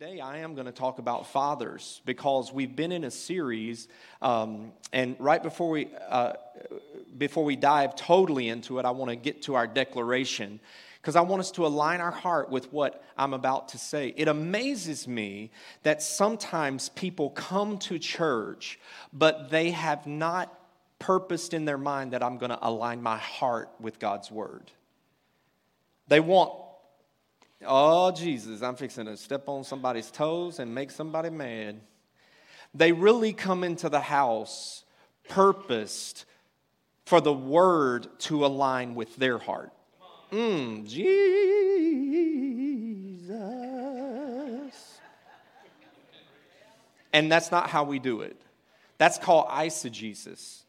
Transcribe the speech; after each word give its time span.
Today, 0.00 0.18
I 0.18 0.38
am 0.38 0.56
going 0.56 0.66
to 0.66 0.72
talk 0.72 0.98
about 0.98 1.28
fathers 1.28 2.02
because 2.04 2.52
we've 2.52 2.74
been 2.74 2.90
in 2.90 3.04
a 3.04 3.12
series, 3.12 3.86
um, 4.20 4.72
and 4.92 5.14
right 5.20 5.40
before 5.40 5.70
we 5.70 5.88
uh, 6.08 6.32
before 7.16 7.44
we 7.44 7.54
dive 7.54 7.94
totally 7.94 8.48
into 8.48 8.80
it, 8.80 8.86
I 8.86 8.90
want 8.90 9.10
to 9.10 9.14
get 9.16 9.42
to 9.42 9.54
our 9.54 9.68
declaration 9.68 10.58
because 11.00 11.14
I 11.14 11.20
want 11.20 11.38
us 11.38 11.52
to 11.52 11.64
align 11.64 12.00
our 12.00 12.10
heart 12.10 12.50
with 12.50 12.72
what 12.72 13.04
I'm 13.16 13.34
about 13.34 13.68
to 13.68 13.78
say. 13.78 14.12
It 14.16 14.26
amazes 14.26 15.06
me 15.06 15.52
that 15.84 16.02
sometimes 16.02 16.88
people 16.88 17.30
come 17.30 17.78
to 17.78 18.00
church, 18.00 18.80
but 19.12 19.48
they 19.50 19.70
have 19.70 20.08
not 20.08 20.52
purposed 20.98 21.54
in 21.54 21.66
their 21.66 21.78
mind 21.78 22.14
that 22.14 22.22
I'm 22.24 22.38
going 22.38 22.50
to 22.50 22.58
align 22.60 23.00
my 23.00 23.18
heart 23.18 23.70
with 23.78 24.00
God's 24.00 24.28
word. 24.28 24.72
They 26.08 26.18
want 26.18 26.63
Oh, 27.66 28.10
Jesus, 28.10 28.62
I'm 28.62 28.76
fixing 28.76 29.06
to 29.06 29.16
step 29.16 29.48
on 29.48 29.64
somebody's 29.64 30.10
toes 30.10 30.58
and 30.58 30.74
make 30.74 30.90
somebody 30.90 31.30
mad. 31.30 31.80
They 32.74 32.92
really 32.92 33.32
come 33.32 33.64
into 33.64 33.88
the 33.88 34.00
house 34.00 34.84
purposed 35.28 36.24
for 37.06 37.20
the 37.20 37.32
word 37.32 38.08
to 38.18 38.44
align 38.46 38.94
with 38.94 39.16
their 39.16 39.38
heart. 39.38 39.72
Mm, 40.32 40.86
Jesus. 40.88 41.14
And 47.12 47.30
that's 47.30 47.52
not 47.52 47.70
how 47.70 47.84
we 47.84 48.00
do 48.00 48.22
it. 48.22 48.36
That's 48.98 49.18
called 49.18 49.48
eisegesis, 49.48 50.62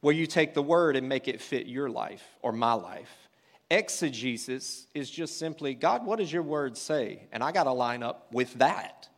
where 0.00 0.14
you 0.14 0.26
take 0.26 0.54
the 0.54 0.62
word 0.62 0.96
and 0.96 1.08
make 1.08 1.28
it 1.28 1.40
fit 1.40 1.66
your 1.66 1.88
life 1.88 2.24
or 2.42 2.52
my 2.52 2.72
life. 2.72 3.25
Exegesis 3.70 4.86
is 4.94 5.10
just 5.10 5.38
simply, 5.38 5.74
God, 5.74 6.06
what 6.06 6.18
does 6.18 6.32
your 6.32 6.42
word 6.42 6.76
say? 6.76 7.22
And 7.32 7.42
I 7.42 7.52
got 7.52 7.64
to 7.64 7.72
line 7.72 8.02
up 8.02 8.32
with 8.32 8.54
that. 8.54 9.08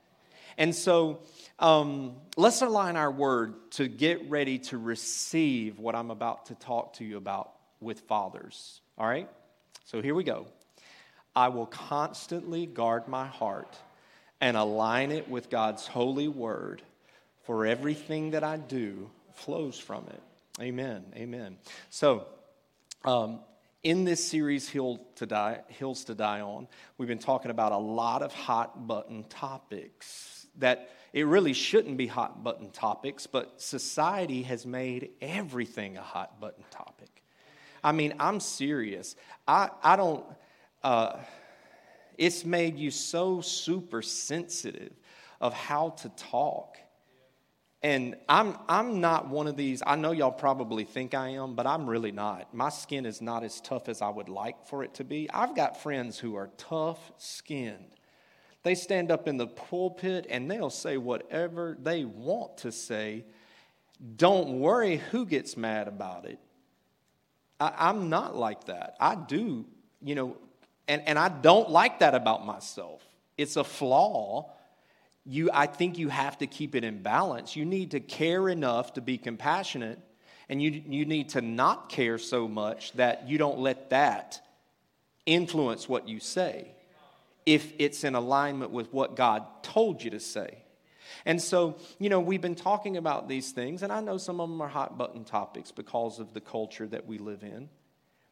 And 0.56 0.74
so 0.74 1.20
um, 1.58 2.16
let's 2.36 2.62
align 2.62 2.96
our 2.96 3.10
word 3.10 3.54
to 3.72 3.88
get 3.88 4.28
ready 4.30 4.58
to 4.58 4.78
receive 4.78 5.78
what 5.78 5.94
I'm 5.94 6.10
about 6.10 6.46
to 6.46 6.54
talk 6.54 6.94
to 6.94 7.04
you 7.04 7.16
about 7.16 7.52
with 7.80 8.00
fathers. 8.00 8.80
All 8.96 9.06
right? 9.06 9.28
So 9.84 10.02
here 10.02 10.14
we 10.14 10.24
go. 10.24 10.46
I 11.36 11.48
will 11.48 11.66
constantly 11.66 12.66
guard 12.66 13.06
my 13.06 13.26
heart 13.26 13.76
and 14.40 14.56
align 14.56 15.12
it 15.12 15.28
with 15.28 15.50
God's 15.50 15.86
holy 15.86 16.28
word, 16.28 16.82
for 17.44 17.66
everything 17.66 18.32
that 18.32 18.44
I 18.44 18.56
do 18.56 19.10
flows 19.34 19.78
from 19.78 20.04
it. 20.08 20.22
Amen. 20.60 21.04
Amen. 21.14 21.56
So, 21.90 22.26
um, 23.04 23.40
in 23.82 24.04
this 24.04 24.24
series, 24.26 24.68
Hills 24.68 24.98
to 25.16 25.26
Die 25.26 26.40
On, 26.40 26.68
we've 26.96 27.08
been 27.08 27.18
talking 27.18 27.50
about 27.50 27.72
a 27.72 27.78
lot 27.78 28.22
of 28.22 28.32
hot 28.32 28.86
button 28.86 29.24
topics 29.24 30.46
that 30.58 30.90
it 31.12 31.26
really 31.26 31.52
shouldn't 31.52 31.96
be 31.96 32.06
hot 32.06 32.42
button 32.42 32.70
topics, 32.70 33.26
but 33.26 33.60
society 33.60 34.42
has 34.42 34.66
made 34.66 35.10
everything 35.20 35.96
a 35.96 36.02
hot 36.02 36.40
button 36.40 36.64
topic. 36.70 37.22
I 37.82 37.92
mean, 37.92 38.14
I'm 38.18 38.40
serious. 38.40 39.14
I, 39.46 39.70
I 39.82 39.96
don't, 39.96 40.24
uh, 40.82 41.18
it's 42.16 42.44
made 42.44 42.76
you 42.76 42.90
so 42.90 43.40
super 43.40 44.02
sensitive 44.02 44.92
of 45.40 45.54
how 45.54 45.90
to 45.90 46.08
talk 46.10 46.78
and 47.82 48.16
I'm, 48.28 48.56
I'm 48.68 49.00
not 49.00 49.28
one 49.28 49.46
of 49.46 49.56
these, 49.56 49.82
I 49.86 49.94
know 49.94 50.10
y'all 50.10 50.32
probably 50.32 50.84
think 50.84 51.14
I 51.14 51.30
am, 51.30 51.54
but 51.54 51.66
I'm 51.66 51.88
really 51.88 52.10
not. 52.10 52.52
My 52.52 52.70
skin 52.70 53.06
is 53.06 53.22
not 53.22 53.44
as 53.44 53.60
tough 53.60 53.88
as 53.88 54.02
I 54.02 54.08
would 54.08 54.28
like 54.28 54.66
for 54.66 54.82
it 54.82 54.94
to 54.94 55.04
be. 55.04 55.30
I've 55.30 55.54
got 55.54 55.80
friends 55.80 56.18
who 56.18 56.34
are 56.34 56.50
tough 56.56 57.12
skinned. 57.18 57.94
They 58.64 58.74
stand 58.74 59.12
up 59.12 59.28
in 59.28 59.36
the 59.36 59.46
pulpit 59.46 60.26
and 60.28 60.50
they'll 60.50 60.70
say 60.70 60.96
whatever 60.96 61.78
they 61.80 62.04
want 62.04 62.58
to 62.58 62.72
say. 62.72 63.24
Don't 64.16 64.58
worry 64.58 64.96
who 65.12 65.24
gets 65.24 65.56
mad 65.56 65.86
about 65.86 66.24
it. 66.24 66.40
I, 67.60 67.72
I'm 67.78 68.08
not 68.08 68.34
like 68.34 68.64
that. 68.64 68.96
I 68.98 69.14
do, 69.14 69.66
you 70.02 70.16
know, 70.16 70.36
and, 70.88 71.02
and 71.06 71.16
I 71.16 71.28
don't 71.28 71.70
like 71.70 72.00
that 72.00 72.16
about 72.16 72.44
myself. 72.44 73.02
It's 73.36 73.56
a 73.56 73.62
flaw 73.62 74.50
you, 75.28 75.50
I 75.52 75.66
think 75.66 75.98
you 75.98 76.08
have 76.08 76.38
to 76.38 76.46
keep 76.46 76.74
it 76.74 76.84
in 76.84 77.02
balance. 77.02 77.54
You 77.54 77.66
need 77.66 77.90
to 77.90 78.00
care 78.00 78.48
enough 78.48 78.94
to 78.94 79.02
be 79.02 79.18
compassionate, 79.18 79.98
and 80.48 80.62
you, 80.62 80.82
you 80.86 81.04
need 81.04 81.28
to 81.30 81.42
not 81.42 81.90
care 81.90 82.16
so 82.16 82.48
much 82.48 82.92
that 82.92 83.28
you 83.28 83.36
don't 83.36 83.58
let 83.58 83.90
that 83.90 84.40
influence 85.26 85.86
what 85.86 86.08
you 86.08 86.18
say 86.18 86.68
if 87.44 87.74
it's 87.78 88.04
in 88.04 88.14
alignment 88.14 88.70
with 88.70 88.90
what 88.90 89.16
God 89.16 89.44
told 89.62 90.02
you 90.02 90.10
to 90.10 90.20
say. 90.20 90.62
And 91.26 91.40
so, 91.40 91.76
you 91.98 92.08
know, 92.08 92.20
we've 92.20 92.40
been 92.40 92.54
talking 92.54 92.96
about 92.96 93.28
these 93.28 93.52
things, 93.52 93.82
and 93.82 93.92
I 93.92 94.00
know 94.00 94.16
some 94.16 94.40
of 94.40 94.48
them 94.48 94.62
are 94.62 94.68
hot 94.68 94.96
button 94.96 95.24
topics 95.24 95.70
because 95.70 96.20
of 96.20 96.32
the 96.32 96.40
culture 96.40 96.86
that 96.86 97.06
we 97.06 97.18
live 97.18 97.42
in. 97.42 97.68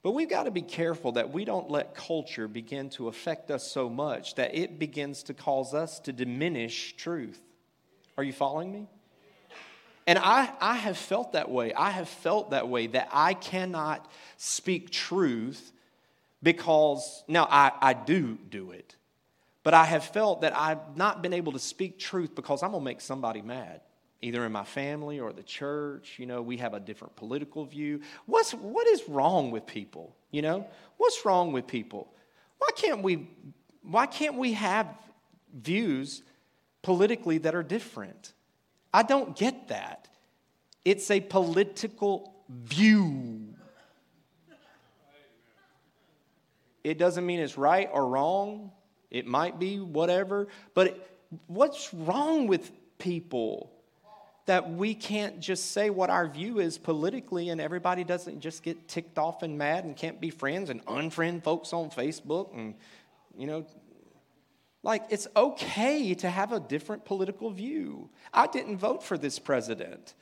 But 0.06 0.12
we've 0.12 0.31
got 0.31 0.44
to 0.44 0.53
be 0.53 0.62
careful 0.62 1.11
that 1.12 1.33
we 1.33 1.44
don't 1.44 1.69
let 1.69 1.97
culture 1.97 2.47
begin 2.47 2.91
to 2.91 3.09
affect 3.09 3.50
us 3.50 3.69
so 3.69 3.91
much 3.91 4.37
that 4.37 4.55
it 4.55 4.78
begins 4.78 5.25
to 5.25 5.34
cause 5.34 5.75
us 5.75 5.99
to 5.99 6.12
diminish 6.12 6.94
truth. 6.97 7.41
Are 8.17 8.22
you 8.22 8.33
following 8.33 8.71
me? 8.71 8.87
And 10.06 10.17
I, 10.17 10.53
I 10.61 10.77
have 10.77 10.97
felt 10.97 11.33
that 11.33 11.50
way. 11.50 11.75
I 11.75 11.91
have 11.91 12.09
felt 12.09 12.53
that 12.53 12.69
way 12.69 12.87
that 12.87 13.09
I 13.12 13.34
cannot 13.34 14.09
speak 14.37 14.91
truth 14.91 15.72
because, 16.41 17.25
now 17.27 17.49
I, 17.50 17.73
I 17.81 17.93
do 17.93 18.38
do 18.49 18.71
it, 18.71 18.94
but 19.65 19.75
I 19.75 19.87
have 19.87 20.05
felt 20.05 20.43
that 20.43 20.56
I've 20.56 20.97
not 20.97 21.21
been 21.21 21.33
able 21.33 21.50
to 21.50 21.59
speak 21.59 21.99
truth 21.99 22.33
because 22.37 22.62
I'm 22.62 22.71
going 22.71 22.83
to 22.83 22.84
make 22.84 23.00
somebody 23.00 23.43
mad 23.43 23.81
either 24.26 24.44
in 24.44 24.50
my 24.50 24.64
family 24.64 25.20
or 25.20 25.32
the 25.32 25.42
church. 25.42 26.16
You 26.19 26.26
know, 26.26 26.42
we 26.42 26.56
have 26.56 26.75
a 26.75 26.81
different 26.81 27.14
political 27.14 27.64
view. 27.64 28.00
What's, 28.26 28.53
what 28.53 28.87
is 28.88 29.09
wrong 29.09 29.53
with 29.53 29.66
people? 29.66 30.16
You 30.32 30.42
know, 30.42 30.66
what's 30.97 31.25
wrong 31.25 31.53
with 31.53 31.69
people? 31.69 32.12
Why 32.59 32.69
can't 32.75 33.03
we, 33.04 33.31
why 33.82 34.06
can't 34.06 34.34
we 34.37 34.54
have 34.54 34.88
views 35.54 36.25
politically 36.82 37.38
that 37.38 37.54
are 37.54 37.62
different? 37.62 38.32
I 38.92 39.04
don't 39.04 39.37
get 39.37 39.69
that. 39.69 40.09
It's 40.84 41.08
a 41.10 41.20
political 41.20 42.34
view. 42.48 43.54
It 46.82 46.98
doesn't 46.98 47.25
mean 47.25 47.38
it's 47.38 47.56
right 47.56 47.88
or 47.93 48.08
wrong. 48.08 48.72
It 49.08 49.26
might 49.26 49.60
be 49.60 49.78
whatever. 49.78 50.48
But 50.75 50.87
it, 50.88 51.10
what's 51.47 51.94
wrong 51.94 52.48
with 52.48 52.72
people? 52.98 53.72
That 54.47 54.71
we 54.71 54.95
can't 54.95 55.41
just 55.41 55.73
say 55.73 55.91
what 55.91 56.09
our 56.09 56.29
view 56.29 56.61
is 56.61 56.79
politically 56.79 57.49
and 57.49 57.61
everybody 57.61 58.05
doesn't 58.05 58.41
just 58.41 58.62
get 58.62 58.89
ticked 58.89 59.19
off 59.19 59.43
and 59.43 59.59
mad 59.59 59.84
and 59.84 59.97
can't 59.97 60.21
be 60.21 60.31
friends 60.31 60.71
and 60.71 60.84
unfriend 60.87 61.43
folks 61.43 61.73
on 61.73 61.91
Facebook 61.91 62.56
and, 62.56 62.75
you 63.37 63.47
know, 63.47 63.67
like 64.85 65.03
it's 65.11 65.27
okay 65.37 66.15
to 66.15 66.31
have 66.31 66.53
a 66.53 66.61
different 66.61 67.05
political 67.05 67.51
view. 67.51 68.09
I 68.33 68.47
didn't 68.47 68.79
vote 68.79 69.03
for 69.03 69.19
this 69.19 69.41
president. 69.41 70.15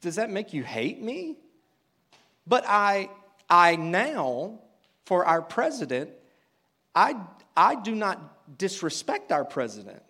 Does 0.00 0.14
that 0.14 0.30
make 0.30 0.52
you 0.52 0.62
hate 0.62 1.02
me? 1.02 1.36
But 2.46 2.64
I, 2.66 3.10
I 3.50 3.74
now, 3.74 4.60
for 5.04 5.26
our 5.26 5.42
president, 5.42 6.10
I, 6.94 7.16
I 7.56 7.74
do 7.74 7.96
not 7.96 8.56
disrespect 8.56 9.32
our 9.32 9.44
president 9.44 10.02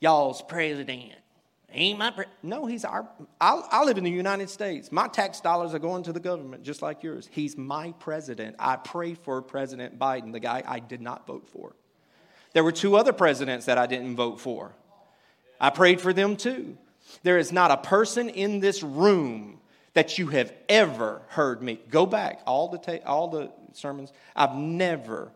y'all's 0.00 0.42
president. 0.42 1.12
Ain't 1.72 1.98
my 1.98 2.10
pre- 2.10 2.26
no, 2.42 2.64
he's 2.66 2.84
our. 2.84 3.06
I, 3.40 3.60
I 3.70 3.84
live 3.84 3.98
in 3.98 4.04
the 4.04 4.10
United 4.10 4.48
States. 4.48 4.90
My 4.90 5.08
tax 5.08 5.40
dollars 5.40 5.74
are 5.74 5.78
going 5.78 6.04
to 6.04 6.12
the 6.12 6.20
government, 6.20 6.62
just 6.62 6.80
like 6.80 7.02
yours. 7.02 7.28
He's 7.30 7.56
my 7.56 7.92
president. 7.98 8.56
I 8.58 8.76
pray 8.76 9.14
for 9.14 9.42
President 9.42 9.98
Biden, 9.98 10.32
the 10.32 10.40
guy 10.40 10.62
I 10.66 10.78
did 10.78 11.00
not 11.00 11.26
vote 11.26 11.48
for. 11.48 11.74
There 12.54 12.64
were 12.64 12.72
two 12.72 12.96
other 12.96 13.12
presidents 13.12 13.66
that 13.66 13.76
I 13.76 13.86
didn't 13.86 14.16
vote 14.16 14.40
for. 14.40 14.72
I 15.60 15.70
prayed 15.70 16.00
for 16.00 16.12
them 16.12 16.36
too. 16.36 16.78
There 17.22 17.38
is 17.38 17.52
not 17.52 17.70
a 17.70 17.76
person 17.76 18.28
in 18.28 18.60
this 18.60 18.82
room 18.82 19.60
that 19.92 20.18
you 20.18 20.28
have 20.28 20.52
ever 20.68 21.22
heard 21.28 21.62
me 21.62 21.80
go 21.90 22.06
back 22.06 22.40
all 22.46 22.68
the 22.68 22.78
ta- 22.78 23.04
all 23.04 23.28
the 23.28 23.50
sermons. 23.72 24.12
I've 24.34 24.54
never 24.54 25.30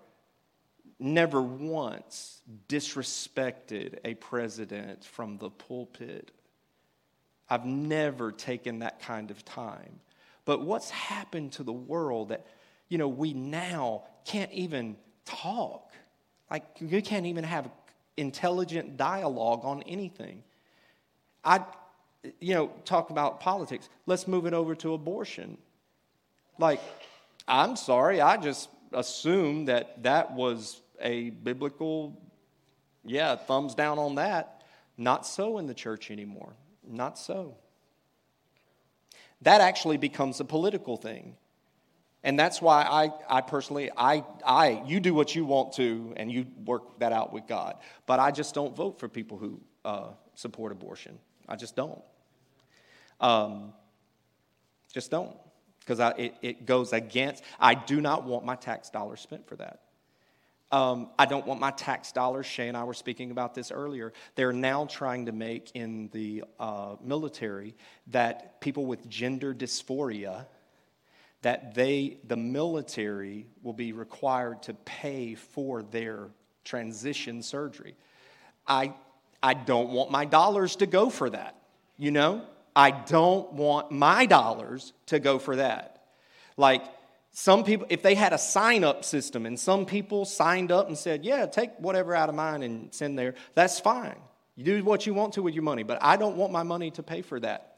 never 1.00 1.40
once 1.40 2.42
disrespected 2.68 3.98
a 4.04 4.14
president 4.14 5.04
from 5.04 5.38
the 5.38 5.50
pulpit. 5.50 6.30
I've 7.48 7.64
never 7.64 8.30
taken 8.30 8.80
that 8.80 9.00
kind 9.00 9.30
of 9.30 9.44
time. 9.44 10.00
But 10.44 10.62
what's 10.62 10.90
happened 10.90 11.52
to 11.52 11.62
the 11.62 11.72
world 11.72 12.28
that, 12.28 12.46
you 12.88 12.98
know, 12.98 13.08
we 13.08 13.32
now 13.32 14.04
can't 14.24 14.52
even 14.52 14.96
talk? 15.24 15.92
Like, 16.50 16.64
you 16.80 17.02
can't 17.02 17.26
even 17.26 17.44
have 17.44 17.70
intelligent 18.16 18.96
dialogue 18.96 19.60
on 19.64 19.82
anything. 19.84 20.42
I, 21.44 21.64
you 22.40 22.54
know, 22.54 22.70
talk 22.84 23.10
about 23.10 23.40
politics. 23.40 23.88
Let's 24.06 24.28
move 24.28 24.46
it 24.46 24.54
over 24.54 24.74
to 24.76 24.94
abortion. 24.94 25.58
Like, 26.58 26.80
I'm 27.48 27.76
sorry, 27.76 28.20
I 28.20 28.36
just 28.36 28.68
assumed 28.92 29.68
that 29.68 30.02
that 30.02 30.32
was 30.32 30.80
a 31.00 31.30
biblical, 31.30 32.20
yeah, 33.04 33.36
thumbs 33.36 33.74
down 33.74 33.98
on 33.98 34.16
that. 34.16 34.62
Not 34.96 35.26
so 35.26 35.58
in 35.58 35.66
the 35.66 35.74
church 35.74 36.10
anymore. 36.10 36.54
Not 36.86 37.18
so. 37.18 37.56
That 39.42 39.60
actually 39.60 39.96
becomes 39.96 40.40
a 40.40 40.44
political 40.44 40.96
thing. 40.96 41.36
And 42.22 42.38
that's 42.38 42.60
why 42.60 42.82
I, 42.82 43.38
I 43.38 43.40
personally, 43.40 43.90
I, 43.96 44.24
I, 44.44 44.82
you 44.86 45.00
do 45.00 45.14
what 45.14 45.34
you 45.34 45.46
want 45.46 45.72
to 45.74 46.12
and 46.16 46.30
you 46.30 46.46
work 46.66 46.98
that 46.98 47.12
out 47.12 47.32
with 47.32 47.46
God. 47.46 47.76
But 48.04 48.20
I 48.20 48.30
just 48.30 48.54
don't 48.54 48.76
vote 48.76 48.98
for 48.98 49.08
people 49.08 49.38
who 49.38 49.60
uh, 49.84 50.08
support 50.34 50.72
abortion. 50.72 51.18
I 51.48 51.56
just 51.56 51.74
don't. 51.74 52.02
Um, 53.20 53.72
just 54.92 55.10
don't. 55.10 55.36
Because 55.80 55.98
it, 56.18 56.34
it 56.42 56.66
goes 56.66 56.92
against, 56.92 57.42
I 57.58 57.74
do 57.74 58.02
not 58.02 58.24
want 58.24 58.44
my 58.44 58.54
tax 58.54 58.90
dollars 58.90 59.20
spent 59.20 59.48
for 59.48 59.56
that. 59.56 59.80
Um, 60.72 61.08
I 61.18 61.26
don't 61.26 61.46
want 61.46 61.58
my 61.60 61.72
tax 61.72 62.12
dollars. 62.12 62.46
Shay 62.46 62.68
and 62.68 62.76
I 62.76 62.84
were 62.84 62.94
speaking 62.94 63.32
about 63.32 63.54
this 63.54 63.72
earlier. 63.72 64.12
They're 64.36 64.52
now 64.52 64.86
trying 64.86 65.26
to 65.26 65.32
make 65.32 65.72
in 65.74 66.08
the 66.12 66.44
uh, 66.60 66.94
military 67.02 67.74
that 68.08 68.60
people 68.60 68.86
with 68.86 69.08
gender 69.08 69.52
dysphoria, 69.52 70.46
that 71.42 71.74
they, 71.74 72.18
the 72.28 72.36
military, 72.36 73.46
will 73.62 73.72
be 73.72 73.92
required 73.92 74.62
to 74.64 74.74
pay 74.74 75.34
for 75.34 75.82
their 75.82 76.28
transition 76.64 77.42
surgery. 77.42 77.96
I, 78.66 78.94
I 79.42 79.54
don't 79.54 79.90
want 79.90 80.12
my 80.12 80.24
dollars 80.24 80.76
to 80.76 80.86
go 80.86 81.10
for 81.10 81.30
that, 81.30 81.56
you 81.98 82.12
know? 82.12 82.42
I 82.76 82.92
don't 82.92 83.52
want 83.54 83.90
my 83.90 84.26
dollars 84.26 84.92
to 85.06 85.18
go 85.18 85.40
for 85.40 85.56
that. 85.56 86.04
Like, 86.56 86.84
some 87.32 87.62
people, 87.64 87.86
if 87.90 88.02
they 88.02 88.14
had 88.14 88.32
a 88.32 88.38
sign 88.38 88.82
up 88.82 89.04
system 89.04 89.46
and 89.46 89.58
some 89.58 89.86
people 89.86 90.24
signed 90.24 90.72
up 90.72 90.88
and 90.88 90.98
said, 90.98 91.24
Yeah, 91.24 91.46
take 91.46 91.70
whatever 91.78 92.14
out 92.14 92.28
of 92.28 92.34
mine 92.34 92.62
and 92.62 92.92
send 92.92 93.18
there, 93.18 93.34
that's 93.54 93.78
fine. 93.78 94.16
You 94.56 94.64
do 94.64 94.84
what 94.84 95.06
you 95.06 95.14
want 95.14 95.34
to 95.34 95.42
with 95.42 95.54
your 95.54 95.62
money, 95.62 95.84
but 95.84 95.98
I 96.02 96.16
don't 96.16 96.36
want 96.36 96.52
my 96.52 96.64
money 96.64 96.90
to 96.92 97.02
pay 97.02 97.22
for 97.22 97.40
that. 97.40 97.70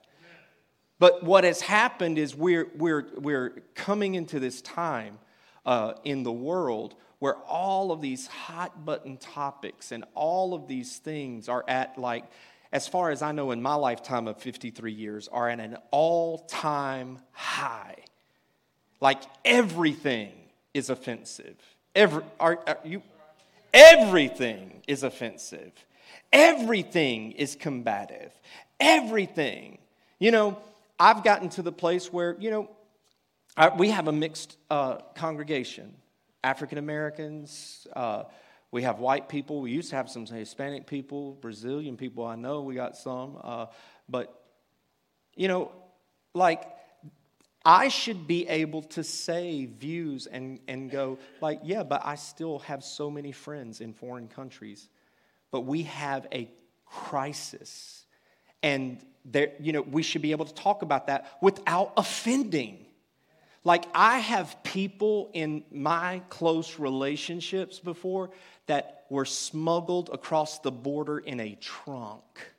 But 0.99 1.23
what 1.23 1.45
has 1.45 1.61
happened 1.61 2.17
is 2.17 2.35
we're, 2.35 2.69
we're, 2.77 3.07
we're 3.17 3.51
coming 3.75 4.15
into 4.15 4.39
this 4.39 4.63
time 4.63 5.19
uh, 5.67 5.95
in 6.05 6.23
the 6.23 6.33
world 6.33 6.95
where 7.19 7.37
all 7.37 7.93
of 7.93 8.01
these 8.01 8.27
hot 8.27 8.85
button 8.85 9.17
topics 9.17 9.93
and 9.93 10.05
all 10.15 10.55
of 10.55 10.67
these 10.67 10.99
things 10.99 11.49
are 11.49 11.65
at, 11.69 11.99
like, 11.99 12.25
as 12.73 12.89
far 12.89 13.11
as 13.11 13.21
I 13.21 13.33
know, 13.33 13.51
in 13.51 13.61
my 13.63 13.75
lifetime 13.75 14.27
of 14.27 14.39
53 14.39 14.93
years, 14.93 15.29
are 15.29 15.49
at 15.49 15.61
an 15.61 15.77
all 15.91 16.39
time 16.39 17.19
high. 17.33 18.02
Like 19.03 19.21
everything 19.45 20.33
is 20.73 20.89
offensive. 20.89 21.57
Every, 21.95 22.23
are, 22.39 22.61
are 22.67 22.79
you, 22.85 23.03
everything 23.75 24.81
is 24.87 25.03
offensive. 25.03 25.73
Everything 26.33 27.33
is 27.33 27.57
combative. 27.57 28.33
Everything. 28.79 29.79
You 30.21 30.31
know, 30.31 30.57
I've 31.01 31.25
gotten 31.25 31.49
to 31.51 31.63
the 31.63 31.73
place 31.73 32.13
where, 32.13 32.37
you 32.39 32.51
know, 32.53 32.71
I, 33.57 33.69
we 33.69 33.91
have 33.91 34.07
a 34.07 34.13
mixed 34.13 34.57
uh, 34.71 34.99
congregation 35.17 35.95
African 36.45 36.79
Americans, 36.79 37.87
uh, 37.95 38.25
we 38.71 38.83
have 38.83 38.99
white 38.99 39.29
people. 39.29 39.61
We 39.61 39.71
used 39.71 39.91
to 39.91 39.97
have 39.97 40.09
some 40.09 40.27
Hispanic 40.27 40.87
people, 40.87 41.33
Brazilian 41.41 41.97
people. 41.97 42.25
I 42.27 42.37
know 42.37 42.63
we 42.63 42.75
got 42.75 42.97
some. 42.97 43.39
Uh, 43.43 43.67
but, 44.09 44.43
you 45.37 45.47
know, 45.47 45.71
like, 46.35 46.65
I 47.65 47.89
should 47.89 48.27
be 48.27 48.49
able 48.49 48.83
to 48.83 49.05
say 49.05 49.67
views 49.67 50.27
and, 50.27 50.59
and 50.67 50.91
go, 50.91 51.19
like, 51.41 51.61
yeah, 51.63 51.83
but 51.83 52.03
I 52.05 52.17
still 52.17 52.59
have 52.61 52.83
so 52.83 53.11
many 53.11 53.33
friends 53.33 53.81
in 53.81 53.93
foreign 53.93 54.29
countries. 54.29 54.89
But 55.51 55.61
we 55.61 55.83
have 55.85 56.27
a 56.33 56.51
crisis. 56.87 58.05
And 58.63 58.99
there, 59.25 59.53
you 59.61 59.73
know, 59.73 59.83
we 59.83 60.03
should 60.03 60.23
be 60.23 60.33
able 60.33 60.47
to 60.47 60.55
talk 60.55 60.83
about 60.83 61.07
that 61.07 61.39
without 61.41 61.93
offending. 61.97 62.85
Like, 63.65 63.85
I 63.95 64.19
have 64.19 64.63
people 64.65 65.31
in 65.33 65.63
my 65.71 66.21
close 66.29 66.81
relationships 66.81 67.79
before 67.79 68.31
that 68.67 69.05
were 69.09 69.25
smuggled 69.25 70.11
across 70.13 70.59
the 70.59 70.73
border 70.73 71.19
in 71.19 71.39
a 71.39 71.55
trunk. 71.57 72.52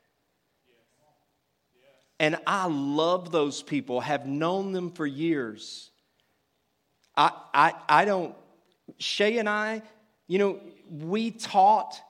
And 2.20 2.36
I 2.46 2.66
love 2.66 3.32
those 3.32 3.62
people, 3.62 4.00
have 4.00 4.26
known 4.26 4.72
them 4.72 4.90
for 4.90 5.06
years. 5.06 5.90
I, 7.16 7.30
I, 7.52 7.72
I 7.88 8.04
don't, 8.04 8.34
Shay 8.98 9.38
and 9.38 9.48
I, 9.48 9.82
you 10.26 10.38
know, 10.38 10.60
we 10.90 11.30
taught 11.30 12.00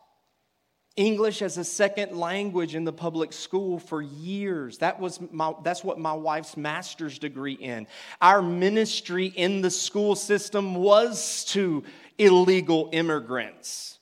English 0.97 1.43
as 1.43 1.59
a 1.59 1.65
second 1.65 2.17
language 2.17 2.75
in 2.75 2.85
the 2.85 2.93
public 2.93 3.33
school 3.33 3.79
for 3.79 4.01
years. 4.01 4.79
That 4.79 5.01
was 5.01 5.21
my, 5.33 5.53
that's 5.65 5.83
what 5.83 5.99
my 5.99 6.13
wife's 6.13 6.57
master's 6.57 7.19
degree 7.19 7.55
in. 7.55 7.87
Our 8.21 8.43
ministry 8.43 9.27
in 9.27 9.61
the 9.61 9.71
school 9.71 10.15
system 10.15 10.77
was 10.77 11.45
to 11.47 11.83
illegal 12.19 12.91
immigrants. 12.93 13.94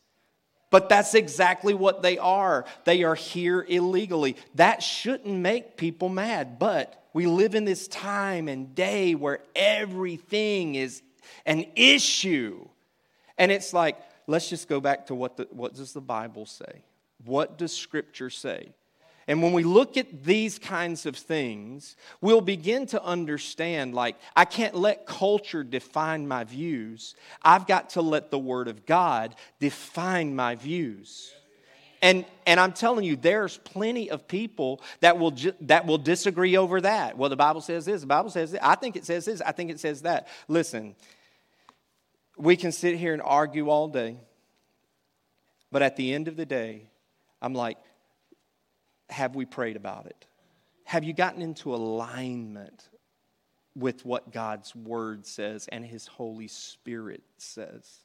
But 0.72 0.88
that's 0.88 1.14
exactly 1.14 1.74
what 1.74 2.02
they 2.02 2.16
are. 2.16 2.64
They 2.84 3.04
are 3.04 3.14
here 3.14 3.64
illegally. 3.68 4.36
That 4.54 4.82
shouldn't 4.82 5.26
make 5.36 5.76
people 5.76 6.08
mad, 6.08 6.58
but 6.58 7.04
we 7.12 7.26
live 7.26 7.54
in 7.54 7.66
this 7.66 7.86
time 7.86 8.48
and 8.48 8.74
day 8.74 9.14
where 9.14 9.40
everything 9.54 10.74
is 10.74 11.02
an 11.44 11.66
issue. 11.76 12.66
And 13.36 13.52
it's 13.52 13.74
like, 13.74 13.98
let's 14.26 14.48
just 14.48 14.66
go 14.66 14.80
back 14.80 15.08
to 15.08 15.14
what, 15.14 15.36
the, 15.36 15.46
what 15.50 15.74
does 15.74 15.92
the 15.92 16.00
Bible 16.00 16.46
say? 16.46 16.82
What 17.22 17.58
does 17.58 17.76
Scripture 17.76 18.30
say? 18.30 18.70
And 19.28 19.42
when 19.42 19.52
we 19.52 19.62
look 19.62 19.96
at 19.96 20.24
these 20.24 20.58
kinds 20.58 21.06
of 21.06 21.16
things, 21.16 21.96
we'll 22.20 22.40
begin 22.40 22.86
to 22.86 23.02
understand 23.02 23.94
like, 23.94 24.16
I 24.34 24.44
can't 24.44 24.74
let 24.74 25.06
culture 25.06 25.62
define 25.62 26.26
my 26.26 26.44
views. 26.44 27.14
I've 27.42 27.66
got 27.66 27.90
to 27.90 28.02
let 28.02 28.30
the 28.30 28.38
Word 28.38 28.68
of 28.68 28.84
God 28.84 29.36
define 29.60 30.34
my 30.34 30.56
views. 30.56 31.32
And, 32.02 32.24
and 32.46 32.58
I'm 32.58 32.72
telling 32.72 33.04
you, 33.04 33.14
there's 33.14 33.58
plenty 33.58 34.10
of 34.10 34.26
people 34.26 34.82
that 35.00 35.18
will, 35.18 35.30
ju- 35.30 35.54
that 35.60 35.86
will 35.86 35.98
disagree 35.98 36.56
over 36.56 36.80
that. 36.80 37.16
Well, 37.16 37.30
the 37.30 37.36
Bible 37.36 37.60
says 37.60 37.84
this, 37.84 38.00
the 38.00 38.08
Bible 38.08 38.30
says 38.30 38.50
this. 38.50 38.60
I 38.60 38.74
think 38.74 38.96
it 38.96 39.04
says 39.06 39.24
this, 39.24 39.40
I 39.40 39.52
think 39.52 39.70
it 39.70 39.78
says 39.78 40.02
that. 40.02 40.26
Listen, 40.48 40.96
we 42.36 42.56
can 42.56 42.72
sit 42.72 42.98
here 42.98 43.12
and 43.12 43.22
argue 43.22 43.70
all 43.70 43.86
day, 43.86 44.16
but 45.70 45.80
at 45.80 45.94
the 45.94 46.12
end 46.12 46.26
of 46.26 46.36
the 46.36 46.44
day, 46.44 46.90
I'm 47.40 47.54
like, 47.54 47.78
have 49.12 49.36
we 49.36 49.44
prayed 49.44 49.76
about 49.76 50.06
it? 50.06 50.26
Have 50.84 51.04
you 51.04 51.12
gotten 51.12 51.42
into 51.42 51.74
alignment 51.74 52.88
with 53.74 54.04
what 54.04 54.32
God's 54.32 54.74
word 54.74 55.26
says 55.26 55.68
and 55.70 55.84
his 55.84 56.06
Holy 56.06 56.48
Spirit 56.48 57.22
says? 57.38 58.00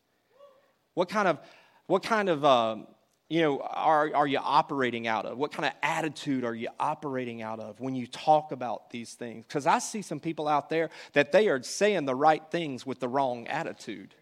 What 0.93 1.09
kind 1.09 1.27
of, 1.27 1.39
what 1.87 2.03
kind 2.03 2.29
of, 2.29 2.45
um, 2.45 2.87
you 3.29 3.41
know, 3.41 3.59
are, 3.59 4.09
are 4.15 4.27
you 4.27 4.39
operating 4.41 5.05
out 5.07 5.25
of? 5.25 5.37
What 5.37 5.51
kind 5.51 5.65
of 5.65 5.73
attitude 5.83 6.45
are 6.45 6.55
you 6.55 6.69
operating 6.79 7.41
out 7.41 7.59
of 7.59 7.79
when 7.79 7.93
you 7.93 8.07
talk 8.07 8.51
about 8.51 8.89
these 8.89 9.13
things? 9.13 9.45
Because 9.45 9.67
I 9.67 9.79
see 9.79 10.01
some 10.01 10.19
people 10.19 10.47
out 10.47 10.69
there 10.69 10.89
that 11.13 11.31
they 11.31 11.49
are 11.49 11.61
saying 11.61 12.05
the 12.05 12.15
right 12.15 12.43
things 12.51 12.85
with 12.85 12.99
the 12.99 13.07
wrong 13.07 13.47
attitude. 13.47 14.15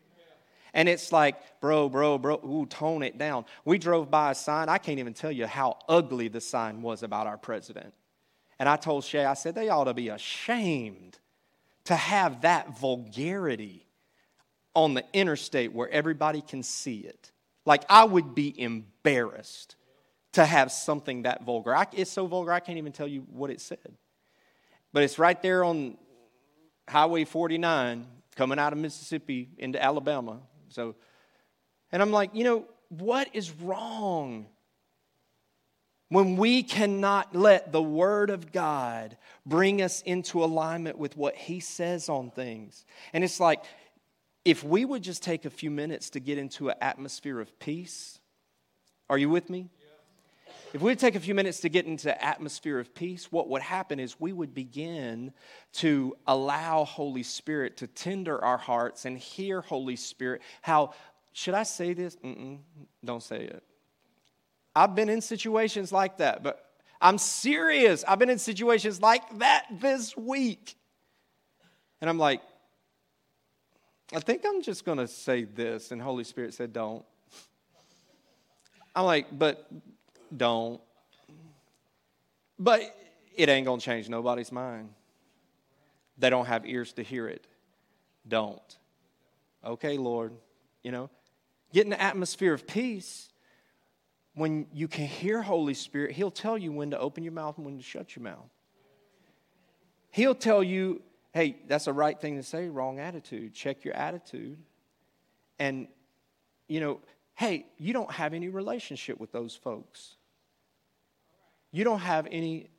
And 0.75 0.89
it's 0.89 1.13
like, 1.13 1.37
bro, 1.61 1.87
bro, 1.87 2.17
bro, 2.17 2.35
ooh, 2.45 2.65
tone 2.65 3.01
it 3.01 3.17
down. 3.17 3.45
We 3.63 3.77
drove 3.77 4.11
by 4.11 4.31
a 4.31 4.35
sign. 4.35 4.67
I 4.67 4.77
can't 4.77 4.99
even 4.99 5.13
tell 5.13 5.31
you 5.31 5.47
how 5.47 5.79
ugly 5.87 6.27
the 6.27 6.41
sign 6.41 6.81
was 6.81 7.01
about 7.01 7.27
our 7.27 7.37
president. 7.37 7.93
And 8.59 8.67
I 8.67 8.75
told 8.75 9.05
Shay, 9.05 9.23
I 9.23 9.35
said, 9.35 9.55
they 9.55 9.69
ought 9.69 9.85
to 9.85 9.93
be 9.93 10.09
ashamed 10.09 11.17
to 11.85 11.95
have 11.95 12.41
that 12.41 12.77
vulgarity 12.77 13.87
on 14.75 14.93
the 14.93 15.05
interstate 15.13 15.71
where 15.71 15.89
everybody 15.89 16.41
can 16.41 16.61
see 16.61 16.99
it. 16.99 17.31
Like, 17.65 17.85
I 17.89 18.03
would 18.03 18.35
be 18.35 18.53
embarrassed 18.59 19.77
to 20.33 20.45
have 20.45 20.73
something 20.73 21.21
that 21.21 21.43
vulgar. 21.43 21.73
I, 21.73 21.87
it's 21.93 22.11
so 22.11 22.27
vulgar, 22.27 22.51
I 22.51 22.59
can't 22.59 22.77
even 22.77 22.91
tell 22.91 23.07
you 23.07 23.21
what 23.31 23.49
it 23.49 23.61
said. 23.61 23.95
But 24.91 25.03
it's 25.03 25.17
right 25.17 25.41
there 25.41 25.63
on 25.63 25.97
Highway 26.89 27.23
49 27.23 28.05
coming 28.35 28.59
out 28.59 28.73
of 28.73 28.79
Mississippi 28.79 29.51
into 29.57 29.81
Alabama. 29.81 30.41
So 30.75 30.95
And 31.91 32.01
I'm 32.01 32.11
like, 32.11 32.31
you 32.33 32.43
know, 32.43 32.65
what 32.89 33.29
is 33.33 33.49
wrong 33.51 34.45
when 36.09 36.35
we 36.35 36.63
cannot 36.63 37.33
let 37.33 37.71
the 37.71 37.81
Word 37.81 38.29
of 38.29 38.51
God 38.51 39.17
bring 39.45 39.81
us 39.81 40.01
into 40.01 40.43
alignment 40.43 40.97
with 40.97 41.15
what 41.15 41.35
He 41.35 41.61
says 41.61 42.09
on 42.09 42.29
things? 42.29 42.85
And 43.13 43.23
it's 43.23 43.39
like, 43.39 43.63
if 44.43 44.63
we 44.63 44.83
would 44.83 45.01
just 45.01 45.23
take 45.23 45.45
a 45.45 45.49
few 45.49 45.71
minutes 45.71 46.09
to 46.11 46.19
get 46.19 46.37
into 46.37 46.69
an 46.69 46.75
atmosphere 46.81 47.39
of 47.39 47.57
peace, 47.57 48.19
are 49.09 49.17
you 49.17 49.29
with 49.29 49.49
me? 49.49 49.69
If 50.75 50.81
we 50.81 50.93
take 50.97 51.15
a 51.15 51.21
few 51.21 51.33
minutes 51.33 51.61
to 51.61 51.69
get 51.69 51.85
into 51.85 52.21
atmosphere 52.21 52.79
of 52.79 52.93
peace, 52.93 53.31
what 53.31 53.47
would 53.47 53.61
happen 53.61 53.97
is 53.97 54.19
we 54.19 54.33
would 54.33 54.53
begin 54.53 55.31
to 55.75 56.17
allow 56.27 56.83
Holy 56.83 57.23
Spirit 57.23 57.77
to 57.77 57.87
tender 57.87 58.43
our 58.43 58.57
hearts 58.57 59.05
and 59.05 59.17
hear 59.17 59.61
Holy 59.61 59.95
Spirit. 59.95 60.41
How 60.61 60.91
should 61.31 61.53
I 61.53 61.63
say 61.63 61.93
this? 61.93 62.17
Mm-mm, 62.17 62.57
don't 63.05 63.23
say 63.23 63.45
it. 63.45 63.63
I've 64.75 64.95
been 64.95 65.07
in 65.07 65.21
situations 65.21 65.93
like 65.93 66.17
that, 66.17 66.43
but 66.43 66.65
I'm 66.99 67.19
serious. 67.19 68.03
I've 68.05 68.19
been 68.19 68.29
in 68.29 68.37
situations 68.37 68.99
like 68.99 69.39
that 69.39 69.67
this 69.79 70.17
week. 70.17 70.75
And 72.01 72.09
I'm 72.09 72.19
like, 72.19 72.41
I 74.13 74.19
think 74.19 74.43
I'm 74.45 74.61
just 74.61 74.83
going 74.83 74.97
to 74.97 75.07
say 75.07 75.45
this. 75.45 75.91
And 75.91 76.01
Holy 76.01 76.25
Spirit 76.25 76.53
said, 76.53 76.73
don't. 76.73 77.05
I'm 78.93 79.05
like, 79.05 79.27
but 79.31 79.69
don't. 80.37 80.81
But 82.57 82.81
it 83.35 83.49
ain't 83.49 83.65
going 83.65 83.79
to 83.79 83.85
change 83.85 84.09
nobody's 84.09 84.51
mind. 84.51 84.89
They 86.17 86.29
don't 86.29 86.45
have 86.45 86.65
ears 86.65 86.93
to 86.93 87.03
hear 87.03 87.27
it. 87.27 87.45
Don't. 88.27 88.77
Okay, 89.65 89.97
Lord. 89.97 90.33
You 90.83 90.91
know, 90.91 91.09
get 91.73 91.83
in 91.83 91.89
the 91.89 92.01
atmosphere 92.01 92.53
of 92.53 92.67
peace. 92.67 93.29
When 94.35 94.67
you 94.73 94.87
can 94.87 95.05
hear 95.05 95.41
Holy 95.41 95.73
Spirit, 95.73 96.11
He'll 96.11 96.31
tell 96.31 96.57
you 96.57 96.71
when 96.71 96.91
to 96.91 96.99
open 96.99 97.23
your 97.23 97.33
mouth 97.33 97.57
and 97.57 97.65
when 97.65 97.77
to 97.77 97.83
shut 97.83 98.15
your 98.15 98.23
mouth. 98.23 98.49
He'll 100.11 100.35
tell 100.35 100.63
you, 100.63 101.01
hey, 101.33 101.57
that's 101.67 101.85
the 101.85 101.93
right 101.93 102.19
thing 102.19 102.37
to 102.37 102.43
say, 102.43 102.69
wrong 102.69 102.99
attitude. 102.99 103.53
Check 103.53 103.83
your 103.83 103.95
attitude. 103.95 104.57
And, 105.59 105.87
you 106.67 106.79
know, 106.79 106.99
hey, 107.33 107.65
you 107.77 107.93
don't 107.93 108.11
have 108.11 108.33
any 108.33 108.49
relationship 108.49 109.19
with 109.19 109.31
those 109.31 109.55
folks. 109.55 110.15
You 111.71 111.83
don't 111.83 111.99
have 111.99 112.27
any 112.31 112.69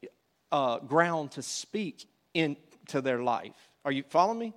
uh, 0.52 0.78
ground 0.78 1.32
to 1.32 1.42
speak 1.42 2.06
into 2.34 3.00
their 3.00 3.22
life. 3.22 3.56
Are 3.84 3.92
you 3.92 4.02
following 4.02 4.38
me? 4.38 4.54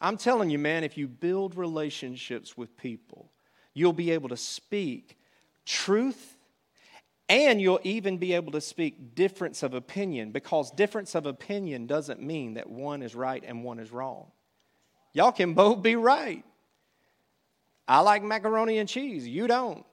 I'm 0.00 0.16
telling 0.16 0.48
you, 0.48 0.58
man, 0.58 0.82
if 0.82 0.96
you 0.96 1.06
build 1.06 1.56
relationships 1.56 2.56
with 2.56 2.76
people, 2.76 3.30
you'll 3.74 3.92
be 3.92 4.10
able 4.12 4.30
to 4.30 4.36
speak 4.36 5.18
truth 5.66 6.36
and 7.28 7.60
you'll 7.60 7.80
even 7.84 8.18
be 8.18 8.32
able 8.32 8.52
to 8.52 8.60
speak 8.60 9.14
difference 9.14 9.62
of 9.62 9.74
opinion 9.74 10.32
because 10.32 10.70
difference 10.72 11.14
of 11.14 11.26
opinion 11.26 11.86
doesn't 11.86 12.20
mean 12.20 12.54
that 12.54 12.68
one 12.68 13.02
is 13.02 13.14
right 13.14 13.44
and 13.46 13.62
one 13.62 13.78
is 13.78 13.92
wrong. 13.92 14.26
Y'all 15.12 15.32
can 15.32 15.54
both 15.54 15.82
be 15.82 15.96
right. 15.96 16.44
I 17.86 18.00
like 18.00 18.22
macaroni 18.22 18.78
and 18.78 18.88
cheese. 18.88 19.28
You 19.28 19.46
don't. 19.46 19.84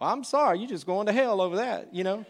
Well, 0.00 0.10
I'm 0.10 0.24
sorry. 0.24 0.58
You're 0.58 0.68
just 0.68 0.86
going 0.86 1.06
to 1.06 1.12
hell 1.12 1.40
over 1.40 1.56
that, 1.56 1.94
you 1.94 2.04
know? 2.04 2.24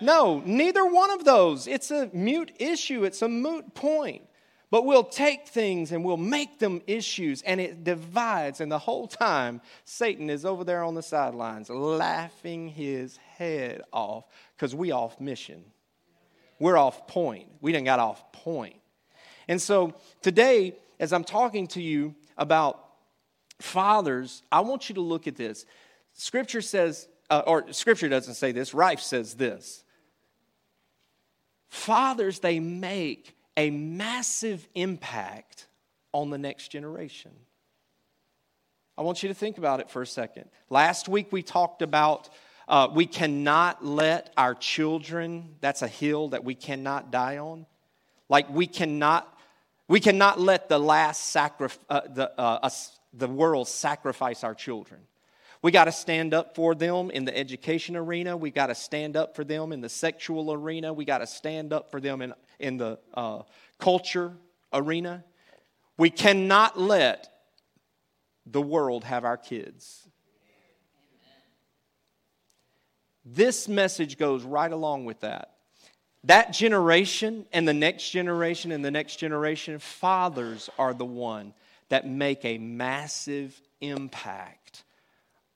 No, 0.00 0.42
neither 0.44 0.84
one 0.84 1.10
of 1.10 1.24
those. 1.24 1.68
It's 1.68 1.90
a 1.90 2.10
mute 2.12 2.52
issue, 2.58 3.04
it's 3.04 3.22
a 3.22 3.28
moot 3.28 3.74
point. 3.74 4.22
But 4.70 4.86
we'll 4.86 5.04
take 5.04 5.46
things 5.46 5.92
and 5.92 6.02
we'll 6.02 6.16
make 6.16 6.58
them 6.58 6.80
issues, 6.86 7.42
and 7.42 7.60
it 7.60 7.84
divides. 7.84 8.62
And 8.62 8.72
the 8.72 8.78
whole 8.78 9.06
time, 9.06 9.60
Satan 9.84 10.30
is 10.30 10.46
over 10.46 10.64
there 10.64 10.82
on 10.82 10.94
the 10.94 11.02
sidelines 11.02 11.68
laughing 11.68 12.68
his 12.68 13.18
head 13.18 13.82
off 13.92 14.24
because 14.56 14.74
we 14.74 14.90
off 14.90 15.20
mission. 15.20 15.62
We're 16.58 16.78
off 16.78 17.06
point. 17.06 17.48
We 17.60 17.70
didn't 17.70 17.84
got 17.84 18.00
off 18.00 18.32
point. 18.32 18.76
And 19.46 19.60
so 19.60 19.94
today, 20.22 20.76
as 20.98 21.12
I'm 21.12 21.24
talking 21.24 21.66
to 21.68 21.82
you 21.82 22.14
about 22.38 22.82
fathers, 23.60 24.42
I 24.50 24.60
want 24.60 24.88
you 24.88 24.94
to 24.94 25.02
look 25.02 25.26
at 25.26 25.36
this. 25.36 25.66
Scripture 26.14 26.60
says, 26.60 27.08
uh, 27.30 27.42
or 27.46 27.72
Scripture 27.72 28.08
doesn't 28.08 28.34
say 28.34 28.52
this, 28.52 28.74
Rife 28.74 29.00
says 29.00 29.34
this. 29.34 29.84
Fathers, 31.68 32.40
they 32.40 32.60
make 32.60 33.36
a 33.56 33.70
massive 33.70 34.68
impact 34.74 35.66
on 36.12 36.30
the 36.30 36.38
next 36.38 36.68
generation. 36.68 37.32
I 38.96 39.02
want 39.02 39.22
you 39.22 39.28
to 39.30 39.34
think 39.34 39.58
about 39.58 39.80
it 39.80 39.90
for 39.90 40.02
a 40.02 40.06
second. 40.06 40.50
Last 40.68 41.08
week 41.08 41.32
we 41.32 41.42
talked 41.42 41.80
about 41.80 42.28
uh, 42.68 42.88
we 42.92 43.06
cannot 43.06 43.84
let 43.84 44.32
our 44.36 44.54
children, 44.54 45.56
that's 45.60 45.82
a 45.82 45.88
hill 45.88 46.28
that 46.28 46.44
we 46.44 46.54
cannot 46.54 47.10
die 47.10 47.38
on. 47.38 47.66
Like 48.28 48.48
we 48.50 48.66
cannot, 48.66 49.26
we 49.88 50.00
cannot 50.00 50.40
let 50.40 50.68
the 50.68 50.78
last 50.78 51.30
sacrifice, 51.30 51.84
uh, 51.90 52.02
the, 52.08 52.30
uh, 52.38 52.60
us, 52.62 52.98
the 53.12 53.28
world 53.28 53.68
sacrifice 53.68 54.44
our 54.44 54.54
children. 54.54 55.00
We 55.62 55.70
got 55.70 55.84
to 55.84 55.92
stand 55.92 56.34
up 56.34 56.56
for 56.56 56.74
them 56.74 57.10
in 57.10 57.24
the 57.24 57.36
education 57.36 57.94
arena. 57.96 58.36
We 58.36 58.50
got 58.50 58.66
to 58.66 58.74
stand 58.74 59.16
up 59.16 59.36
for 59.36 59.44
them 59.44 59.72
in 59.72 59.80
the 59.80 59.88
sexual 59.88 60.52
arena. 60.52 60.92
We 60.92 61.04
got 61.04 61.18
to 61.18 61.26
stand 61.26 61.72
up 61.72 61.92
for 61.92 62.00
them 62.00 62.20
in, 62.20 62.34
in 62.58 62.76
the 62.78 62.98
uh, 63.14 63.42
culture 63.78 64.32
arena. 64.72 65.24
We 65.96 66.10
cannot 66.10 66.78
let 66.78 67.28
the 68.44 68.60
world 68.60 69.04
have 69.04 69.24
our 69.24 69.36
kids. 69.36 70.08
This 73.24 73.68
message 73.68 74.18
goes 74.18 74.42
right 74.42 74.72
along 74.72 75.04
with 75.04 75.20
that. 75.20 75.54
That 76.24 76.52
generation 76.52 77.46
and 77.52 77.68
the 77.68 77.74
next 77.74 78.10
generation 78.10 78.72
and 78.72 78.84
the 78.84 78.90
next 78.90 79.16
generation, 79.16 79.78
fathers 79.78 80.68
are 80.76 80.92
the 80.92 81.04
one 81.04 81.54
that 81.88 82.08
make 82.08 82.44
a 82.44 82.58
massive 82.58 83.60
impact 83.80 84.82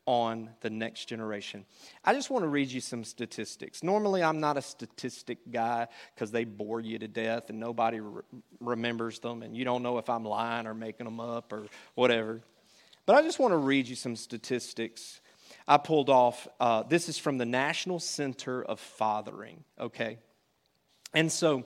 on 0.07 0.51
the 0.61 0.71
next 0.71 1.07
generation. 1.07 1.65
I 2.05 2.15
just 2.15 2.31
want 2.31 2.45
to 2.45 2.49
read 2.49 2.71
you 2.71 2.81
some 2.81 3.05
statistics. 3.05 3.83
Normally, 3.83 4.23
I'm 4.23 4.41
not 4.41 4.57
a 4.57 4.63
statistic 4.63 5.39
guy 5.51 5.89
because 6.15 6.31
they 6.31 6.45
bore 6.45 6.81
you 6.81 6.99
to 6.99 7.09
death 7.09 7.51
and 7.51 7.59
nobody 7.59 8.01
re- 8.01 8.23
remembers 8.61 9.19
them, 9.19 9.43
and 9.43 9.57
you 9.57 9.65
don't 9.65 9.83
know 9.83 9.99
if 9.99 10.09
I'm 10.09 10.25
lying 10.25 10.67
or 10.67 10.75
making 10.75 11.05
them 11.05 11.21
up 11.21 11.53
or 11.53 11.67
whatever. 11.95 12.41
But 13.05 13.17
I 13.17 13.23
just 13.23 13.39
want 13.39 13.53
to 13.53 13.59
read 13.59 13.89
you 13.89 13.97
some 13.97 14.17
statistics. 14.17 15.21
I 15.69 15.77
pulled 15.77 16.09
off, 16.09 16.47
uh, 16.61 16.85
this 16.85 17.09
is 17.09 17.19
from 17.19 17.39
the 17.39 17.45
National 17.45 17.99
Center 17.99 18.63
of 18.65 18.81
Fathering, 18.81 19.65
okay? 19.79 20.19
And 21.13 21.31
so, 21.31 21.65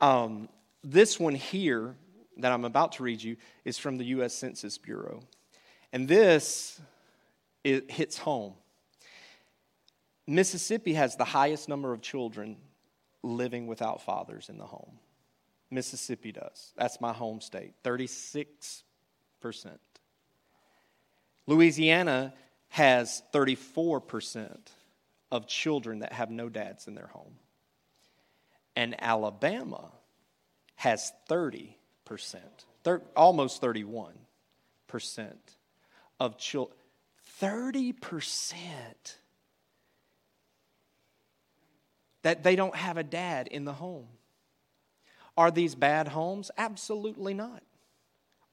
um, 0.00 0.48
this 0.84 1.18
one 1.18 1.34
here 1.34 1.96
that 2.38 2.52
I'm 2.52 2.64
about 2.64 2.92
to 2.92 3.02
read 3.02 3.22
you 3.22 3.36
is 3.64 3.78
from 3.78 3.98
the 3.98 4.04
U.S. 4.06 4.34
Census 4.34 4.78
Bureau. 4.78 5.22
And 5.92 6.08
this 6.08 6.80
it 7.64 7.90
hits 7.90 8.18
home. 8.18 8.54
Mississippi 10.26 10.94
has 10.94 11.16
the 11.16 11.24
highest 11.24 11.68
number 11.68 11.92
of 11.92 12.00
children 12.00 12.56
living 13.22 13.66
without 13.66 14.02
fathers 14.02 14.48
in 14.48 14.58
the 14.58 14.66
home. 14.66 14.98
Mississippi 15.70 16.32
does. 16.32 16.72
That's 16.76 17.00
my 17.00 17.12
home 17.12 17.40
state, 17.40 17.74
36%. 17.82 18.82
Louisiana 21.46 22.34
has 22.68 23.22
34% 23.32 24.56
of 25.30 25.46
children 25.46 26.00
that 26.00 26.12
have 26.12 26.30
no 26.30 26.48
dads 26.48 26.86
in 26.86 26.94
their 26.94 27.06
home. 27.08 27.34
And 28.76 28.94
Alabama 29.02 29.90
has 30.76 31.12
30 31.28 31.76
percent, 32.04 32.66
almost 33.16 33.60
31 33.60 34.12
percent 34.86 35.56
of 36.20 36.38
children. 36.38 36.76
30 37.42 37.92
percent 37.94 39.18
that 42.22 42.44
they 42.44 42.54
don't 42.54 42.76
have 42.76 42.96
a 42.96 43.02
dad 43.02 43.48
in 43.48 43.64
the 43.64 43.72
home. 43.72 44.06
Are 45.36 45.50
these 45.50 45.74
bad 45.74 46.06
homes? 46.06 46.52
Absolutely 46.56 47.34
not. 47.34 47.64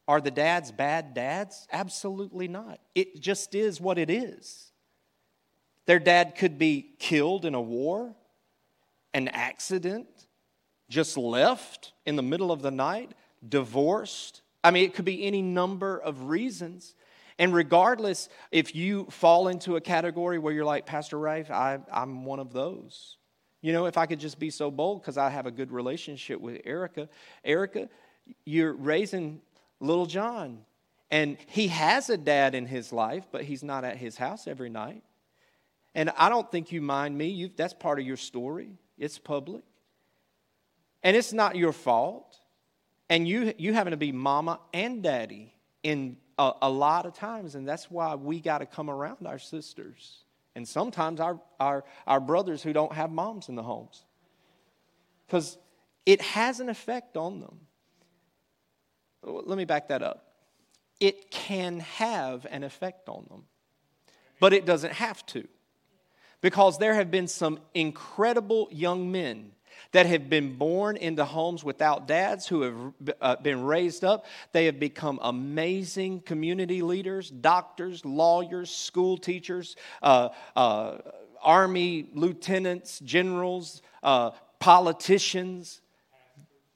Are 0.07 0.19
the 0.19 0.31
dads 0.31 0.71
bad 0.71 1.13
dads? 1.13 1.67
Absolutely 1.71 2.47
not. 2.47 2.79
It 2.95 3.21
just 3.21 3.53
is 3.53 3.79
what 3.79 3.99
it 3.99 4.09
is. 4.09 4.71
Their 5.85 5.99
dad 5.99 6.33
could 6.35 6.57
be 6.57 6.93
killed 6.97 7.45
in 7.45 7.53
a 7.53 7.61
war, 7.61 8.15
an 9.13 9.27
accident, 9.27 10.07
just 10.89 11.15
left 11.15 11.93
in 12.07 12.15
the 12.15 12.23
middle 12.23 12.51
of 12.51 12.63
the 12.63 12.71
night, 12.71 13.11
divorced. 13.47 14.41
I 14.63 14.71
mean, 14.71 14.83
it 14.83 14.95
could 14.95 15.05
be 15.05 15.25
any 15.25 15.43
number 15.43 15.99
of 15.99 16.23
reasons. 16.23 16.95
And 17.39 17.53
regardless 17.53 18.27
if 18.51 18.75
you 18.75 19.05
fall 19.05 19.47
into 19.47 19.77
a 19.77 19.81
category 19.81 20.37
where 20.37 20.53
you're 20.53 20.65
like, 20.65 20.85
Pastor 20.85 21.17
Rife, 21.17 21.49
I, 21.49 21.79
I'm 21.91 22.25
one 22.25 22.39
of 22.39 22.51
those. 22.51 23.17
You 23.61 23.71
know, 23.71 23.85
if 23.85 23.97
I 23.97 24.05
could 24.05 24.19
just 24.19 24.39
be 24.39 24.49
so 24.49 24.69
bold 24.69 25.01
because 25.01 25.17
I 25.17 25.29
have 25.29 25.45
a 25.45 25.51
good 25.51 25.71
relationship 25.71 26.39
with 26.39 26.61
Erica. 26.65 27.07
Erica, 27.43 27.89
you're 28.45 28.73
raising 28.73 29.41
little 29.79 30.05
John. 30.05 30.59
And 31.11 31.37
he 31.47 31.69
has 31.69 32.09
a 32.09 32.17
dad 32.17 32.55
in 32.55 32.65
his 32.65 32.93
life, 32.93 33.25
but 33.31 33.43
he's 33.43 33.63
not 33.63 33.83
at 33.83 33.97
his 33.97 34.17
house 34.17 34.45
every 34.45 34.69
night. 34.69 35.01
And 35.95 36.11
I 36.17 36.29
don't 36.29 36.49
think 36.51 36.71
you 36.71 36.81
mind 36.81 37.17
me. 37.17 37.29
you 37.29 37.49
that's 37.55 37.73
part 37.73 37.99
of 37.99 38.05
your 38.05 38.17
story, 38.17 38.71
it's 38.97 39.17
public. 39.17 39.63
And 41.03 41.15
it's 41.15 41.31
not 41.31 41.55
your 41.55 41.71
fault. 41.71 42.37
And 43.09 43.27
you, 43.27 43.53
you 43.57 43.73
having 43.73 43.91
to 43.91 43.97
be 43.97 44.11
mama 44.11 44.59
and 44.73 45.01
daddy 45.01 45.55
in 45.81 46.17
a, 46.39 46.53
a 46.63 46.69
lot 46.69 47.05
of 47.05 47.13
times. 47.13 47.53
And 47.53 47.67
that's 47.67 47.91
why 47.91 48.15
we 48.15 48.39
got 48.39 48.59
to 48.59 48.65
come 48.65 48.89
around 48.89 49.27
our 49.27 49.37
sisters. 49.37 50.23
And 50.55 50.67
sometimes 50.67 51.19
our, 51.19 51.39
our, 51.59 51.83
our 52.07 52.19
brothers 52.19 52.63
who 52.63 52.73
don't 52.73 52.93
have 52.93 53.11
moms 53.11 53.49
in 53.49 53.55
the 53.55 53.63
homes. 53.63 54.03
Because 55.27 55.57
it 56.05 56.21
has 56.21 56.59
an 56.59 56.69
effect 56.69 57.17
on 57.17 57.41
them. 57.41 57.59
Let 59.21 59.57
me 59.57 59.65
back 59.65 59.89
that 59.89 60.01
up. 60.01 60.25
It 60.99 61.29
can 61.29 61.81
have 61.81 62.47
an 62.49 62.63
effect 62.63 63.09
on 63.09 63.25
them, 63.29 63.43
but 64.39 64.53
it 64.53 64.65
doesn't 64.65 64.93
have 64.93 65.25
to. 65.27 65.47
Because 66.41 66.77
there 66.77 66.93
have 66.93 67.11
been 67.11 67.27
some 67.27 67.59
incredible 67.73 68.69
young 68.71 69.11
men 69.11 69.51
that 69.91 70.05
have 70.05 70.29
been 70.29 70.55
born 70.55 70.97
into 70.97 71.25
homes 71.25 71.63
without 71.63 72.07
dads 72.07 72.47
who 72.47 72.61
have 72.61 72.93
uh, 73.21 73.35
been 73.37 73.63
raised 73.63 74.03
up. 74.03 74.25
They 74.51 74.65
have 74.65 74.79
become 74.79 75.19
amazing 75.21 76.21
community 76.21 76.81
leaders, 76.81 77.29
doctors, 77.29 78.05
lawyers, 78.05 78.69
school 78.69 79.17
teachers, 79.17 79.75
uh, 80.01 80.29
uh, 80.55 80.97
army 81.41 82.09
lieutenants, 82.13 82.99
generals, 82.99 83.81
uh, 84.03 84.31
politicians, 84.59 85.81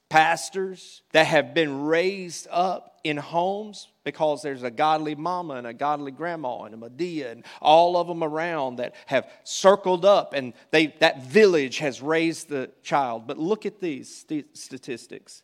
pastors 0.08 1.02
that 1.12 1.26
have 1.26 1.54
been 1.54 1.84
raised 1.84 2.46
up 2.50 2.93
in 3.04 3.18
homes 3.18 3.88
because 4.02 4.42
there's 4.42 4.62
a 4.62 4.70
godly 4.70 5.14
mama 5.14 5.54
and 5.54 5.66
a 5.66 5.74
godly 5.74 6.10
grandma 6.10 6.62
and 6.62 6.74
a 6.74 6.78
Madea 6.78 7.30
and 7.30 7.44
all 7.60 7.98
of 7.98 8.08
them 8.08 8.24
around 8.24 8.76
that 8.76 8.94
have 9.06 9.30
circled 9.44 10.06
up 10.06 10.32
and 10.32 10.54
they, 10.70 10.86
that 11.00 11.22
village 11.22 11.78
has 11.78 12.00
raised 12.00 12.48
the 12.48 12.70
child. 12.82 13.26
But 13.26 13.38
look 13.38 13.66
at 13.66 13.80
these 13.80 14.26
statistics 14.54 15.42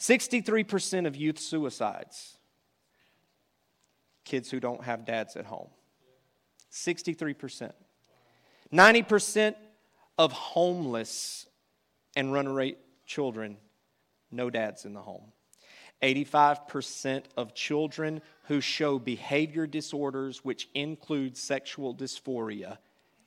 63% 0.00 1.06
of 1.06 1.16
youth 1.16 1.40
suicides, 1.40 2.38
kids 4.24 4.48
who 4.50 4.60
don't 4.60 4.84
have 4.84 5.04
dads 5.04 5.36
at 5.36 5.44
home. 5.44 5.68
63%. 6.72 7.72
90% 8.72 9.54
of 10.16 10.32
homeless 10.32 11.46
and 12.14 12.32
runaway 12.32 12.76
children, 13.06 13.56
no 14.30 14.50
dads 14.50 14.84
in 14.84 14.92
the 14.92 15.00
home. 15.00 15.32
85% 16.02 17.24
of 17.36 17.54
children 17.54 18.20
who 18.44 18.60
show 18.60 18.98
behavior 18.98 19.66
disorders, 19.66 20.44
which 20.44 20.68
include 20.74 21.36
sexual 21.36 21.94
dysphoria, 21.94 22.78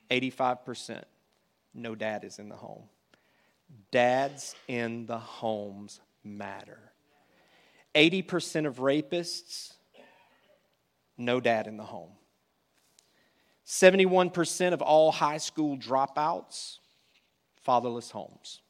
85%, 0.10 1.04
no 1.74 1.96
dad 1.96 2.24
is 2.24 2.40
in 2.40 2.50
the 2.50 2.56
home. 2.56 2.84
Dads 3.92 4.56
in 4.68 5.06
the 5.06 5.20
homes 5.20 6.00
matter. 6.24 6.80
80% 7.96 8.68
of 8.68 8.78
rapists, 8.78 9.74
no 11.18 11.40
dad 11.40 11.68
in 11.68 11.78
the 11.78 11.84
home. 11.84 12.12
71% 13.66 14.74
of 14.74 14.82
all 14.82 15.12
high 15.12 15.38
school 15.38 15.78
dropouts, 15.78 16.80
fatherless 17.56 18.12
homes. 18.12 18.62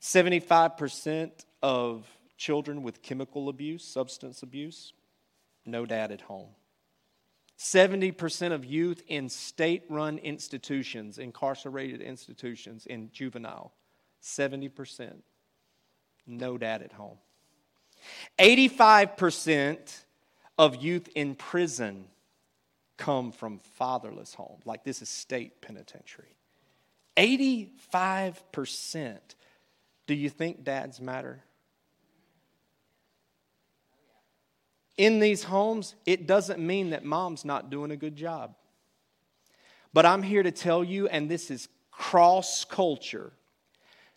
75% 0.00 1.30
of 1.62 2.06
children 2.36 2.82
with 2.82 3.02
chemical 3.02 3.48
abuse, 3.48 3.84
substance 3.84 4.42
abuse, 4.42 4.92
no 5.64 5.86
dad 5.86 6.12
at 6.12 6.22
home. 6.22 6.48
70% 7.58 8.52
of 8.52 8.64
youth 8.64 9.02
in 9.08 9.28
state 9.28 9.84
run 9.88 10.18
institutions, 10.18 11.18
incarcerated 11.18 12.02
institutions, 12.02 12.86
in 12.86 13.10
juvenile, 13.12 13.72
70%, 14.22 15.14
no 16.26 16.58
dad 16.58 16.82
at 16.82 16.92
home. 16.92 17.16
85% 18.38 20.04
of 20.58 20.76
youth 20.76 21.08
in 21.14 21.34
prison 21.34 22.08
come 22.98 23.32
from 23.32 23.58
fatherless 23.58 24.34
homes, 24.34 24.66
like 24.66 24.84
this 24.84 25.00
is 25.00 25.08
state 25.08 25.62
penitentiary. 25.62 26.36
85%. 27.16 29.18
Do 30.06 30.14
you 30.14 30.28
think 30.28 30.62
dads 30.62 31.00
matter? 31.00 31.42
In 34.96 35.18
these 35.18 35.44
homes, 35.44 35.94
it 36.06 36.26
doesn't 36.26 36.58
mean 36.58 36.90
that 36.90 37.04
mom's 37.04 37.44
not 37.44 37.70
doing 37.70 37.90
a 37.90 37.96
good 37.96 38.16
job. 38.16 38.54
But 39.92 40.06
I'm 40.06 40.22
here 40.22 40.42
to 40.42 40.50
tell 40.50 40.82
you, 40.84 41.08
and 41.08 41.30
this 41.30 41.50
is 41.50 41.68
cross 41.90 42.64
culture, 42.64 43.32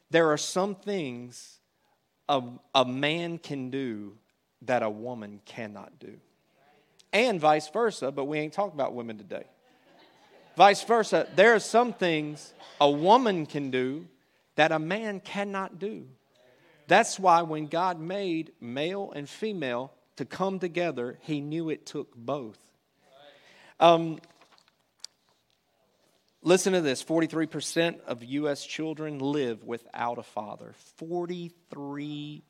there 0.10 0.32
are 0.32 0.38
some 0.38 0.76
things 0.76 1.60
a, 2.28 2.44
a 2.76 2.86
man 2.86 3.38
can 3.38 3.70
do 3.70 4.18
that 4.64 4.84
a 4.84 4.90
woman 4.90 5.42
cannot 5.46 6.00
do. 6.00 6.18
And 7.12 7.40
vice 7.40 7.70
versa, 7.70 8.12
but 8.12 8.26
we 8.26 8.38
ain't 8.40 8.54
talking 8.54 8.74
about 8.74 8.94
women 8.94 9.18
today. 9.18 9.46
Vice 10.56 10.84
versa, 10.84 11.28
there 11.36 11.56
are 11.56 11.60
some 11.60 11.94
things 11.94 12.54
a 12.82 12.90
woman 12.90 13.46
can 13.46 13.72
do 13.72 14.06
that 14.56 14.72
a 14.72 14.80
man 14.80 15.22
cannot 15.22 15.80
do. 15.80 16.06
That's 16.88 17.18
why 17.18 17.42
when 17.44 17.68
God 17.68 18.00
made 18.00 18.52
male 18.60 19.14
and 19.16 19.30
female, 19.30 19.94
to 20.20 20.26
come 20.26 20.60
together, 20.60 21.18
he 21.22 21.40
knew 21.40 21.70
it 21.70 21.86
took 21.86 22.14
both. 22.14 22.60
Um, 23.80 24.20
listen 26.42 26.74
to 26.74 26.82
this 26.82 27.02
43% 27.02 28.02
of 28.02 28.22
U.S. 28.26 28.66
children 28.66 29.20
live 29.20 29.64
without 29.64 30.18
a 30.18 30.24
father. 30.24 30.76
43%. 31.00 32.42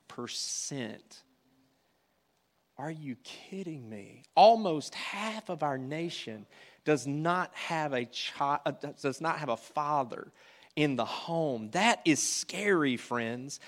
Are 2.79 2.89
you 2.89 3.15
kidding 3.23 3.87
me? 3.87 4.23
Almost 4.33 4.95
half 4.95 5.49
of 5.49 5.61
our 5.61 5.77
nation 5.77 6.47
does 6.85 7.05
not 7.05 7.51
have 7.53 7.93
a 7.93 8.05
child, 8.05 8.61
uh, 8.65 8.71
does 8.99 9.21
not 9.21 9.37
have 9.37 9.49
a 9.49 9.57
father 9.57 10.31
in 10.75 10.95
the 10.95 11.05
home. 11.05 11.69
That 11.73 12.01
is 12.03 12.27
scary, 12.27 12.97
friends. 12.97 13.59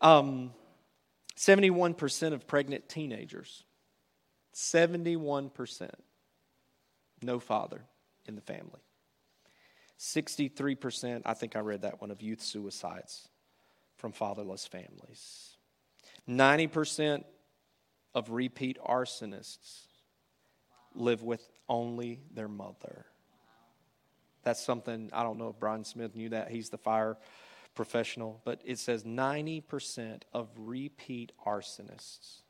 Um, 0.00 0.54
71% 1.40 2.34
of 2.34 2.46
pregnant 2.46 2.86
teenagers, 2.86 3.64
71%, 4.54 5.90
no 7.22 7.40
father 7.40 7.80
in 8.26 8.34
the 8.34 8.42
family. 8.42 8.80
63%, 9.98 11.22
I 11.24 11.32
think 11.32 11.56
I 11.56 11.60
read 11.60 11.82
that 11.82 11.98
one, 12.02 12.10
of 12.10 12.20
youth 12.20 12.42
suicides 12.42 13.26
from 13.96 14.12
fatherless 14.12 14.66
families. 14.66 15.56
90% 16.28 17.24
of 18.14 18.30
repeat 18.30 18.76
arsonists 18.86 19.86
live 20.94 21.22
with 21.22 21.48
only 21.70 22.20
their 22.34 22.48
mother. 22.48 23.06
That's 24.42 24.62
something, 24.62 25.08
I 25.14 25.22
don't 25.22 25.38
know 25.38 25.48
if 25.48 25.58
Brian 25.58 25.84
Smith 25.84 26.14
knew 26.14 26.28
that. 26.30 26.50
He's 26.50 26.68
the 26.68 26.78
fire 26.78 27.16
professional, 27.80 28.42
but 28.44 28.60
it 28.62 28.78
says 28.78 29.04
90% 29.04 30.20
of 30.34 30.48
repeat 30.58 31.32
arsonists. 31.46 32.42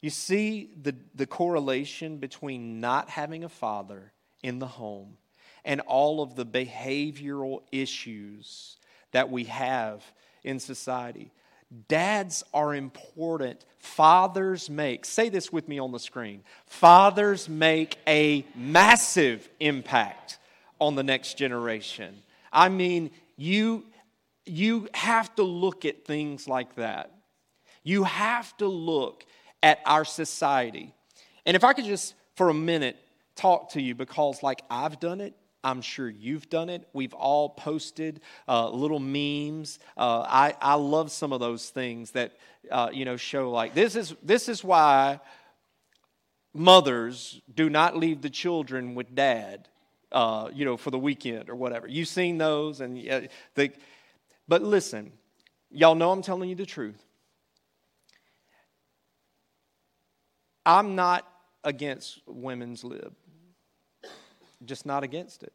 You 0.00 0.10
see 0.10 0.70
the, 0.82 0.96
the 1.14 1.26
correlation 1.26 2.16
between 2.16 2.80
not 2.80 3.08
having 3.08 3.44
a 3.44 3.48
father 3.48 4.12
in 4.42 4.58
the 4.58 4.66
home 4.66 5.16
and 5.64 5.80
all 5.82 6.20
of 6.22 6.34
the 6.34 6.44
behavioral 6.44 7.60
issues 7.70 8.78
that 9.12 9.30
we 9.30 9.44
have 9.44 10.04
in 10.42 10.58
society. 10.58 11.30
Dads 11.86 12.42
are 12.52 12.74
important. 12.74 13.64
Fathers 13.78 14.68
make, 14.68 15.04
say 15.04 15.28
this 15.28 15.52
with 15.52 15.68
me 15.68 15.78
on 15.78 15.92
the 15.92 16.00
screen 16.00 16.42
fathers 16.66 17.48
make 17.48 17.96
a 18.08 18.44
massive 18.56 19.48
impact 19.60 20.38
on 20.80 20.96
the 20.96 21.04
next 21.04 21.38
generation. 21.38 22.22
I 22.52 22.70
mean, 22.70 23.12
you 23.36 23.84
you 24.46 24.88
have 24.94 25.34
to 25.36 25.42
look 25.42 25.84
at 25.84 26.04
things 26.04 26.48
like 26.48 26.76
that. 26.76 27.12
You 27.82 28.04
have 28.04 28.56
to 28.58 28.66
look 28.66 29.24
at 29.62 29.80
our 29.84 30.04
society. 30.04 30.94
And 31.44 31.56
if 31.56 31.64
I 31.64 31.72
could 31.72 31.84
just 31.84 32.14
for 32.34 32.48
a 32.48 32.54
minute 32.54 32.96
talk 33.34 33.70
to 33.72 33.82
you, 33.82 33.94
because 33.94 34.42
like 34.42 34.62
I've 34.70 34.98
done 35.00 35.20
it, 35.20 35.34
I'm 35.64 35.82
sure 35.82 36.08
you've 36.08 36.48
done 36.48 36.68
it. 36.68 36.86
We've 36.92 37.12
all 37.12 37.48
posted 37.48 38.20
uh, 38.46 38.70
little 38.70 39.00
memes. 39.00 39.80
Uh, 39.96 40.24
I, 40.26 40.54
I 40.60 40.74
love 40.74 41.10
some 41.10 41.32
of 41.32 41.40
those 41.40 41.70
things 41.70 42.12
that 42.12 42.36
uh, 42.70 42.90
you 42.92 43.04
know 43.04 43.16
show 43.16 43.50
like 43.50 43.74
this 43.74 43.96
is 43.96 44.14
this 44.22 44.48
is 44.48 44.62
why 44.62 45.20
mothers 46.54 47.40
do 47.52 47.68
not 47.68 47.96
leave 47.96 48.22
the 48.22 48.30
children 48.30 48.94
with 48.94 49.14
dad, 49.14 49.68
uh, 50.12 50.50
you 50.54 50.64
know, 50.64 50.76
for 50.76 50.90
the 50.90 50.98
weekend 50.98 51.50
or 51.50 51.54
whatever. 51.56 51.86
You've 51.86 52.08
seen 52.08 52.38
those, 52.38 52.80
and 52.80 52.96
the 53.54 53.72
but 54.48 54.62
listen, 54.62 55.12
y'all 55.70 55.94
know 55.94 56.10
I'm 56.10 56.22
telling 56.22 56.48
you 56.48 56.54
the 56.54 56.66
truth. 56.66 57.02
I'm 60.64 60.96
not 60.96 61.26
against 61.62 62.20
women's 62.26 62.82
lib, 62.82 63.14
just 64.64 64.84
not 64.84 65.04
against 65.04 65.42
it. 65.42 65.52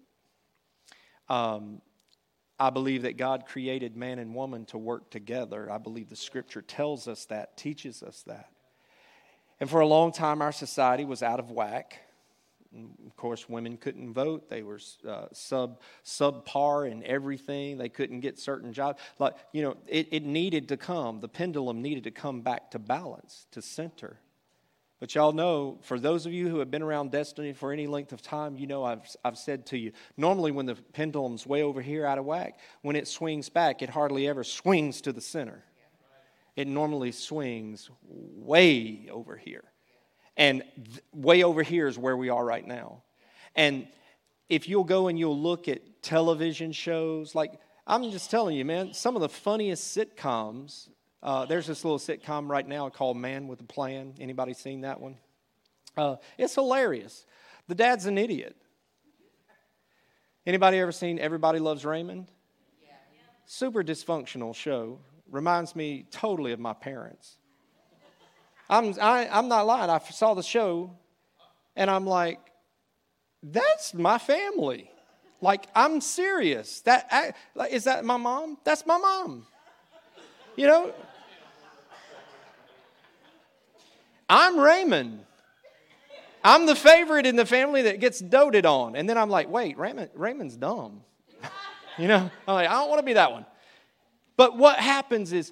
Um, 1.27 1.81
I 2.59 2.69
believe 2.69 3.01
that 3.01 3.17
God 3.17 3.45
created 3.47 3.97
man 3.97 4.19
and 4.19 4.35
woman 4.35 4.65
to 4.67 4.77
work 4.77 5.09
together. 5.09 5.71
I 5.71 5.79
believe 5.79 6.09
the 6.09 6.15
scripture 6.15 6.61
tells 6.61 7.07
us 7.07 7.25
that, 7.25 7.57
teaches 7.57 8.03
us 8.03 8.23
that. 8.27 8.49
And 9.59 9.69
for 9.69 9.79
a 9.79 9.87
long 9.87 10.11
time, 10.11 10.41
our 10.41 10.51
society 10.51 11.03
was 11.03 11.23
out 11.23 11.39
of 11.39 11.51
whack. 11.51 11.99
Of 13.05 13.15
course, 13.17 13.49
women 13.49 13.75
couldn't 13.75 14.13
vote. 14.13 14.49
They 14.49 14.63
were 14.63 14.79
uh, 15.07 15.25
sub 15.33 15.81
subpar 16.05 16.89
in 16.89 17.03
everything. 17.03 17.77
They 17.77 17.89
couldn't 17.89 18.21
get 18.21 18.39
certain 18.39 18.71
jobs. 18.71 19.01
Like 19.19 19.35
you 19.51 19.61
know, 19.61 19.77
it, 19.87 20.07
it 20.11 20.23
needed 20.23 20.69
to 20.69 20.77
come. 20.77 21.19
The 21.19 21.27
pendulum 21.27 21.81
needed 21.81 22.05
to 22.05 22.11
come 22.11 22.41
back 22.41 22.71
to 22.71 22.79
balance, 22.79 23.45
to 23.51 23.61
center. 23.61 24.19
But 25.01 25.15
y'all 25.15 25.33
know, 25.33 25.79
for 25.81 25.99
those 25.99 26.27
of 26.27 26.31
you 26.31 26.47
who 26.47 26.59
have 26.59 26.69
been 26.69 26.83
around 26.83 27.09
Destiny 27.09 27.53
for 27.53 27.73
any 27.73 27.87
length 27.87 28.13
of 28.13 28.21
time, 28.21 28.59
you 28.59 28.67
know 28.67 28.83
I've, 28.83 29.01
I've 29.25 29.37
said 29.37 29.65
to 29.67 29.77
you, 29.77 29.93
normally 30.15 30.51
when 30.51 30.67
the 30.67 30.75
pendulum's 30.75 31.47
way 31.47 31.63
over 31.63 31.81
here 31.81 32.05
out 32.05 32.19
of 32.19 32.25
whack, 32.25 32.59
when 32.83 32.95
it 32.95 33.07
swings 33.07 33.49
back, 33.49 33.81
it 33.81 33.89
hardly 33.89 34.27
ever 34.27 34.43
swings 34.43 35.01
to 35.01 35.11
the 35.11 35.19
center. 35.19 35.63
It 36.55 36.67
normally 36.67 37.11
swings 37.11 37.89
way 38.03 39.09
over 39.11 39.37
here. 39.37 39.63
And 40.37 40.63
th- 40.75 41.01
way 41.13 41.43
over 41.43 41.63
here 41.63 41.87
is 41.87 41.97
where 41.97 42.15
we 42.15 42.29
are 42.29 42.43
right 42.43 42.65
now. 42.65 43.03
And 43.55 43.87
if 44.49 44.67
you'll 44.67 44.83
go 44.83 45.07
and 45.07 45.17
you'll 45.19 45.39
look 45.39 45.67
at 45.67 46.01
television 46.01 46.71
shows, 46.71 47.35
like 47.35 47.59
I'm 47.85 48.09
just 48.11 48.31
telling 48.31 48.55
you, 48.55 48.65
man, 48.65 48.93
some 48.93 49.15
of 49.15 49.21
the 49.21 49.29
funniest 49.29 49.95
sitcoms. 49.97 50.89
Uh, 51.23 51.45
there's 51.45 51.67
this 51.67 51.83
little 51.83 51.99
sitcom 51.99 52.49
right 52.49 52.67
now 52.67 52.89
called 52.89 53.17
Man 53.17 53.47
with 53.47 53.59
a 53.61 53.65
Plan. 53.65 54.15
Anybody 54.19 54.53
seen 54.53 54.81
that 54.81 54.99
one? 54.99 55.17
Uh, 55.95 56.15
it's 56.37 56.55
hilarious. 56.55 57.25
The 57.67 57.75
dad's 57.75 58.05
an 58.05 58.17
idiot. 58.17 58.55
Anybody 60.45 60.79
ever 60.79 60.91
seen 60.91 61.19
Everybody 61.19 61.59
Loves 61.59 61.85
Raymond? 61.85 62.27
Super 63.45 63.83
dysfunctional 63.83 64.55
show. 64.55 64.99
Reminds 65.29 65.75
me 65.75 66.05
totally 66.09 66.51
of 66.51 66.59
my 66.59 66.73
parents. 66.73 67.37
I'm, 68.71 68.95
I, 69.01 69.25
i 69.25 69.37
am 69.37 69.49
not 69.49 69.67
lying. 69.67 69.89
I 69.89 69.99
saw 69.99 70.33
the 70.33 70.41
show 70.41 70.95
and 71.75 71.89
I'm 71.89 72.05
like, 72.05 72.39
that's 73.43 73.93
my 73.93 74.17
family. 74.17 74.89
Like, 75.41 75.67
I'm 75.75 75.99
serious. 75.99 76.79
That 76.81 77.07
I, 77.11 77.33
like, 77.53 77.73
is 77.73 77.83
that 77.83 78.05
my 78.05 78.15
mom? 78.15 78.57
That's 78.63 78.85
my 78.85 78.97
mom. 78.97 79.45
You 80.55 80.67
know? 80.67 80.93
I'm 84.29 84.57
Raymond. 84.57 85.25
I'm 86.41 86.65
the 86.65 86.75
favorite 86.75 87.25
in 87.25 87.35
the 87.35 87.45
family 87.45 87.81
that 87.83 87.99
gets 87.99 88.19
doted 88.19 88.65
on. 88.65 88.95
And 88.95 89.09
then 89.09 89.17
I'm 89.17 89.29
like, 89.29 89.49
wait, 89.49 89.77
Raymond, 89.77 90.11
Raymond's 90.15 90.55
dumb. 90.55 91.01
you 91.97 92.07
know? 92.07 92.31
I'm 92.47 92.53
like, 92.53 92.69
I 92.69 92.73
don't 92.73 92.89
want 92.89 92.99
to 92.99 93.05
be 93.05 93.13
that 93.13 93.33
one. 93.33 93.45
But 94.37 94.57
what 94.57 94.77
happens 94.77 95.33
is 95.33 95.51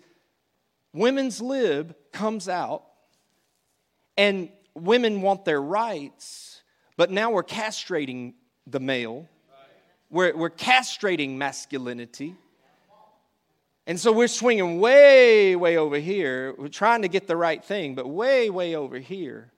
women's 0.94 1.42
lib 1.42 1.96
comes 2.14 2.48
out 2.48 2.86
and 4.20 4.50
women 4.76 5.22
want 5.22 5.46
their 5.46 5.62
rights, 5.62 6.62
but 6.98 7.10
now 7.10 7.32
we're 7.32 7.42
castrating 7.42 8.34
the 8.68 8.82
male. 8.82 9.30
We're, 10.10 10.36
we're 10.36 10.50
castrating 10.50 11.38
masculinity. 11.38 12.36
And 13.88 13.98
so 13.98 14.12
we're 14.12 14.28
swinging 14.28 14.82
way, 14.82 15.56
way 15.56 15.78
over 15.78 15.98
here. 15.98 16.54
We're 16.58 16.68
trying 16.68 17.04
to 17.04 17.08
get 17.08 17.28
the 17.28 17.38
right 17.38 17.64
thing, 17.64 17.96
but 17.96 18.10
way, 18.10 18.50
way 18.50 18.76
over 18.76 19.00
here. 19.00 19.54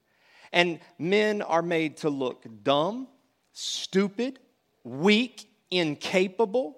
And 0.54 0.80
men 1.00 1.42
are 1.42 1.64
made 1.64 1.98
to 1.98 2.12
look 2.12 2.46
dumb, 2.62 3.08
stupid, 3.54 4.38
weak, 4.84 5.50
incapable. 5.72 6.78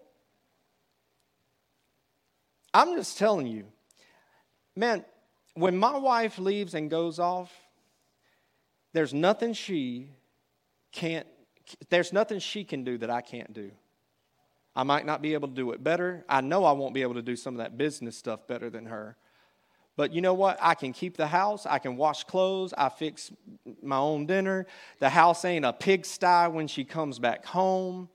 I'm 2.74 2.96
just 2.96 3.18
telling 3.18 3.48
you, 3.48 3.66
man, 4.74 5.04
when 5.54 5.76
my 5.76 5.98
wife 5.98 6.40
leaves 6.40 6.76
and 6.76 6.90
goes 6.90 7.20
off, 7.20 7.52
there's 8.94 9.14
nothing 9.14 9.54
she 9.54 10.10
can't, 10.92 11.28
there's 11.90 12.14
nothing 12.14 12.40
she 12.40 12.64
can 12.64 12.84
do 12.84 12.98
that 13.00 13.10
I 13.10 13.22
can't 13.22 13.54
do. 13.54 13.72
I 14.76 14.84
might 14.84 15.06
not 15.06 15.22
be 15.22 15.34
able 15.34 15.48
to 15.50 15.54
do 15.54 15.72
it 15.72 15.84
better. 15.84 16.26
I 16.28 16.42
know 16.42 16.66
I 16.66 16.72
won't 16.72 16.94
be 16.94 17.02
able 17.02 17.14
to 17.16 17.22
do 17.22 17.36
some 17.36 17.56
of 17.56 17.58
that 17.60 17.78
business 17.78 18.18
stuff 18.18 18.48
better 18.48 18.70
than 18.70 18.86
her. 18.86 19.18
But 19.96 20.12
you 20.12 20.22
know 20.22 20.34
what? 20.34 20.58
I 20.60 20.74
can 20.74 20.92
keep 20.92 21.18
the 21.18 21.28
house. 21.28 21.68
I 21.68 21.78
can 21.78 21.96
wash 21.98 22.24
clothes. 22.24 22.74
I 22.76 22.90
fix 22.90 23.32
my 23.84 23.98
own 23.98 24.26
dinner. 24.26 24.66
The 25.00 25.10
house 25.10 25.46
ain't 25.46 25.66
a 25.66 25.74
pigsty 25.74 26.48
when 26.48 26.68
she 26.68 26.84
comes 26.84 27.20
back 27.20 27.46
home. 27.46 28.10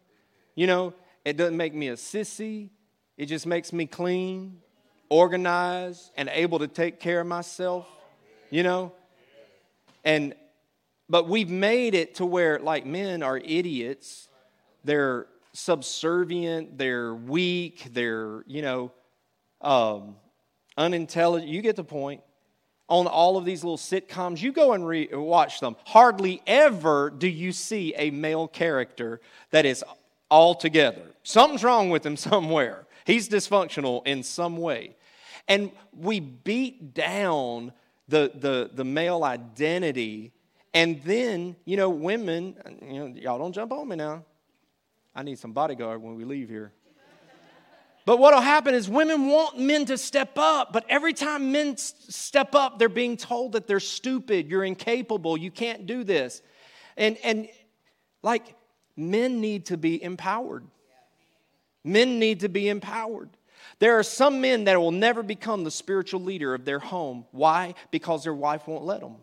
You 0.57 0.67
know, 0.67 0.95
it 1.25 1.37
doesn't 1.37 1.57
make 1.57 1.75
me 1.75 1.89
a 1.89 1.95
sissy. 1.95 2.71
It 3.17 3.27
just 3.27 3.47
makes 3.47 3.73
me 3.73 3.87
clean, 3.87 4.61
organized, 5.09 6.11
and 6.17 6.29
able 6.33 6.59
to 6.59 6.67
take 6.67 6.99
care 6.99 7.21
of 7.21 7.29
myself. 7.29 7.87
You 8.51 8.65
know? 8.65 8.93
And 10.05 10.35
but 11.09 11.29
we've 11.29 11.51
made 11.51 11.95
it 11.95 12.17
to 12.17 12.27
where, 12.27 12.59
like, 12.59 12.85
men 12.85 13.23
are 13.23 13.39
idiots. 13.39 14.29
They're 14.85 15.27
subservient. 15.53 16.79
They're 16.79 17.15
weak. 17.15 17.89
They're, 17.93 18.45
you 18.47 18.63
know, 18.63 18.93
um, 19.61 20.17
unintelligent. 20.77 21.51
You 21.51 21.63
get 21.63 21.77
the 21.77 21.85
point. 21.85 22.23
On 22.91 23.07
all 23.07 23.37
of 23.37 23.45
these 23.45 23.63
little 23.63 23.77
sitcoms, 23.77 24.41
you 24.41 24.51
go 24.51 24.73
and 24.73 24.87
re- 24.87 25.09
watch 25.13 25.61
them. 25.61 25.77
Hardly 25.85 26.41
ever 26.47 27.11
do 27.11 27.29
you 27.29 27.53
see 27.53 27.95
a 27.97 28.11
male 28.11 28.49
character 28.49 29.21
that 29.51 29.67
is 29.67 29.85
all 30.31 30.55
together. 30.55 31.03
Something's 31.23 31.65
wrong 31.65 31.91
with 31.91 32.05
him 32.05 32.17
somewhere. 32.17 32.87
He's 33.05 33.29
dysfunctional 33.29 34.07
in 34.07 34.23
some 34.23 34.57
way. 34.57 34.97
And 35.49 35.71
we 35.97 36.21
beat 36.21 36.95
down 36.95 37.73
the, 38.09 38.31
the, 38.35 38.71
the 38.73 38.85
male 38.85 39.25
identity 39.25 40.33
and 40.75 41.03
then, 41.03 41.57
you 41.65 41.77
know, 41.77 41.89
women, 41.91 42.57
you 42.83 42.99
know, 42.99 43.07
y'all 43.07 43.39
don't 43.39 43.53
jump 43.53 43.73
on 43.73 43.89
me 43.89 43.97
now. 43.97 44.25
I 45.15 45.23
need 45.23 45.39
some 45.39 45.53
bodyguard 45.53 46.03
when 46.03 46.15
we 46.15 46.25
leave 46.25 46.49
here. 46.49 46.73
But 48.05 48.19
what'll 48.19 48.41
happen 48.41 48.75
is 48.75 48.89
women 48.89 49.27
want 49.27 49.59
men 49.59 49.85
to 49.87 49.99
step 49.99 50.39
up, 50.39 50.73
but 50.73 50.87
every 50.89 51.13
time 51.13 51.53
men 51.53 51.77
step 51.77 52.55
up, 52.55 52.79
they're 52.79 52.89
being 52.89 53.19
told 53.19 53.53
that 53.53 53.67
they're 53.67 53.81
stupid, 53.81 54.49
you're 54.49 54.65
incapable, 54.65 55.37
you 55.37 55.51
can't 55.51 55.85
do 55.87 56.05
this. 56.05 56.41
And 56.97 57.19
and 57.23 57.49
like 58.23 58.55
men 58.97 59.43
need 59.43 59.67
to 59.67 59.77
be 59.77 60.03
empowered. 60.03 60.65
Men 61.85 62.19
need 62.19 62.41
to 62.41 62.49
be 62.49 62.69
empowered. 62.71 63.29
There 63.79 63.99
are 63.99 64.03
some 64.03 64.41
men 64.41 64.65
that 64.65 64.81
will 64.81 64.91
never 64.91 65.23
become 65.23 65.65
the 65.65 65.71
spiritual 65.71 66.23
leader 66.23 66.55
of 66.55 66.65
their 66.65 66.79
home. 66.79 67.27
Why? 67.31 67.75
Because 67.91 68.25
their 68.25 68.35
wife 68.35 68.67
won't 68.67 68.85
let 68.85 69.01
them. 69.01 69.17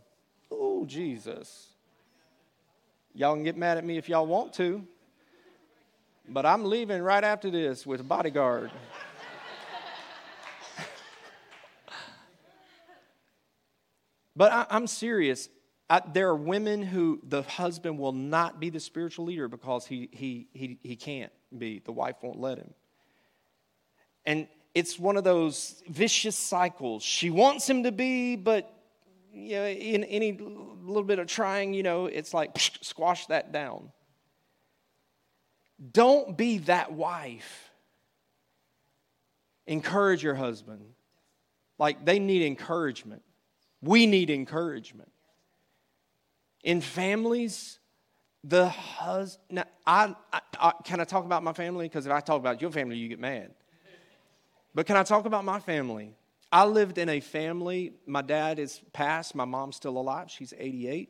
Jesus. 0.88 1.68
Y'all 3.14 3.34
can 3.34 3.44
get 3.44 3.56
mad 3.58 3.78
at 3.78 3.86
me 3.86 3.98
if 3.98 4.10
y'all 4.10 4.26
want 4.26 4.54
to, 4.54 4.86
but 6.28 6.46
I'm 6.46 6.66
leaving 6.66 7.02
right 7.02 7.24
after 7.24 7.50
this 7.50 7.86
with 7.86 8.02
a 8.02 8.04
bodyguard. 8.04 8.72
but 14.36 14.52
I, 14.52 14.66
am 14.70 14.88
serious. 14.88 15.48
I, 15.90 16.02
there 16.12 16.28
are 16.30 16.36
women 16.36 16.82
who 16.82 17.22
the 17.24 17.44
husband 17.44 17.98
will 18.00 18.12
not 18.12 18.60
be 18.60 18.70
the 18.70 18.82
spiritual 18.82 19.26
leader 19.26 19.48
because 19.48 19.86
he, 19.86 20.10
he, 20.12 20.48
he, 20.54 20.78
he 20.84 20.96
can't 20.96 21.32
be. 21.58 21.80
The 21.80 21.94
wife 21.94 22.18
won't 22.22 22.40
let 22.40 22.58
him. 22.58 22.74
And 24.26 24.48
it's 24.74 25.00
one 25.00 25.16
of 25.16 25.24
those 25.24 25.82
vicious 25.88 26.36
cycles. 26.36 27.02
She 27.02 27.30
wants 27.30 27.70
him 27.70 27.84
to 27.84 27.94
be, 27.94 28.36
but 28.36 28.75
you 29.36 29.56
know, 29.56 29.68
in 29.68 30.04
any 30.06 30.32
little 30.32 31.04
bit 31.04 31.20
of 31.20 31.28
trying, 31.28 31.74
you 31.74 31.84
know, 31.84 32.06
it's 32.06 32.34
like 32.34 32.58
squash 32.82 33.26
that 33.28 33.52
down. 33.52 33.92
Don't 35.92 36.38
be 36.38 36.60
that 36.60 36.94
wife. 36.94 37.70
Encourage 39.68 40.24
your 40.24 40.36
husband. 40.36 40.82
Like 41.78 42.06
they 42.06 42.18
need 42.18 42.44
encouragement. 42.44 43.24
We 43.82 44.06
need 44.06 44.30
encouragement. 44.30 45.12
In 46.64 46.80
families, 46.80 47.80
the 48.44 48.70
husband. 48.70 49.66
I, 49.86 50.16
I, 50.32 50.40
I, 50.60 50.74
can 50.84 51.02
I 51.02 51.04
talk 51.04 51.26
about 51.26 51.44
my 51.44 51.54
family? 51.54 51.88
Because 51.88 52.06
if 52.06 52.12
I 52.12 52.22
talk 52.22 52.40
about 52.40 52.62
your 52.62 52.72
family, 52.72 52.96
you 52.96 53.10
get 53.10 53.20
mad. 53.20 53.52
But 54.74 54.86
can 54.86 54.96
I 54.96 55.04
talk 55.04 55.26
about 55.26 55.44
my 55.44 55.60
family? 55.60 56.16
I 56.56 56.64
lived 56.64 56.98
in 57.00 57.10
a 57.10 57.20
family, 57.20 57.92
my 58.06 58.22
dad 58.22 58.60
is 58.60 58.80
passed, 58.94 59.36
my 59.36 59.44
mom's 59.44 59.76
still 59.76 59.98
alive, 59.98 60.32
she's 60.32 60.54
88. 60.58 61.10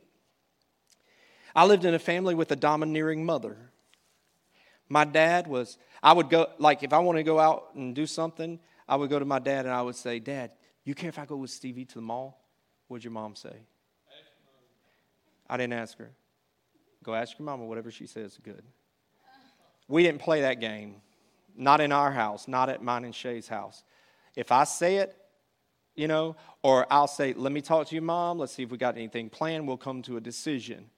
I 1.55 1.65
lived 1.67 1.85
in 1.85 1.93
a 1.93 1.99
family 1.99 2.33
with 2.33 2.51
a 2.51 2.55
domineering 2.55 3.23
mother. 3.23 3.55
My 4.89 5.05
dad 5.05 5.45
was, 5.45 5.77
I 6.01 6.13
would 6.13 6.31
go, 6.31 6.47
like, 6.57 6.81
if 6.81 6.93
I 6.93 6.97
want 6.97 7.19
to 7.19 7.23
go 7.23 7.37
out 7.37 7.75
and 7.75 7.93
do 7.93 8.07
something, 8.07 8.59
I 8.89 8.95
would 8.95 9.11
go 9.11 9.19
to 9.19 9.25
my 9.25 9.37
dad 9.37 9.65
and 9.65 9.73
I 9.75 9.83
would 9.83 9.95
say, 9.95 10.17
Dad, 10.17 10.49
you 10.83 10.95
care 10.95 11.09
if 11.09 11.19
I 11.19 11.25
go 11.25 11.35
with 11.35 11.51
Stevie 11.51 11.85
to 11.85 11.95
the 11.95 12.01
mall? 12.01 12.43
What'd 12.87 13.03
your 13.03 13.13
mom 13.13 13.35
say? 13.35 13.55
I 15.47 15.57
didn't 15.57 15.73
ask 15.73 15.95
her. 15.99 16.09
Go 17.03 17.13
ask 17.13 17.37
your 17.37 17.45
mama, 17.45 17.65
whatever 17.65 17.91
she 17.91 18.07
says 18.07 18.31
is 18.31 18.39
good. 18.41 18.63
We 19.87 20.01
didn't 20.01 20.21
play 20.21 20.41
that 20.41 20.59
game. 20.59 20.95
Not 21.55 21.81
in 21.81 21.91
our 21.91 22.11
house, 22.11 22.47
not 22.47 22.69
at 22.69 22.81
mine 22.81 23.05
and 23.05 23.13
Shay's 23.13 23.47
house. 23.47 23.83
If 24.35 24.51
I 24.51 24.63
say 24.63 24.95
it, 24.95 25.15
you 25.95 26.07
know, 26.07 26.35
or 26.61 26.85
I'll 26.91 27.07
say, 27.07 27.33
let 27.33 27.51
me 27.51 27.61
talk 27.61 27.87
to 27.87 27.95
your 27.95 28.03
mom, 28.03 28.39
let's 28.39 28.53
see 28.53 28.63
if 28.63 28.71
we 28.71 28.77
got 28.77 28.95
anything 28.95 29.29
planned, 29.29 29.67
we'll 29.67 29.77
come 29.77 30.01
to 30.03 30.17
a 30.17 30.21
decision. 30.21 30.89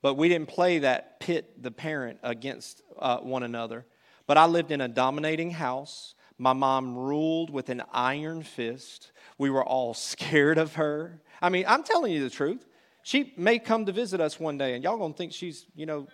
But 0.00 0.14
we 0.14 0.28
didn't 0.28 0.48
play 0.48 0.80
that 0.80 1.20
pit 1.20 1.62
the 1.62 1.70
parent 1.70 2.18
against 2.22 2.82
uh, 2.98 3.18
one 3.18 3.42
another. 3.42 3.86
But 4.26 4.36
I 4.36 4.46
lived 4.46 4.72
in 4.72 4.80
a 4.80 4.88
dominating 4.88 5.52
house. 5.52 6.14
My 6.38 6.52
mom 6.52 6.96
ruled 6.96 7.50
with 7.50 7.68
an 7.68 7.82
iron 7.92 8.42
fist. 8.42 9.12
We 9.38 9.50
were 9.50 9.64
all 9.64 9.94
scared 9.94 10.58
of 10.58 10.74
her. 10.74 11.20
I 11.40 11.48
mean, 11.48 11.64
I'm 11.68 11.84
telling 11.84 12.12
you 12.12 12.22
the 12.22 12.30
truth. 12.30 12.66
She 13.04 13.32
may 13.36 13.58
come 13.58 13.86
to 13.86 13.92
visit 13.92 14.20
us 14.20 14.38
one 14.38 14.58
day, 14.58 14.74
and 14.74 14.84
y'all 14.84 14.96
gonna 14.96 15.14
think 15.14 15.32
she's, 15.32 15.66
you 15.74 15.86
know, 15.86 16.06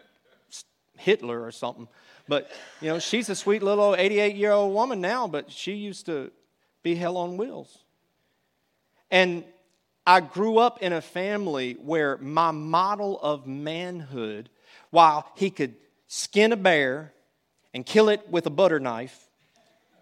Hitler 0.96 1.42
or 1.42 1.52
something. 1.52 1.86
But, 2.26 2.50
you 2.80 2.88
know, 2.88 2.98
she's 2.98 3.28
a 3.28 3.34
sweet 3.34 3.62
little 3.62 3.94
88 3.96 4.36
year 4.36 4.52
old 4.52 4.74
woman 4.74 5.00
now, 5.00 5.26
but 5.28 5.50
she 5.50 5.74
used 5.74 6.06
to 6.06 6.30
be 6.82 6.94
hell 6.94 7.16
on 7.16 7.36
wheels. 7.36 7.84
And 9.10 9.44
I 10.06 10.20
grew 10.20 10.58
up 10.58 10.82
in 10.82 10.92
a 10.92 11.00
family 11.00 11.74
where 11.74 12.16
my 12.18 12.50
model 12.50 13.20
of 13.20 13.46
manhood, 13.46 14.48
while 14.90 15.30
he 15.36 15.50
could 15.50 15.74
skin 16.06 16.52
a 16.52 16.56
bear 16.56 17.12
and 17.74 17.84
kill 17.84 18.08
it 18.08 18.28
with 18.30 18.46
a 18.46 18.50
butter 18.50 18.80
knife, 18.80 19.28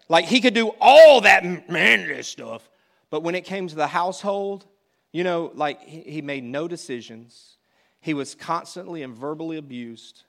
like 0.09 0.25
he 0.25 0.39
could 0.39 0.53
do 0.53 0.71
all 0.79 1.21
that 1.21 1.69
manly 1.69 2.23
stuff, 2.23 2.69
but 3.09 3.23
when 3.23 3.35
it 3.35 3.43
came 3.43 3.67
to 3.67 3.75
the 3.75 3.87
household, 3.87 4.65
you 5.11 5.23
know, 5.23 5.51
like 5.55 5.81
he 5.81 6.21
made 6.21 6.43
no 6.43 6.67
decisions. 6.67 7.57
He 7.99 8.13
was 8.13 8.35
constantly 8.35 9.03
and 9.03 9.15
verbally 9.15 9.57
abused. 9.57 10.23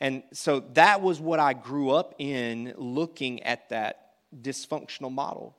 And 0.00 0.22
so 0.32 0.60
that 0.74 1.00
was 1.00 1.20
what 1.20 1.38
I 1.38 1.52
grew 1.52 1.90
up 1.90 2.14
in 2.18 2.74
looking 2.76 3.42
at 3.44 3.68
that 3.68 4.14
dysfunctional 4.40 5.12
model. 5.12 5.56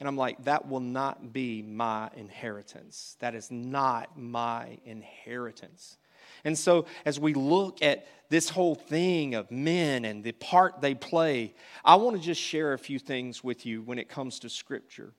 And 0.00 0.08
I'm 0.08 0.16
like, 0.16 0.42
that 0.44 0.66
will 0.66 0.80
not 0.80 1.32
be 1.32 1.60
my 1.60 2.08
inheritance. 2.16 3.16
That 3.20 3.34
is 3.34 3.50
not 3.50 4.18
my 4.18 4.78
inheritance. 4.86 5.98
And 6.42 6.56
so, 6.56 6.86
as 7.04 7.20
we 7.20 7.34
look 7.34 7.82
at 7.82 8.06
this 8.30 8.48
whole 8.48 8.74
thing 8.74 9.34
of 9.34 9.50
men 9.50 10.06
and 10.06 10.24
the 10.24 10.32
part 10.32 10.80
they 10.80 10.94
play, 10.94 11.54
I 11.84 11.96
want 11.96 12.16
to 12.16 12.22
just 12.22 12.40
share 12.40 12.72
a 12.72 12.78
few 12.78 12.98
things 12.98 13.44
with 13.44 13.66
you 13.66 13.82
when 13.82 13.98
it 13.98 14.08
comes 14.08 14.38
to 14.40 14.48
Scripture. 14.48 15.12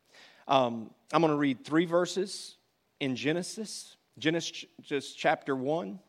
Um, 0.48 0.90
I'm 1.14 1.22
going 1.22 1.32
to 1.32 1.38
read 1.38 1.64
three 1.64 1.86
verses 1.86 2.56
in 3.00 3.16
Genesis, 3.16 3.98
Genesis 4.18 5.14
chapter 5.16 5.56
1. 5.56 6.00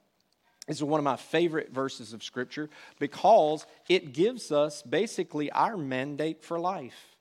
This 0.66 0.78
is 0.78 0.84
one 0.84 0.98
of 1.00 1.04
my 1.04 1.16
favorite 1.16 1.72
verses 1.72 2.12
of 2.12 2.22
Scripture 2.22 2.70
because 2.98 3.66
it 3.88 4.14
gives 4.14 4.50
us 4.50 4.80
basically 4.82 5.50
our 5.50 5.76
mandate 5.76 6.42
for 6.42 6.58
life. 6.58 7.11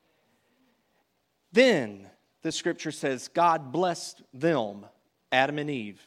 Then 1.52 2.08
the 2.42 2.52
scripture 2.52 2.92
says, 2.92 3.28
God 3.28 3.72
blessed 3.72 4.22
them, 4.34 4.86
Adam 5.32 5.60
and 5.60 5.70
Eve, 5.70 6.06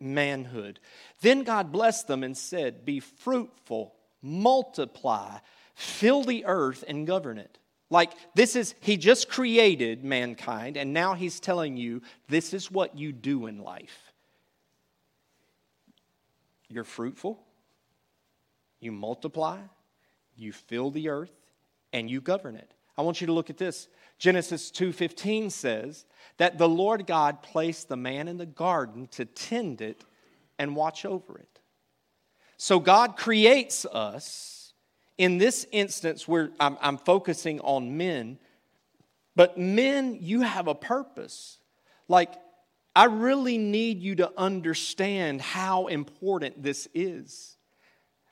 manhood. 0.00 0.80
Then 1.20 1.42
God 1.42 1.72
blessed 1.72 2.06
them 2.08 2.22
and 2.22 2.36
said, 2.36 2.84
Be 2.84 3.00
fruitful, 3.00 3.94
multiply, 4.22 5.38
fill 5.74 6.24
the 6.24 6.44
earth, 6.44 6.84
and 6.86 7.06
govern 7.06 7.38
it. 7.38 7.58
Like 7.88 8.12
this 8.34 8.56
is, 8.56 8.74
he 8.80 8.96
just 8.96 9.28
created 9.28 10.04
mankind, 10.04 10.76
and 10.76 10.92
now 10.92 11.14
he's 11.14 11.40
telling 11.40 11.76
you 11.76 12.02
this 12.28 12.52
is 12.52 12.70
what 12.70 12.98
you 12.98 13.12
do 13.12 13.46
in 13.46 13.62
life. 13.62 14.12
You're 16.68 16.84
fruitful, 16.84 17.40
you 18.80 18.90
multiply, 18.90 19.58
you 20.36 20.52
fill 20.52 20.90
the 20.90 21.08
earth, 21.08 21.30
and 21.92 22.10
you 22.10 22.20
govern 22.20 22.56
it. 22.56 22.70
I 22.98 23.02
want 23.02 23.20
you 23.20 23.28
to 23.28 23.32
look 23.32 23.50
at 23.50 23.56
this. 23.58 23.88
Genesis 24.18 24.70
2:15 24.70 25.50
says 25.50 26.04
that 26.38 26.58
the 26.58 26.68
Lord 26.68 27.06
God 27.06 27.42
placed 27.42 27.88
the 27.88 27.96
man 27.96 28.28
in 28.28 28.38
the 28.38 28.46
garden 28.46 29.08
to 29.08 29.24
tend 29.24 29.80
it 29.80 30.04
and 30.58 30.76
watch 30.76 31.04
over 31.04 31.38
it. 31.38 31.60
So 32.56 32.80
God 32.80 33.16
creates 33.16 33.84
us. 33.86 34.72
In 35.18 35.38
this 35.38 35.66
instance, 35.72 36.28
where 36.28 36.50
I'm, 36.60 36.76
I'm 36.82 36.98
focusing 36.98 37.58
on 37.60 37.96
men, 37.96 38.38
but 39.34 39.56
men, 39.56 40.18
you 40.20 40.42
have 40.42 40.68
a 40.68 40.74
purpose. 40.74 41.58
Like, 42.06 42.34
I 42.94 43.04
really 43.04 43.56
need 43.56 44.02
you 44.02 44.16
to 44.16 44.30
understand 44.36 45.40
how 45.40 45.86
important 45.86 46.62
this 46.62 46.86
is. 46.92 47.56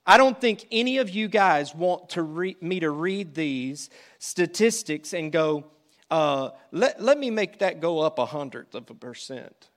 I 0.07 0.18
don't 0.18 0.38
think 0.38 0.66
any 0.70 0.99
of 0.99 1.09
you 1.09 1.29
guys 1.29 1.75
want 1.75 2.11
to 2.11 2.23
re- 2.23 2.57
me 2.61 2.81
to 2.81 2.90
read 2.90 3.35
these 3.35 3.88
statistics 4.18 5.14
and 5.14 5.33
go, 5.33 5.64
uh, 6.10 6.50
let, 6.70 7.02
let 7.02 7.18
me 7.18 7.30
make 7.30 7.58
that 7.58 7.80
go 7.80 8.00
up 8.00 8.18
a 8.18 8.26
hundredth 8.26 8.74
of 8.74 8.88
a 8.90 8.94
percent. 8.94 9.70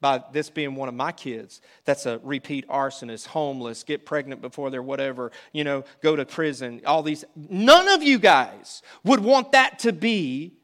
By 0.00 0.22
this 0.32 0.48
being 0.48 0.76
one 0.76 0.88
of 0.88 0.94
my 0.94 1.12
kids, 1.12 1.60
that's 1.84 2.06
a 2.06 2.20
repeat 2.22 2.66
arsonist, 2.68 3.26
homeless, 3.26 3.84
get 3.84 4.06
pregnant 4.06 4.40
before 4.40 4.70
they're 4.70 4.82
whatever, 4.82 5.30
you 5.52 5.62
know, 5.62 5.84
go 6.02 6.16
to 6.16 6.24
prison, 6.24 6.80
all 6.86 7.02
these. 7.02 7.24
None 7.36 7.88
of 7.88 8.02
you 8.02 8.18
guys 8.18 8.80
would 9.04 9.20
want 9.20 9.52
that 9.52 9.78
to 9.80 9.92
be 9.92 10.54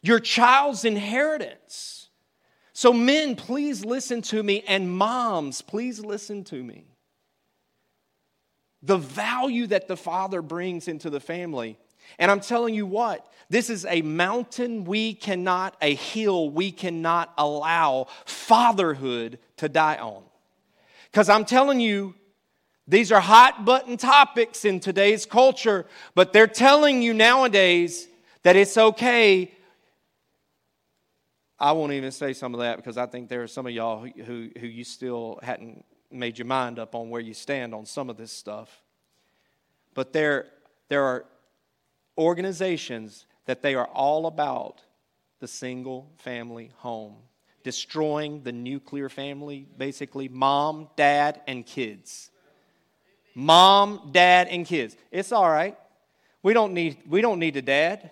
your 0.00 0.20
child's 0.20 0.84
inheritance. 0.84 2.08
So, 2.72 2.92
men, 2.92 3.34
please 3.34 3.84
listen 3.84 4.22
to 4.22 4.42
me, 4.42 4.62
and 4.66 4.96
moms, 4.96 5.60
please 5.60 5.98
listen 5.98 6.44
to 6.44 6.62
me 6.62 6.86
the 8.84 8.98
value 8.98 9.66
that 9.66 9.88
the 9.88 9.96
father 9.96 10.42
brings 10.42 10.88
into 10.88 11.08
the 11.08 11.20
family. 11.20 11.78
And 12.18 12.30
I'm 12.30 12.40
telling 12.40 12.74
you 12.74 12.86
what, 12.86 13.26
this 13.50 13.70
is 13.70 13.84
a 13.86 14.02
mountain 14.02 14.84
we 14.84 15.14
cannot, 15.14 15.76
a 15.80 15.94
hill 15.94 16.50
we 16.50 16.72
cannot 16.72 17.32
allow 17.36 18.08
fatherhood 18.24 19.38
to 19.58 19.68
die 19.68 19.96
on. 19.96 20.22
Because 21.10 21.28
I'm 21.28 21.44
telling 21.44 21.80
you, 21.80 22.14
these 22.86 23.12
are 23.12 23.20
hot 23.20 23.64
button 23.64 23.96
topics 23.96 24.64
in 24.64 24.80
today's 24.80 25.24
culture, 25.24 25.86
but 26.14 26.32
they're 26.32 26.46
telling 26.46 27.02
you 27.02 27.14
nowadays 27.14 28.08
that 28.42 28.56
it's 28.56 28.76
okay. 28.76 29.50
I 31.58 31.72
won't 31.72 31.92
even 31.92 32.10
say 32.10 32.32
some 32.32 32.52
of 32.52 32.60
that 32.60 32.76
because 32.76 32.98
I 32.98 33.06
think 33.06 33.28
there 33.28 33.42
are 33.42 33.48
some 33.48 33.66
of 33.66 33.72
y'all 33.72 34.00
who, 34.00 34.22
who, 34.22 34.50
who 34.58 34.66
you 34.66 34.84
still 34.84 35.38
hadn't 35.42 35.84
made 36.10 36.38
your 36.38 36.46
mind 36.46 36.78
up 36.78 36.94
on 36.94 37.10
where 37.10 37.20
you 37.20 37.34
stand 37.34 37.74
on 37.74 37.86
some 37.86 38.10
of 38.10 38.16
this 38.16 38.32
stuff. 38.32 38.82
But 39.94 40.12
there, 40.12 40.46
there 40.88 41.04
are 41.04 41.24
organizations 42.18 43.26
that 43.46 43.62
they 43.62 43.74
are 43.74 43.86
all 43.86 44.26
about 44.26 44.82
the 45.40 45.48
single 45.48 46.10
family 46.18 46.70
home, 46.76 47.16
destroying 47.62 48.42
the 48.42 48.52
nuclear 48.52 49.08
family, 49.08 49.66
basically 49.76 50.28
mom, 50.28 50.88
dad, 50.96 51.40
and 51.46 51.66
kids. 51.66 52.30
Mom, 53.34 54.10
dad, 54.12 54.48
and 54.48 54.64
kids. 54.64 54.96
It's 55.10 55.32
all 55.32 55.48
right. 55.48 55.76
We 56.42 56.52
don't 56.52 56.72
need, 56.72 56.98
we 57.08 57.20
don't 57.20 57.38
need 57.38 57.56
a 57.56 57.62
dad. 57.62 58.10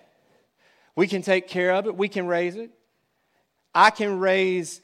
We 0.95 1.07
can 1.07 1.21
take 1.21 1.47
care 1.47 1.71
of 1.71 1.87
it, 1.87 1.95
we 1.95 2.07
can 2.07 2.27
raise 2.27 2.55
it. 2.55 2.71
I 3.73 3.89
can 3.89 4.19
raise 4.19 4.81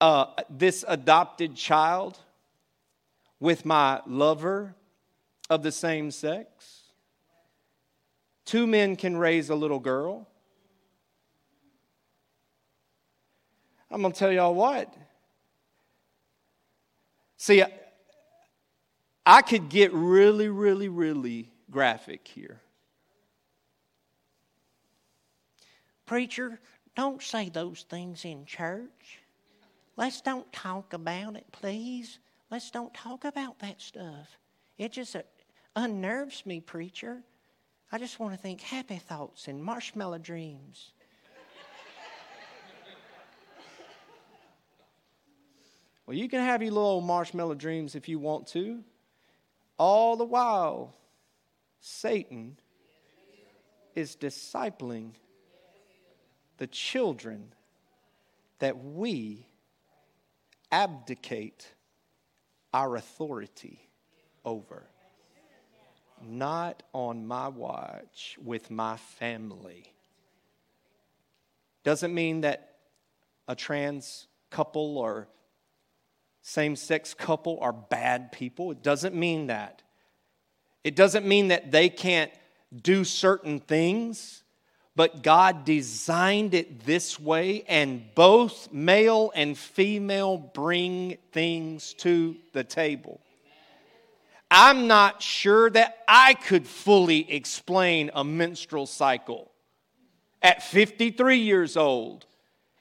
uh, 0.00 0.26
this 0.50 0.84
adopted 0.86 1.54
child 1.54 2.18
with 3.40 3.64
my 3.64 4.02
lover 4.06 4.74
of 5.48 5.62
the 5.62 5.72
same 5.72 6.10
sex. 6.10 6.83
Two 8.44 8.66
men 8.66 8.96
can 8.96 9.16
raise 9.16 9.50
a 9.50 9.54
little 9.54 9.78
girl. 9.78 10.28
I'm 13.90 14.00
going 14.02 14.12
to 14.12 14.18
tell 14.18 14.32
y'all 14.32 14.54
what. 14.54 14.92
See, 17.36 17.62
I 19.24 19.42
could 19.42 19.68
get 19.68 19.92
really, 19.92 20.48
really, 20.48 20.88
really 20.88 21.50
graphic 21.70 22.26
here. 22.26 22.60
Preacher, 26.06 26.60
don't 26.94 27.22
say 27.22 27.48
those 27.48 27.86
things 27.88 28.24
in 28.24 28.44
church. 28.44 29.20
Let's 29.96 30.20
don't 30.20 30.50
talk 30.52 30.92
about 30.92 31.36
it, 31.36 31.46
please. 31.52 32.18
Let's 32.50 32.70
don't 32.70 32.92
talk 32.92 33.24
about 33.24 33.58
that 33.60 33.80
stuff. 33.80 34.38
It 34.76 34.92
just 34.92 35.16
uh, 35.16 35.22
unnerves 35.76 36.44
me, 36.44 36.60
preacher. 36.60 37.22
I 37.94 37.98
just 37.98 38.18
want 38.18 38.34
to 38.34 38.36
think 38.40 38.60
happy 38.60 38.96
thoughts 38.96 39.46
and 39.46 39.62
marshmallow 39.62 40.18
dreams. 40.18 40.90
well, 46.04 46.16
you 46.16 46.28
can 46.28 46.40
have 46.40 46.60
your 46.60 46.72
little 46.72 47.00
marshmallow 47.02 47.54
dreams 47.54 47.94
if 47.94 48.08
you 48.08 48.18
want 48.18 48.48
to. 48.48 48.82
All 49.78 50.16
the 50.16 50.24
while, 50.24 50.92
Satan 51.78 52.58
is 53.94 54.16
discipling 54.16 55.12
the 56.56 56.66
children 56.66 57.52
that 58.58 58.76
we 58.76 59.46
abdicate 60.72 61.72
our 62.72 62.96
authority 62.96 63.88
over. 64.44 64.88
Not 66.26 66.82
on 66.92 67.26
my 67.26 67.48
watch 67.48 68.38
with 68.42 68.70
my 68.70 68.96
family. 68.96 69.92
Doesn't 71.82 72.14
mean 72.14 72.40
that 72.42 72.76
a 73.46 73.54
trans 73.54 74.26
couple 74.50 74.96
or 74.98 75.28
same 76.42 76.76
sex 76.76 77.14
couple 77.14 77.58
are 77.60 77.72
bad 77.72 78.30
people. 78.32 78.70
It 78.70 78.82
doesn't 78.82 79.14
mean 79.14 79.46
that. 79.48 79.82
It 80.82 80.94
doesn't 80.94 81.26
mean 81.26 81.48
that 81.48 81.70
they 81.70 81.88
can't 81.88 82.30
do 82.82 83.04
certain 83.04 83.60
things, 83.60 84.42
but 84.94 85.22
God 85.22 85.64
designed 85.64 86.54
it 86.54 86.84
this 86.84 87.18
way, 87.18 87.64
and 87.66 88.04
both 88.14 88.72
male 88.72 89.32
and 89.34 89.56
female 89.56 90.36
bring 90.36 91.16
things 91.32 91.94
to 91.94 92.36
the 92.52 92.64
table. 92.64 93.20
I'm 94.56 94.86
not 94.86 95.20
sure 95.20 95.68
that 95.70 95.98
I 96.06 96.34
could 96.34 96.64
fully 96.64 97.28
explain 97.28 98.12
a 98.14 98.22
menstrual 98.22 98.86
cycle 98.86 99.50
at 100.40 100.62
53 100.62 101.38
years 101.38 101.76
old 101.76 102.24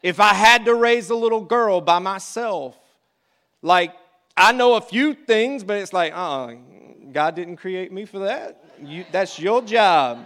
if 0.03 0.19
I 0.19 0.35
had 0.35 0.65
to 0.65 0.75
raise 0.75 1.09
a 1.09 1.15
little 1.15 1.41
girl 1.41 1.81
by 1.81 1.97
myself. 1.97 2.77
Like, 3.63 3.91
I 4.37 4.51
know 4.51 4.75
a 4.75 4.81
few 4.81 5.15
things, 5.15 5.63
but 5.63 5.77
it's 5.77 5.93
like, 5.93 6.13
uh 6.15 6.53
God 7.11 7.35
didn't 7.35 7.57
create 7.57 7.91
me 7.91 8.05
for 8.05 8.19
that. 8.19 8.63
You, 8.79 9.05
that's 9.11 9.39
your 9.39 9.63
job. 9.63 10.23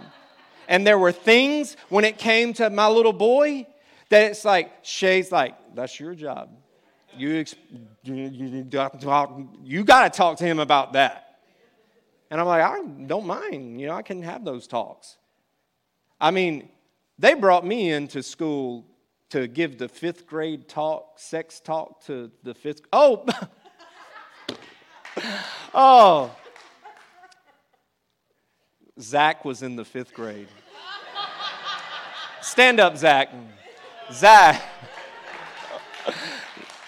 And 0.68 0.86
there 0.86 0.98
were 0.98 1.12
things 1.12 1.78
when 1.88 2.04
it 2.04 2.18
came 2.18 2.52
to 2.54 2.68
my 2.68 2.88
little 2.88 3.14
boy 3.14 3.66
that 4.10 4.30
it's 4.30 4.44
like, 4.44 4.70
Shay's 4.82 5.32
like, 5.32 5.54
that's 5.74 5.98
your 5.98 6.14
job. 6.14 6.50
You, 7.16 7.42
you 9.64 9.84
got 9.84 10.12
to 10.12 10.16
talk 10.16 10.36
to 10.38 10.44
him 10.44 10.58
about 10.58 10.92
that. 10.92 11.27
And 12.30 12.40
I'm 12.40 12.46
like, 12.46 12.62
I 12.62 12.82
don't 13.06 13.26
mind. 13.26 13.80
You 13.80 13.86
know, 13.88 13.94
I 13.94 14.02
can 14.02 14.22
have 14.22 14.44
those 14.44 14.66
talks. 14.66 15.16
I 16.20 16.30
mean, 16.30 16.68
they 17.18 17.34
brought 17.34 17.64
me 17.64 17.90
into 17.90 18.22
school 18.22 18.86
to 19.30 19.46
give 19.46 19.78
the 19.78 19.88
fifth 19.88 20.26
grade 20.26 20.68
talk, 20.68 21.18
sex 21.18 21.60
talk 21.60 22.04
to 22.06 22.30
the 22.42 22.54
fifth. 22.54 22.82
Oh, 22.92 23.26
oh. 25.74 26.34
Zach 29.00 29.44
was 29.44 29.62
in 29.62 29.76
the 29.76 29.84
fifth 29.84 30.12
grade. 30.12 30.48
Stand 32.40 32.80
up, 32.80 32.96
Zach. 32.96 33.30
Zach. 34.12 34.62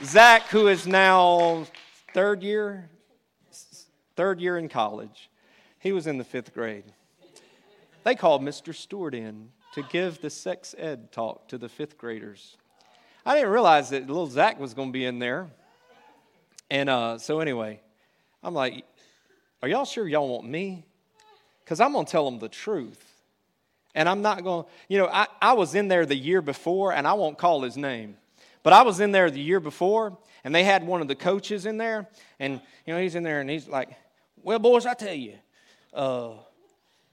Zach, 0.03 0.49
who 0.49 0.69
is 0.69 0.87
now 0.87 1.67
third 2.15 2.43
year, 2.43 2.89
third 4.17 4.41
year 4.41 4.57
in 4.57 4.69
college, 4.69 5.30
he 5.81 5.93
was 5.93 6.07
in 6.07 6.19
the 6.19 6.25
fifth 6.25 6.55
grade. 6.55 6.85
They 8.05 8.15
called 8.15 8.43
Mr. 8.43 8.75
Stewart 8.75 9.15
in 9.15 9.49
to 9.75 9.83
give 9.83 10.21
the 10.21 10.31
sex 10.31 10.75
ed 10.79 11.11
talk 11.11 11.49
to 11.49 11.59
the 11.59 11.69
fifth 11.69 11.99
graders. 11.99 12.57
I 13.25 13.35
didn't 13.35 13.51
realize 13.51 13.91
that 13.91 14.07
little 14.07 14.27
Zach 14.27 14.59
was 14.59 14.75
going 14.75 14.89
to 14.89 14.93
be 14.93 15.05
in 15.05 15.19
there. 15.19 15.49
And 16.71 16.89
uh, 16.89 17.19
so, 17.19 17.41
anyway, 17.41 17.81
I'm 18.43 18.55
like, 18.55 18.85
Are 19.63 19.69
y'all 19.69 19.85
sure 19.85 20.07
y'all 20.07 20.29
want 20.29 20.49
me? 20.49 20.85
Because 21.65 21.81
I'm 21.81 21.93
going 21.93 22.07
to 22.07 22.13
tell 22.13 22.31
them 22.31 22.39
the 22.39 22.49
truth. 22.49 23.05
And 23.95 24.09
I'm 24.09 24.23
not 24.23 24.45
going 24.45 24.65
to, 24.65 24.71
you 24.89 24.99
know, 24.99 25.07
I, 25.07 25.27
I 25.43 25.53
was 25.55 25.75
in 25.75 25.89
there 25.89 26.07
the 26.07 26.17
year 26.17 26.41
before, 26.43 26.93
and 26.93 27.07
I 27.07 27.15
won't 27.15 27.39
call 27.39 27.63
his 27.63 27.77
name, 27.77 28.17
but 28.63 28.73
I 28.73 28.83
was 28.83 29.01
in 29.01 29.11
there 29.13 29.31
the 29.31 29.41
year 29.41 29.59
before, 29.59 30.17
and 30.45 30.55
they 30.55 30.63
had 30.63 30.87
one 30.87 31.01
of 31.01 31.09
the 31.09 31.17
coaches 31.17 31.67
in 31.67 31.77
there, 31.77 32.09
and, 32.39 32.61
you 32.87 32.95
know, 32.95 33.01
he's 33.01 33.17
in 33.17 33.25
there, 33.25 33.41
and 33.41 33.51
he's 33.51 33.67
like, 33.67 33.91
Well, 34.43 34.59
boys, 34.59 34.87
I 34.87 34.95
tell 34.95 35.15
you, 35.15 35.35
uh, 35.93 36.31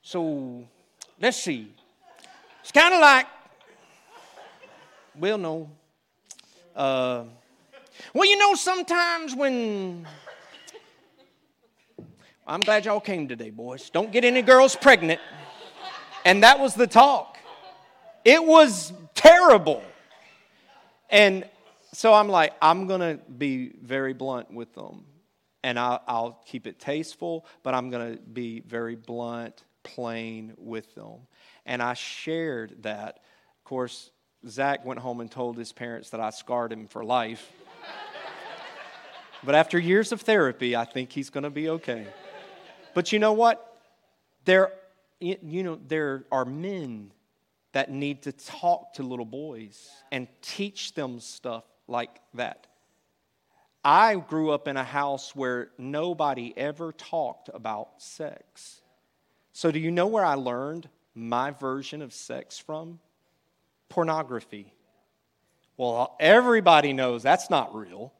so 0.01 0.65
let's 1.19 1.37
see. 1.37 1.73
It's 2.61 2.71
kind 2.71 2.93
of 2.93 2.99
like, 2.99 3.27
well, 5.17 5.37
no. 5.37 5.69
Uh, 6.75 7.23
well, 8.13 8.29
you 8.29 8.37
know, 8.37 8.55
sometimes 8.55 9.35
when. 9.35 10.05
I'm 12.45 12.61
glad 12.61 12.85
y'all 12.85 13.01
came 13.01 13.27
today, 13.27 13.49
boys. 13.49 13.89
Don't 13.89 14.11
get 14.11 14.23
any 14.23 14.41
girls 14.41 14.75
pregnant. 14.75 15.19
And 16.23 16.43
that 16.43 16.59
was 16.59 16.75
the 16.75 16.87
talk. 16.87 17.37
It 18.23 18.43
was 18.43 18.93
terrible. 19.15 19.83
And 21.09 21.45
so 21.93 22.13
I'm 22.13 22.29
like, 22.29 22.53
I'm 22.61 22.87
going 22.87 22.99
to 23.01 23.19
be 23.31 23.73
very 23.81 24.13
blunt 24.13 24.53
with 24.53 24.73
them. 24.75 25.03
And 25.63 25.79
I'll, 25.79 26.01
I'll 26.07 26.43
keep 26.45 26.67
it 26.67 26.79
tasteful, 26.79 27.45
but 27.63 27.73
I'm 27.73 27.89
going 27.89 28.15
to 28.15 28.21
be 28.21 28.61
very 28.61 28.95
blunt, 28.95 29.63
plain 29.83 30.53
with 30.57 30.93
them. 30.95 31.27
And 31.65 31.81
I 31.81 31.93
shared 31.93 32.83
that. 32.83 33.19
Of 33.57 33.63
course, 33.63 34.11
Zach 34.47 34.85
went 34.85 34.99
home 34.99 35.19
and 35.19 35.29
told 35.29 35.57
his 35.57 35.73
parents 35.73 36.11
that 36.11 36.19
I 36.19 36.29
scarred 36.29 36.71
him 36.71 36.87
for 36.87 37.03
life. 37.03 37.51
but 39.43 39.55
after 39.55 39.79
years 39.79 40.11
of 40.11 40.21
therapy, 40.21 40.75
I 40.75 40.85
think 40.85 41.11
he's 41.11 41.29
going 41.29 41.43
to 41.43 41.49
be 41.49 41.69
okay. 41.69 42.07
But 42.93 43.11
you 43.11 43.19
know 43.19 43.33
what? 43.33 43.63
There, 44.45 44.71
you 45.19 45.63
know, 45.63 45.79
there 45.87 46.25
are 46.31 46.45
men 46.45 47.11
that 47.73 47.91
need 47.91 48.23
to 48.23 48.31
talk 48.31 48.93
to 48.93 49.03
little 49.03 49.25
boys 49.25 49.89
and 50.11 50.27
teach 50.41 50.93
them 50.93 51.19
stuff 51.19 51.63
like 51.87 52.21
that. 52.33 52.66
I 53.83 54.15
grew 54.15 54.51
up 54.51 54.67
in 54.67 54.77
a 54.77 54.83
house 54.83 55.35
where 55.35 55.69
nobody 55.77 56.53
ever 56.57 56.91
talked 56.91 57.49
about 57.53 58.01
sex. 58.01 58.81
So, 59.53 59.71
do 59.71 59.79
you 59.79 59.91
know 59.91 60.07
where 60.07 60.25
I 60.25 60.35
learned 60.35 60.89
my 61.15 61.51
version 61.51 62.01
of 62.01 62.13
sex 62.13 62.59
from? 62.59 62.99
Pornography. 63.89 64.73
Well, 65.77 66.15
everybody 66.19 66.93
knows 66.93 67.23
that's 67.23 67.49
not 67.49 67.75
real. 67.75 68.13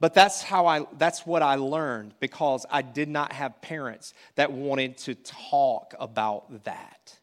But 0.00 0.14
that's 0.14 0.42
how 0.42 0.66
I 0.66 0.86
that's 0.96 1.26
what 1.26 1.42
I 1.42 1.56
learned 1.56 2.14
because 2.20 2.64
I 2.70 2.80
did 2.80 3.08
not 3.08 3.32
have 3.34 3.60
parents 3.60 4.14
that 4.34 4.50
wanted 4.50 4.96
to 4.98 5.14
talk 5.14 5.94
about 6.00 6.64
that. 6.64 7.18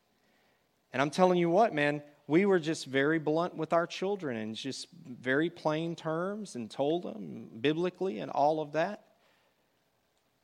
And 0.94 1.02
I'm 1.02 1.10
telling 1.10 1.40
you 1.40 1.50
what, 1.50 1.74
man, 1.74 2.04
we 2.28 2.46
were 2.46 2.60
just 2.60 2.86
very 2.86 3.20
blunt 3.20 3.56
with 3.56 3.72
our 3.72 3.88
children 3.88 4.36
and 4.36 4.54
just 4.56 4.88
very 4.92 5.50
plain 5.50 5.96
terms 5.96 6.56
and 6.56 6.70
told 6.70 7.04
them 7.04 7.50
biblically 7.62 8.20
and 8.20 8.30
all 8.30 8.60
of 8.60 8.74
that. 8.74 9.04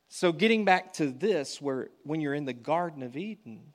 So, 0.08 0.32
getting 0.32 0.64
back 0.64 0.94
to 0.94 1.10
this, 1.10 1.60
where 1.60 1.88
when 2.04 2.20
you're 2.20 2.34
in 2.34 2.44
the 2.44 2.52
Garden 2.52 3.02
of 3.02 3.16
Eden, 3.16 3.74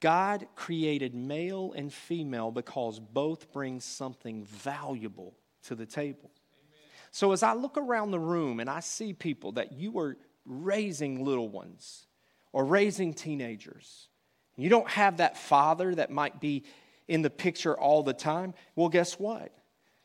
God 0.00 0.46
created 0.56 1.14
male 1.14 1.72
and 1.76 1.92
female 1.92 2.50
because 2.50 2.98
both 2.98 3.52
bring 3.52 3.80
something 3.80 4.44
valuable 4.44 5.34
to 5.64 5.74
the 5.74 5.84
table. 5.84 6.30
Amen. 6.54 6.88
So, 7.10 7.32
as 7.32 7.42
I 7.42 7.52
look 7.52 7.76
around 7.76 8.10
the 8.10 8.18
room 8.18 8.60
and 8.60 8.70
I 8.70 8.80
see 8.80 9.12
people 9.12 9.52
that 9.52 9.72
you 9.72 9.98
are 9.98 10.16
raising 10.46 11.24
little 11.24 11.48
ones 11.48 12.06
or 12.52 12.64
raising 12.64 13.12
teenagers, 13.12 14.08
you 14.56 14.68
don't 14.68 14.88
have 14.88 15.18
that 15.18 15.36
father 15.36 15.94
that 15.94 16.10
might 16.10 16.40
be 16.40 16.64
in 17.10 17.22
the 17.22 17.28
picture 17.28 17.76
all 17.76 18.04
the 18.04 18.14
time, 18.14 18.54
well, 18.76 18.88
guess 18.88 19.18
what? 19.18 19.52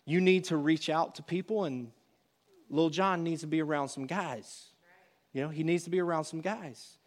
You 0.05 0.19
need 0.19 0.45
to 0.45 0.57
reach 0.57 0.89
out 0.89 1.15
to 1.15 1.23
people, 1.23 1.65
and 1.65 1.91
little 2.67 2.89
John 2.89 3.23
needs 3.23 3.41
to 3.41 3.47
be 3.47 3.61
around 3.61 3.89
some 3.89 4.07
guys. 4.07 4.69
You 5.31 5.43
know, 5.43 5.49
he 5.49 5.63
needs 5.63 5.83
to 5.83 5.91
be 5.91 5.99
around 5.99 6.23
some 6.23 6.41
guys. 6.41 6.97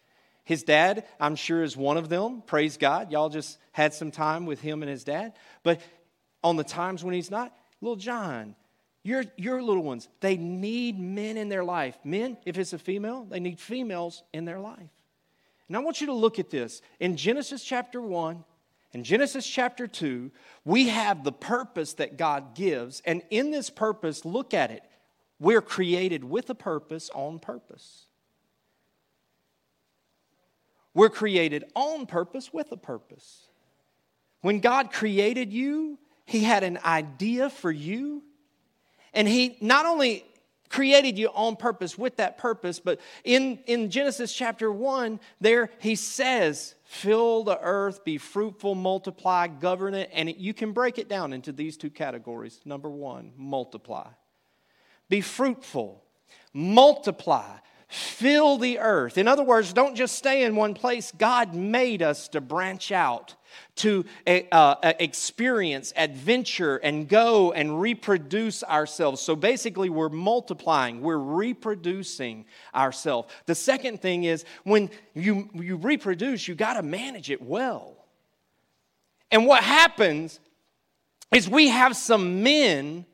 His 0.45 0.63
dad, 0.63 1.05
I'm 1.19 1.35
sure, 1.35 1.65
is 1.65 1.77
one 1.77 1.97
of 1.97 2.09
them. 2.09 2.43
Praise 2.47 2.77
God. 2.77 3.11
Y'all 3.11 3.29
just 3.29 3.59
had 3.73 3.93
some 3.93 4.13
time 4.13 4.47
with 4.47 4.61
him 4.61 4.83
and 4.83 4.91
his 4.91 5.03
dad. 5.03 5.33
But 5.65 5.81
on 6.45 6.55
the 6.55 6.65
times 6.65 7.03
when 7.03 7.13
he's 7.13 7.31
not, 7.31 7.53
little 7.81 7.97
John, 7.97 8.55
your, 9.03 9.25
your 9.37 9.61
little 9.61 9.83
ones, 9.83 10.09
they 10.21 10.37
need 10.37 10.99
men 10.99 11.37
in 11.37 11.49
their 11.49 11.65
life. 11.65 11.99
Men, 12.05 12.39
if 12.47 12.57
it's 12.57 12.73
a 12.73 12.79
female, 12.79 13.25
they 13.29 13.41
need 13.41 13.59
females 13.59 14.23
in 14.33 14.45
their 14.45 14.61
life. 14.61 14.91
And 15.67 15.77
I 15.77 15.81
want 15.81 16.01
you 16.01 16.07
to 16.07 16.15
look 16.15 16.39
at 16.39 16.51
this. 16.51 16.83
In 17.01 17.17
Genesis 17.17 17.65
chapter 17.65 18.01
1 18.01 18.45
and 18.95 19.05
Genesis 19.05 19.47
chapter 19.47 19.87
2, 19.87 20.31
we 20.65 20.89
have 20.89 21.23
the 21.23 21.33
purpose 21.33 21.95
that 21.95 22.17
God 22.17 22.55
gives. 22.55 23.03
And 23.05 23.23
in 23.31 23.51
this 23.51 23.69
purpose, 23.69 24.25
look 24.25 24.55
at 24.55 24.71
it. 24.71 24.83
We're 25.39 25.63
created 25.63 26.25
with 26.25 26.49
a 26.49 26.55
purpose 26.55 27.11
on 27.15 27.39
purpose. 27.39 28.07
We're 30.95 31.11
created 31.11 31.65
on 31.75 32.07
purpose 32.07 32.53
with 32.53 32.73
a 32.73 32.77
purpose. 32.77 33.49
When 34.41 34.61
God 34.61 34.91
created 34.91 35.53
you, 35.53 35.99
He 36.25 36.41
had 36.41 36.65
an 36.65 36.79
idea 36.85 37.51
for 37.51 37.71
you. 37.71 38.23
And 39.13 39.29
He 39.29 39.59
not 39.61 39.85
only 39.85 40.25
created 40.69 41.19
you 41.19 41.29
on 41.29 41.57
purpose 41.57 41.97
with 41.97 42.17
that 42.17 42.39
purpose. 42.39 42.81
But 42.81 43.01
in, 43.25 43.59
in 43.67 43.91
Genesis 43.91 44.33
chapter 44.33 44.71
1, 44.71 45.21
there 45.41 45.71
he 45.79 45.95
says, 45.95 46.75
fill 46.85 47.45
the 47.45 47.59
earth, 47.61 48.05
be 48.05 48.19
fruitful, 48.19 48.75
multiply, 48.75 49.47
govern 49.47 49.95
it. 49.95 50.11
And 50.13 50.29
it, 50.29 50.37
you 50.37 50.55
can 50.55 50.73
break 50.73 50.99
it 50.99 51.09
down 51.09 51.33
into 51.33 51.53
these 51.53 51.77
two 51.77 51.91
categories. 51.91 52.61
Number 52.65 52.89
one, 52.91 53.33
multiply. 53.37 54.09
Be 55.09 55.21
fruitful, 55.21 56.05
multiply, 56.53 57.57
fill 57.89 58.59
the 58.59 58.79
earth. 58.79 59.17
In 59.17 59.27
other 59.27 59.43
words, 59.43 59.73
don't 59.73 59.95
just 59.95 60.17
stay 60.17 60.45
in 60.45 60.55
one 60.55 60.75
place. 60.75 61.13
God 61.17 61.55
made 61.55 62.03
us 62.03 62.29
to 62.29 62.41
branch 62.41 62.93
out, 62.93 63.35
to 63.77 64.05
uh, 64.27 64.41
uh, 64.53 64.93
experience, 64.99 65.93
adventure, 65.97 66.77
and 66.79 67.09
go 67.09 67.53
and 67.53 67.81
reproduce 67.81 68.63
ourselves. 68.65 69.21
So 69.21 69.37
basically, 69.37 69.91
we're 69.91 70.09
multiplying, 70.09 71.01
we're 71.01 71.19
reproducing 71.19 72.45
ourselves. 72.75 73.33
The 73.47 73.55
second 73.55 74.01
thing 74.01 74.25
is 74.25 74.45
when 74.65 74.91
you, 75.15 75.49
you 75.55 75.77
reproduce, 75.77 76.49
you 76.49 76.55
got 76.55 76.75
to 76.75 76.83
manage 76.83 77.31
it 77.31 77.43
well. 77.43 77.97
And 79.31 79.47
what 79.47 79.63
happens 79.63 80.41
is 81.33 81.49
we 81.49 81.69
have 81.69 81.97
some 81.97 82.43
men, 82.43 83.05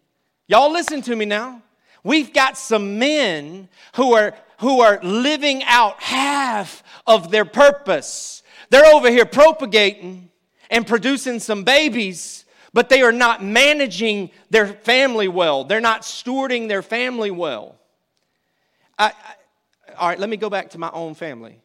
y'all 0.47 0.73
listen 0.73 1.03
to 1.03 1.17
me 1.17 1.25
now. 1.25 1.63
We've 2.05 2.33
got 2.33 2.59
some 2.59 2.99
men 2.99 3.69
who 3.95 4.15
are 4.15 4.35
who 4.59 4.81
are 4.81 5.01
living 5.03 5.63
out 5.65 6.03
half 6.03 6.83
of 7.07 7.31
their 7.31 7.45
purpose. 7.45 8.43
They're 8.71 8.87
over 8.95 9.11
here 9.11 9.27
propagating 9.27 10.31
and 10.71 10.87
producing 10.87 11.41
some 11.41 11.65
babies, 11.65 12.45
but 12.73 12.89
they 12.89 13.03
are 13.03 13.13
not 13.13 13.43
managing 13.43 14.31
their 14.51 14.67
family 14.67 15.29
well. 15.29 15.65
They're 15.65 15.81
not 15.81 16.03
stewarding 16.03 16.69
their 16.69 16.83
family 16.83 17.31
well. 17.31 17.77
I, 18.99 19.07
I, 19.07 19.93
all 19.99 20.09
right, 20.09 20.19
let 20.19 20.29
me 20.29 20.37
go 20.37 20.51
back 20.51 20.71
to 20.71 20.79
my 20.79 20.91
own 20.93 21.15
family. 21.15 21.61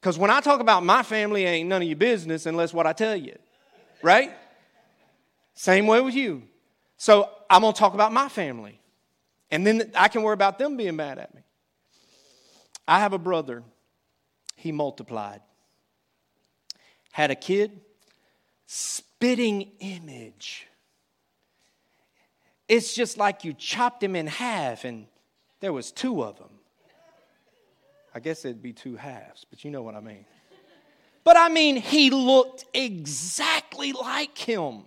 Because 0.00 0.18
when 0.18 0.30
I 0.30 0.40
talk 0.40 0.60
about 0.60 0.82
my 0.82 1.02
family, 1.02 1.44
ain't 1.44 1.68
none 1.68 1.82
of 1.82 1.88
your 1.88 1.96
business 1.96 2.46
unless 2.46 2.72
what 2.72 2.86
I 2.86 2.92
tell 2.92 3.16
you, 3.16 3.36
right? 4.02 4.32
Same 5.54 5.86
way 5.86 6.00
with 6.00 6.14
you. 6.14 6.42
So 6.96 7.30
I'm 7.48 7.62
going 7.62 7.74
to 7.74 7.78
talk 7.78 7.94
about 7.94 8.12
my 8.12 8.28
family. 8.28 8.80
And 9.50 9.66
then 9.66 9.90
I 9.94 10.08
can 10.08 10.22
worry 10.22 10.34
about 10.34 10.58
them 10.58 10.76
being 10.76 10.96
mad 10.96 11.18
at 11.18 11.34
me. 11.34 11.42
I 12.86 13.00
have 13.00 13.12
a 13.12 13.18
brother, 13.18 13.62
he 14.56 14.72
multiplied, 14.72 15.40
had 17.12 17.30
a 17.30 17.34
kid, 17.34 17.80
spitting 18.72 19.72
image. 19.80 20.66
It's 22.68 22.94
just 22.94 23.18
like 23.18 23.44
you 23.44 23.52
chopped 23.52 24.02
him 24.02 24.14
in 24.14 24.26
half 24.26 24.84
and 24.84 25.06
there 25.60 25.72
was 25.72 25.90
two 25.90 26.22
of 26.22 26.38
them. 26.38 26.50
I 28.14 28.20
guess 28.20 28.44
it'd 28.44 28.62
be 28.62 28.72
two 28.72 28.96
halves, 28.96 29.46
but 29.48 29.64
you 29.64 29.70
know 29.70 29.82
what 29.82 29.94
I 29.94 30.00
mean. 30.00 30.24
But 31.22 31.36
I 31.36 31.48
mean, 31.48 31.76
he 31.76 32.10
looked 32.10 32.64
exactly 32.72 33.92
like 33.92 34.36
him. 34.36 34.84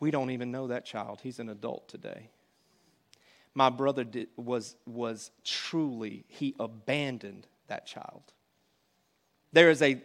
We 0.00 0.10
don't 0.10 0.30
even 0.30 0.50
know 0.50 0.68
that 0.68 0.84
child. 0.84 1.20
He's 1.22 1.38
an 1.38 1.48
adult 1.48 1.88
today 1.88 2.30
my 3.58 3.70
brother 3.70 4.04
did, 4.04 4.28
was, 4.36 4.76
was 4.86 5.32
truly, 5.44 6.24
he 6.28 6.54
abandoned 6.60 7.44
that 7.66 7.86
child. 7.86 8.22
There 9.52 9.68
is, 9.68 9.82
a, 9.82 10.00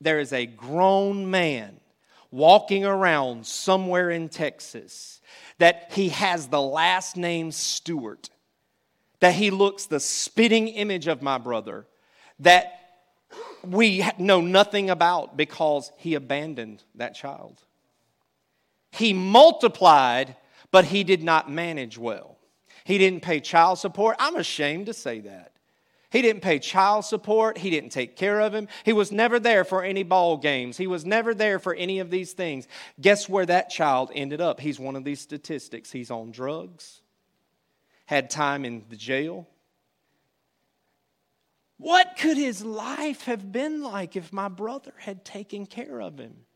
there 0.00 0.20
is 0.20 0.32
a 0.32 0.46
grown 0.46 1.30
man 1.30 1.80
walking 2.30 2.84
around 2.84 3.46
somewhere 3.46 4.10
in 4.10 4.28
Texas 4.28 5.20
that 5.58 5.92
he 5.92 6.10
has 6.10 6.48
the 6.48 6.60
last 6.60 7.16
name 7.16 7.50
Stewart, 7.50 8.30
that 9.20 9.34
he 9.34 9.50
looks 9.50 9.86
the 9.86 10.00
spitting 10.00 10.68
image 10.68 11.08
of 11.08 11.22
my 11.22 11.38
brother, 11.38 11.86
that 12.38 12.74
we 13.64 14.04
know 14.18 14.40
nothing 14.40 14.90
about 14.90 15.36
because 15.36 15.90
he 15.96 16.14
abandoned 16.14 16.84
that 16.94 17.14
child. 17.14 17.62
He 18.92 19.12
multiplied, 19.12 20.36
but 20.70 20.84
he 20.84 21.04
did 21.04 21.22
not 21.22 21.50
manage 21.50 21.98
well. 21.98 22.38
He 22.84 22.98
didn't 22.98 23.22
pay 23.22 23.40
child 23.40 23.78
support. 23.78 24.16
I'm 24.18 24.36
ashamed 24.36 24.86
to 24.86 24.94
say 24.94 25.20
that. 25.20 25.52
He 26.10 26.22
didn't 26.22 26.40
pay 26.40 26.58
child 26.58 27.04
support. 27.04 27.58
He 27.58 27.68
didn't 27.68 27.90
take 27.90 28.16
care 28.16 28.40
of 28.40 28.54
him. 28.54 28.68
He 28.84 28.94
was 28.94 29.12
never 29.12 29.38
there 29.38 29.64
for 29.64 29.82
any 29.82 30.02
ball 30.02 30.38
games. 30.38 30.78
He 30.78 30.86
was 30.86 31.04
never 31.04 31.34
there 31.34 31.58
for 31.58 31.74
any 31.74 31.98
of 31.98 32.10
these 32.10 32.32
things. 32.32 32.66
Guess 33.00 33.28
where 33.28 33.44
that 33.46 33.68
child 33.68 34.10
ended 34.14 34.40
up? 34.40 34.58
He's 34.58 34.80
one 34.80 34.96
of 34.96 35.04
these 35.04 35.20
statistics. 35.20 35.92
He's 35.92 36.10
on 36.10 36.30
drugs, 36.30 37.02
had 38.06 38.30
time 38.30 38.64
in 38.64 38.84
the 38.88 38.96
jail. 38.96 39.46
What 41.76 42.16
could 42.18 42.36
his 42.36 42.64
life 42.64 43.24
have 43.24 43.52
been 43.52 43.82
like 43.82 44.16
if 44.16 44.32
my 44.32 44.48
brother 44.48 44.94
had 44.98 45.24
taken 45.24 45.66
care 45.66 46.00
of 46.00 46.18
him? 46.18 46.47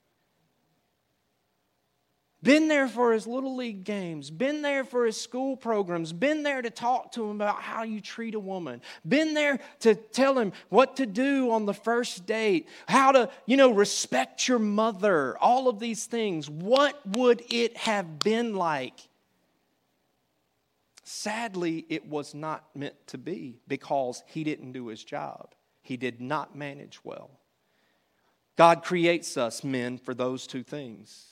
Been 2.42 2.66
there 2.66 2.88
for 2.88 3.12
his 3.12 3.26
little 3.28 3.54
league 3.54 3.84
games, 3.84 4.28
been 4.28 4.62
there 4.62 4.84
for 4.84 5.06
his 5.06 5.16
school 5.16 5.56
programs, 5.56 6.12
been 6.12 6.42
there 6.42 6.60
to 6.60 6.70
talk 6.70 7.12
to 7.12 7.22
him 7.24 7.36
about 7.36 7.62
how 7.62 7.84
you 7.84 8.00
treat 8.00 8.34
a 8.34 8.40
woman, 8.40 8.82
been 9.06 9.32
there 9.32 9.60
to 9.80 9.94
tell 9.94 10.36
him 10.36 10.52
what 10.68 10.96
to 10.96 11.06
do 11.06 11.52
on 11.52 11.66
the 11.66 11.74
first 11.74 12.26
date, 12.26 12.68
how 12.88 13.12
to, 13.12 13.30
you 13.46 13.56
know, 13.56 13.70
respect 13.70 14.48
your 14.48 14.58
mother, 14.58 15.38
all 15.38 15.68
of 15.68 15.78
these 15.78 16.06
things. 16.06 16.50
What 16.50 17.00
would 17.16 17.44
it 17.48 17.76
have 17.76 18.18
been 18.18 18.56
like? 18.56 19.08
Sadly, 21.04 21.86
it 21.88 22.08
was 22.08 22.34
not 22.34 22.64
meant 22.74 23.06
to 23.08 23.18
be 23.18 23.60
because 23.68 24.24
he 24.26 24.42
didn't 24.42 24.72
do 24.72 24.88
his 24.88 25.04
job. 25.04 25.54
He 25.80 25.96
did 25.96 26.20
not 26.20 26.56
manage 26.56 26.98
well. 27.04 27.30
God 28.56 28.82
creates 28.82 29.36
us 29.36 29.62
men 29.62 29.96
for 29.96 30.12
those 30.12 30.48
two 30.48 30.64
things 30.64 31.31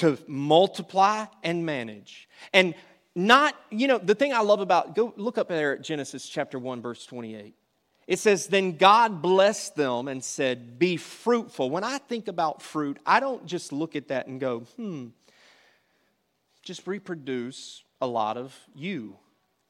to 0.00 0.18
multiply 0.26 1.26
and 1.42 1.64
manage. 1.64 2.28
And 2.52 2.74
not, 3.14 3.54
you 3.70 3.86
know, 3.86 3.98
the 3.98 4.14
thing 4.14 4.32
I 4.32 4.40
love 4.40 4.60
about, 4.60 4.94
go 4.94 5.12
look 5.16 5.38
up 5.38 5.48
there 5.48 5.74
at 5.74 5.82
Genesis 5.82 6.28
chapter 6.28 6.58
1, 6.58 6.80
verse 6.80 7.04
28. 7.06 7.54
It 8.06 8.18
says, 8.18 8.46
Then 8.46 8.76
God 8.76 9.20
blessed 9.22 9.76
them 9.76 10.08
and 10.08 10.24
said, 10.24 10.78
Be 10.78 10.96
fruitful. 10.96 11.70
When 11.70 11.84
I 11.84 11.98
think 11.98 12.28
about 12.28 12.62
fruit, 12.62 12.98
I 13.04 13.20
don't 13.20 13.46
just 13.46 13.72
look 13.72 13.94
at 13.94 14.08
that 14.08 14.26
and 14.26 14.40
go, 14.40 14.60
hmm, 14.76 15.08
just 16.62 16.86
reproduce 16.86 17.82
a 18.00 18.06
lot 18.06 18.36
of 18.36 18.56
you. 18.74 19.16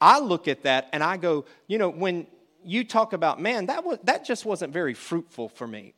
I 0.00 0.20
look 0.20 0.48
at 0.48 0.62
that 0.62 0.88
and 0.92 1.02
I 1.02 1.16
go, 1.16 1.44
you 1.66 1.78
know, 1.78 1.90
when 1.90 2.26
you 2.64 2.84
talk 2.84 3.12
about, 3.12 3.40
man, 3.40 3.66
that, 3.66 3.84
was, 3.84 3.98
that 4.04 4.24
just 4.24 4.44
wasn't 4.44 4.72
very 4.72 4.94
fruitful 4.94 5.48
for 5.48 5.66
me. 5.66 5.94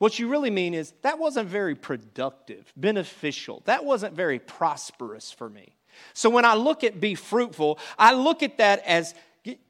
What 0.00 0.18
you 0.18 0.28
really 0.28 0.48
mean 0.48 0.72
is 0.72 0.94
that 1.02 1.18
wasn't 1.18 1.50
very 1.50 1.74
productive, 1.74 2.72
beneficial. 2.74 3.60
That 3.66 3.84
wasn't 3.84 4.14
very 4.14 4.38
prosperous 4.38 5.30
for 5.30 5.50
me. 5.50 5.74
So 6.14 6.30
when 6.30 6.46
I 6.46 6.54
look 6.54 6.84
at 6.84 7.02
be 7.02 7.14
fruitful, 7.14 7.78
I 7.98 8.14
look 8.14 8.42
at 8.42 8.56
that 8.56 8.82
as 8.86 9.14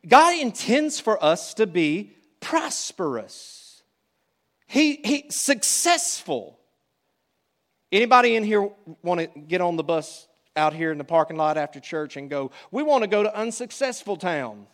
God 0.06 0.38
intends 0.38 1.00
for 1.00 1.20
us 1.22 1.54
to 1.54 1.66
be 1.66 2.14
prosperous. 2.38 3.82
He, 4.68 5.00
he 5.02 5.26
successful. 5.30 6.60
Anybody 7.90 8.36
in 8.36 8.44
here 8.44 8.70
want 9.02 9.18
to 9.18 9.40
get 9.40 9.60
on 9.60 9.74
the 9.74 9.82
bus 9.82 10.28
out 10.54 10.74
here 10.74 10.92
in 10.92 10.98
the 10.98 11.02
parking 11.02 11.38
lot 11.38 11.58
after 11.58 11.80
church 11.80 12.16
and 12.16 12.30
go, 12.30 12.52
we 12.70 12.84
want 12.84 13.02
to 13.02 13.08
go 13.08 13.24
to 13.24 13.36
unsuccessful 13.36 14.16
town. 14.16 14.68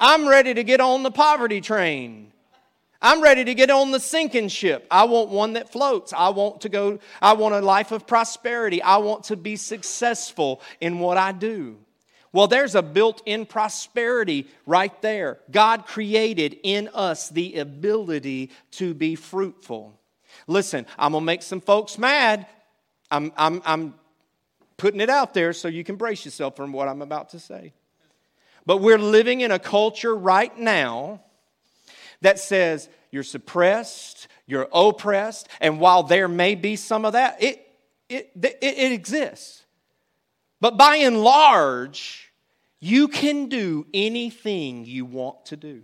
I'm 0.00 0.26
ready 0.26 0.54
to 0.54 0.64
get 0.64 0.80
on 0.80 1.04
the 1.04 1.12
poverty 1.12 1.60
train. 1.60 2.32
I'm 3.02 3.20
ready 3.20 3.44
to 3.44 3.54
get 3.54 3.68
on 3.68 3.90
the 3.90 3.98
sinking 3.98 4.48
ship. 4.48 4.86
I 4.88 5.04
want 5.04 5.30
one 5.30 5.54
that 5.54 5.72
floats. 5.72 6.12
I 6.12 6.28
want 6.28 6.60
to 6.60 6.68
go, 6.68 7.00
I 7.20 7.32
want 7.32 7.56
a 7.56 7.60
life 7.60 7.90
of 7.90 8.06
prosperity. 8.06 8.80
I 8.80 8.98
want 8.98 9.24
to 9.24 9.36
be 9.36 9.56
successful 9.56 10.62
in 10.80 11.00
what 11.00 11.16
I 11.16 11.32
do. 11.32 11.78
Well, 12.32 12.46
there's 12.46 12.76
a 12.76 12.82
built 12.82 13.20
in 13.26 13.44
prosperity 13.44 14.46
right 14.66 15.02
there. 15.02 15.40
God 15.50 15.86
created 15.86 16.56
in 16.62 16.88
us 16.94 17.28
the 17.28 17.58
ability 17.58 18.50
to 18.72 18.94
be 18.94 19.16
fruitful. 19.16 19.98
Listen, 20.46 20.86
I'm 20.96 21.12
going 21.12 21.22
to 21.22 21.26
make 21.26 21.42
some 21.42 21.60
folks 21.60 21.98
mad. 21.98 22.46
I'm, 23.10 23.32
I'm, 23.36 23.60
I'm 23.66 23.94
putting 24.76 25.00
it 25.00 25.10
out 25.10 25.34
there 25.34 25.52
so 25.52 25.68
you 25.68 25.84
can 25.84 25.96
brace 25.96 26.24
yourself 26.24 26.56
from 26.56 26.72
what 26.72 26.88
I'm 26.88 27.02
about 27.02 27.30
to 27.30 27.40
say. 27.40 27.74
But 28.64 28.78
we're 28.78 28.98
living 28.98 29.40
in 29.40 29.50
a 29.50 29.58
culture 29.58 30.14
right 30.14 30.56
now 30.56 31.20
that 32.22 32.38
says 32.38 32.88
you're 33.10 33.22
suppressed, 33.22 34.28
you're 34.46 34.68
oppressed, 34.72 35.48
and 35.60 35.78
while 35.78 36.02
there 36.02 36.28
may 36.28 36.54
be 36.54 36.76
some 36.76 37.04
of 37.04 37.12
that, 37.12 37.42
it, 37.42 37.66
it, 38.08 38.30
it, 38.42 38.58
it 38.60 38.92
exists. 38.92 39.64
But 40.60 40.76
by 40.76 40.96
and 40.96 41.22
large, 41.22 42.32
you 42.80 43.08
can 43.08 43.48
do 43.48 43.86
anything 43.92 44.84
you 44.86 45.04
want 45.04 45.46
to 45.46 45.56
do. 45.56 45.82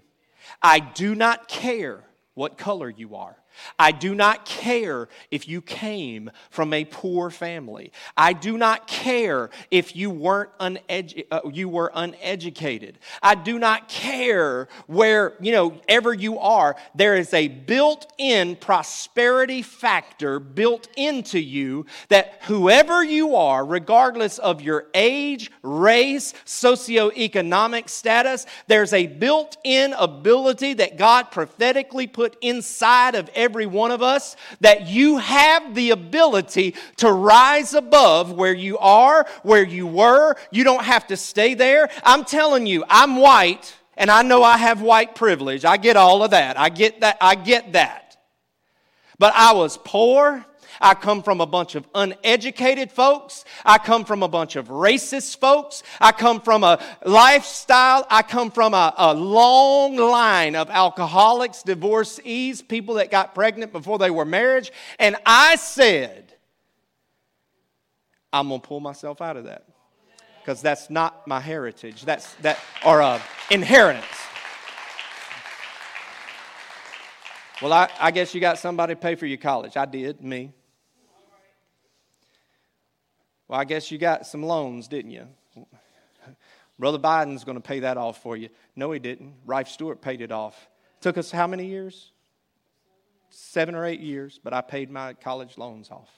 I 0.63 0.81
do 0.81 1.15
not 1.15 1.49
care 1.49 2.03
what 2.35 2.57
color 2.57 2.89
you 2.89 3.17
are. 3.17 3.37
I 3.79 3.93
do 3.93 4.15
not 4.15 4.45
care 4.45 5.09
if 5.31 5.49
you 5.49 5.63
came 5.63 6.31
from 6.51 6.73
a 6.73 6.85
poor 6.85 7.31
family. 7.31 7.93
I 8.17 8.33
do 8.33 8.59
not 8.59 8.87
care 8.87 9.51
if 9.71 9.97
you 9.97 10.11
weren't 10.11 10.51
unedu- 10.59 11.27
uh, 11.31 11.41
you 11.53 11.69
were 11.69 11.91
uneducated. 11.95 12.99
I 13.23 13.35
do 13.35 13.59
not 13.59 13.89
care 13.89 14.69
where, 14.87 15.35
you 15.41 15.53
know, 15.53 15.81
ever 15.89 16.13
you 16.13 16.39
are. 16.39 16.77
There 16.95 17.17
is 17.17 17.35
a 17.35 17.49
built-in 17.49 18.57
prosperity 18.57 19.63
factor 19.63 20.39
built 20.41 20.89
into 20.97 21.39
you 21.39 21.87
that 22.09 22.41
whoever 22.43 23.03
you 23.03 23.37
are, 23.37 23.65
regardless 23.65 24.39
of 24.39 24.61
your 24.61 24.87
age, 24.95 25.51
race, 25.63 26.35
socioeconomic 26.45 27.89
status, 27.89 28.47
there's 28.67 28.93
a 28.93 29.07
built-in 29.07 29.93
ability 29.95 30.75
that 30.75 30.97
God 30.97 31.31
prophetically 31.31 32.07
put 32.07 32.37
inside 32.41 33.15
of 33.15 33.31
every 33.35 33.48
every 33.49 33.65
one 33.65 33.91
of 33.91 34.03
us 34.03 34.37
that 34.61 34.89
you 34.89 35.17
have 35.17 35.75
the 35.75 35.89
ability 35.89 36.75
to 36.99 37.11
rise 37.11 37.73
above 37.73 38.31
where 38.31 38.53
you 38.53 38.77
are, 38.77 39.27
where 39.43 39.65
you 39.65 39.87
were. 39.87 40.37
You 40.51 40.65
don't 40.65 40.85
have 40.85 41.07
to 41.07 41.17
stay 41.17 41.55
there. 41.55 41.89
I'm 42.05 42.27
telling 42.27 42.67
you, 42.67 42.85
I'm 42.91 43.17
white 43.17 43.75
and 43.97 44.11
I 44.11 44.21
know 44.21 44.43
I 44.43 44.59
have 44.59 44.83
white 44.83 45.15
privilege. 45.15 45.65
I 45.65 45.79
get 45.79 45.97
all 45.97 46.23
of 46.23 46.33
that. 46.33 46.59
I 46.59 46.69
get 46.69 47.01
that. 47.01 47.17
I 47.23 47.37
get 47.37 47.73
that. 47.73 48.19
But 49.19 49.33
I 49.35 49.55
was 49.55 49.79
poor 49.83 50.45
I 50.81 50.95
come 50.95 51.23
from 51.23 51.41
a 51.41 51.47
bunch 51.47 51.75
of 51.75 51.87
uneducated 51.95 52.93
folks. 52.93 53.45
I 53.65 53.79
come 53.79 54.05
from 54.05 54.23
a 54.23 54.29
bunch 54.29 54.57
of 54.57 54.69
racist 54.69 55.39
folks. 55.39 55.83
I 56.01 56.13
come 56.13 56.41
from 56.41 56.65
a 56.65 56.83
lifestyle. 57.05 58.07
I 58.11 58.23
come 58.23 58.51
from 58.51 58.75
a, 58.75 58.95
a 58.97 59.15
long 59.15 59.97
line 59.97 60.57
of 60.57 60.71
alcoholics, 60.71 61.63
divorcees, 61.63 62.63
people 62.63 62.95
that 62.95 63.11
got 63.11 63.35
pregnant 63.35 63.73
before 63.73 63.99
they 63.99 64.11
were 64.11 64.25
married. 64.25 64.71
And 64.99 65.17
I 65.27 65.57
said, 65.57 66.35
I'm 68.33 68.49
going 68.49 68.61
to 68.61 68.67
pull 68.67 68.81
myself 68.81 69.21
out 69.21 69.37
of 69.37 69.45
that 69.45 69.65
because 70.41 70.63
that's 70.63 70.91
not 70.91 71.27
my 71.27 71.41
heritage. 71.41 72.05
That's 72.05 72.35
that 72.37 72.59
or 72.85 73.03
uh, 73.03 73.21
inheritance. 73.51 74.05
Well, 77.61 77.73
I, 77.73 77.89
I, 77.99 78.13
guess 78.13 78.35
you 78.35 78.41
got 78.41 78.59
somebody 78.59 78.95
to 78.95 79.01
pay 79.01 79.17
for 79.17 79.27
your 79.27 79.39
college. 79.39 79.77
I 79.77 79.85
did, 79.85 80.23
me. 80.23 80.53
Well, 83.49 83.59
I 83.59 83.65
guess 83.65 83.91
you 83.91 83.99
got 83.99 84.27
some 84.27 84.43
loans, 84.43 84.89
didn't 84.89 85.11
you? 85.11 85.27
Brother 86.79 86.99
Biden's 86.99 87.45
going 87.45 87.57
to 87.57 87.63
pay 87.63 87.81
that 87.81 87.97
off 87.97 88.23
for 88.23 88.37
you. 88.37 88.51
No, 88.77 88.93
he 88.93 88.99
didn't. 88.99 89.35
Rife 89.47 89.69
Stewart 89.69 90.01
paid 90.01 90.21
it 90.21 90.31
off. 90.31 90.69
Took 91.01 91.19
us 91.19 91.31
how 91.31 91.47
many 91.47 91.67
years? 91.67 92.13
Seven 93.31 93.75
or 93.75 93.85
eight 93.85 94.01
years, 94.01 94.39
but 94.43 94.53
I 94.53 94.61
paid 94.61 94.91
my 94.91 95.15
college 95.15 95.59
loans 95.59 95.91
off. 95.91 96.11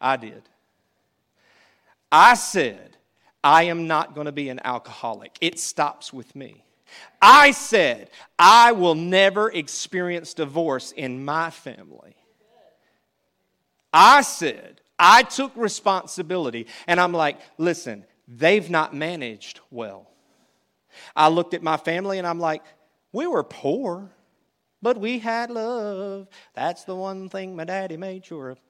I 0.00 0.16
did. 0.16 0.42
I 2.12 2.34
said, 2.34 2.96
I 3.42 3.64
am 3.64 3.86
not 3.86 4.14
going 4.14 4.26
to 4.26 4.32
be 4.32 4.48
an 4.48 4.60
alcoholic. 4.64 5.36
It 5.40 5.58
stops 5.58 6.12
with 6.12 6.34
me. 6.34 6.64
I 7.22 7.52
said, 7.52 8.10
I 8.38 8.72
will 8.72 8.96
never 8.96 9.50
experience 9.50 10.34
divorce 10.34 10.92
in 10.92 11.24
my 11.24 11.50
family. 11.50 12.16
I 13.92 14.22
said, 14.22 14.80
I 15.00 15.22
took 15.22 15.56
responsibility 15.56 16.66
and 16.86 17.00
I'm 17.00 17.12
like, 17.12 17.38
listen, 17.56 18.04
they've 18.28 18.68
not 18.68 18.94
managed 18.94 19.60
well. 19.70 20.10
I 21.16 21.28
looked 21.28 21.54
at 21.54 21.62
my 21.62 21.78
family 21.78 22.18
and 22.18 22.26
I'm 22.26 22.38
like, 22.38 22.62
we 23.10 23.26
were 23.26 23.42
poor, 23.42 24.10
but 24.82 24.98
we 24.98 25.18
had 25.18 25.50
love. 25.50 26.28
That's 26.54 26.84
the 26.84 26.94
one 26.94 27.30
thing 27.30 27.56
my 27.56 27.64
daddy 27.64 27.96
made 27.96 28.26
sure 28.26 28.50
of. 28.50 28.60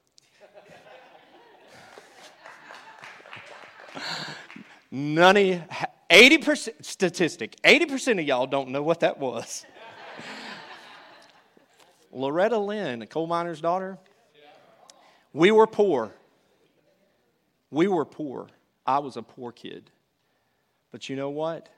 None 4.89 5.37
of 5.37 5.61
80% 6.09 6.85
statistic, 6.85 7.57
80% 7.63 8.19
of 8.19 8.25
y'all 8.25 8.47
don't 8.47 8.69
know 8.69 8.83
what 8.83 9.01
that 9.01 9.19
was. 9.19 9.65
Loretta 12.11 12.57
Lynn, 12.57 13.01
a 13.01 13.07
coal 13.07 13.27
miner's 13.27 13.61
daughter, 13.61 13.97
we 15.33 15.51
were 15.51 15.67
poor. 15.67 16.11
We 17.71 17.87
were 17.87 18.05
poor. 18.05 18.47
I 18.85 18.99
was 18.99 19.17
a 19.17 19.23
poor 19.23 19.51
kid. 19.51 19.89
But 20.91 21.09
you 21.09 21.15
know 21.15 21.29
what? 21.29 21.69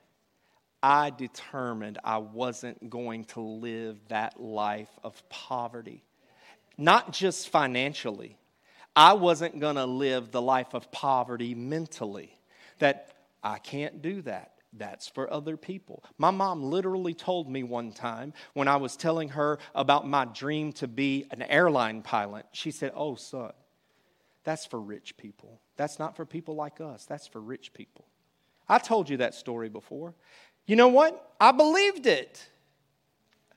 I 0.82 1.10
determined 1.10 1.98
I 2.04 2.18
wasn't 2.18 2.90
going 2.90 3.24
to 3.26 3.40
live 3.40 3.96
that 4.08 4.38
life 4.38 4.90
of 5.02 5.26
poverty. 5.30 6.04
Not 6.76 7.12
just 7.12 7.48
financially, 7.48 8.36
I 8.96 9.14
wasn't 9.14 9.60
going 9.60 9.76
to 9.76 9.86
live 9.86 10.30
the 10.30 10.42
life 10.42 10.74
of 10.74 10.90
poverty 10.92 11.54
mentally. 11.54 12.36
That 12.80 13.12
I 13.42 13.58
can't 13.58 14.02
do 14.02 14.22
that. 14.22 14.50
That's 14.76 15.06
for 15.08 15.32
other 15.32 15.56
people. 15.56 16.02
My 16.18 16.32
mom 16.32 16.64
literally 16.64 17.14
told 17.14 17.48
me 17.48 17.62
one 17.62 17.92
time 17.92 18.32
when 18.54 18.66
I 18.66 18.76
was 18.76 18.96
telling 18.96 19.30
her 19.30 19.58
about 19.74 20.06
my 20.06 20.24
dream 20.24 20.72
to 20.74 20.88
be 20.88 21.26
an 21.30 21.42
airline 21.42 22.02
pilot, 22.02 22.46
she 22.52 22.72
said, 22.72 22.92
Oh, 22.96 23.14
son, 23.14 23.52
that's 24.44 24.66
for 24.66 24.80
rich 24.80 25.16
people. 25.16 25.60
That's 25.76 25.98
not 25.98 26.16
for 26.16 26.24
people 26.24 26.54
like 26.54 26.80
us. 26.80 27.04
That's 27.06 27.26
for 27.26 27.40
rich 27.40 27.72
people. 27.72 28.04
I 28.68 28.78
told 28.78 29.10
you 29.10 29.18
that 29.18 29.34
story 29.34 29.68
before. 29.68 30.14
You 30.66 30.76
know 30.76 30.88
what? 30.88 31.34
I 31.40 31.52
believed 31.52 32.06
it. 32.06 32.46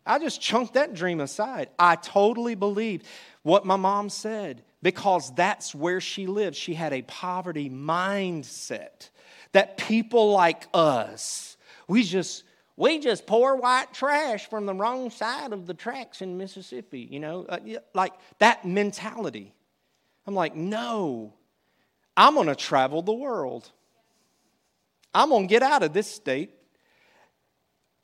I 0.05 0.19
just 0.19 0.41
chunked 0.41 0.73
that 0.73 0.93
dream 0.93 1.19
aside. 1.19 1.69
I 1.77 1.95
totally 1.97 2.55
believed 2.55 3.05
what 3.43 3.65
my 3.65 3.75
mom 3.75 4.09
said 4.09 4.63
because 4.81 5.33
that's 5.35 5.75
where 5.75 5.99
she 5.99 6.27
lived. 6.27 6.55
She 6.55 6.73
had 6.73 6.93
a 6.93 7.01
poverty 7.01 7.69
mindset 7.69 9.09
that 9.51 9.77
people 9.77 10.31
like 10.31 10.67
us, 10.73 11.57
we 11.87 12.03
just 12.03 12.43
we 12.75 12.99
just 12.99 13.25
poor 13.25 13.55
white 13.55 13.91
trash 13.91 14.47
from 14.47 14.67
the 14.67 14.73
wrong 14.73 15.09
side 15.09 15.51
of 15.51 15.65
the 15.65 15.73
tracks 15.73 16.21
in 16.21 16.37
Mississippi, 16.37 17.07
you 17.09 17.19
know, 17.19 17.45
uh, 17.49 17.57
like 17.95 18.13
that 18.37 18.65
mentality. 18.65 19.53
I'm 20.27 20.35
like, 20.35 20.55
no, 20.55 21.33
I'm 22.15 22.35
going 22.35 22.47
to 22.47 22.55
travel 22.55 23.01
the 23.01 23.13
world. 23.13 23.71
I'm 25.13 25.29
going 25.29 25.47
to 25.47 25.49
get 25.49 25.63
out 25.63 25.83
of 25.83 25.93
this 25.93 26.07
state. 26.07 26.51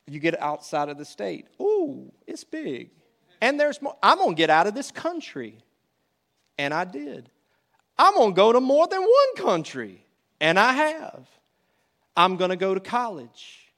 You 0.07 0.19
get 0.19 0.39
outside 0.41 0.89
of 0.89 0.97
the 0.97 1.05
state. 1.05 1.47
Ooh, 1.61 2.11
it's 2.25 2.43
big. 2.43 2.91
And 3.41 3.59
there's 3.59 3.81
more. 3.81 3.97
I'm 4.01 4.17
going 4.17 4.31
to 4.31 4.35
get 4.35 4.49
out 4.49 4.67
of 4.67 4.73
this 4.73 4.89
country. 4.89 5.57
And 6.57 6.73
I 6.73 6.85
did. 6.85 7.29
I'm 7.97 8.13
going 8.15 8.31
to 8.31 8.35
go 8.35 8.53
to 8.53 8.61
more 8.61 8.87
than 8.87 9.01
one 9.01 9.35
country. 9.35 10.05
And 10.39 10.57
I 10.57 10.73
have. 10.73 11.27
I'm 12.15 12.37
going 12.37 12.49
to 12.49 12.55
go 12.55 12.73
to 12.73 12.79
college. 12.79 13.71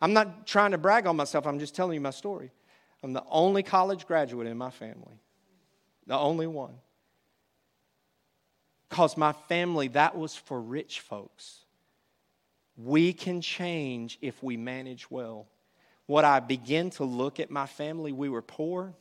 I'm 0.00 0.12
not 0.12 0.46
trying 0.46 0.72
to 0.72 0.78
brag 0.78 1.06
on 1.06 1.16
myself, 1.16 1.46
I'm 1.46 1.58
just 1.58 1.74
telling 1.74 1.94
you 1.94 2.00
my 2.00 2.10
story. 2.10 2.50
I'm 3.02 3.12
the 3.12 3.24
only 3.30 3.62
college 3.62 4.06
graduate 4.06 4.46
in 4.46 4.56
my 4.56 4.70
family, 4.70 5.20
the 6.06 6.16
only 6.18 6.46
one. 6.46 6.74
Because 8.94 9.16
my 9.16 9.32
family, 9.32 9.88
that 9.88 10.16
was 10.16 10.36
for 10.36 10.60
rich 10.60 11.00
folks. 11.00 11.64
We 12.76 13.12
can 13.12 13.40
change 13.40 14.18
if 14.22 14.40
we 14.40 14.56
manage 14.56 15.10
well. 15.10 15.48
What 16.06 16.24
I 16.24 16.38
begin 16.38 16.90
to 16.90 17.04
look 17.04 17.40
at 17.40 17.50
my 17.50 17.66
family, 17.66 18.12
we 18.12 18.28
were 18.28 18.40
poor, 18.40 18.94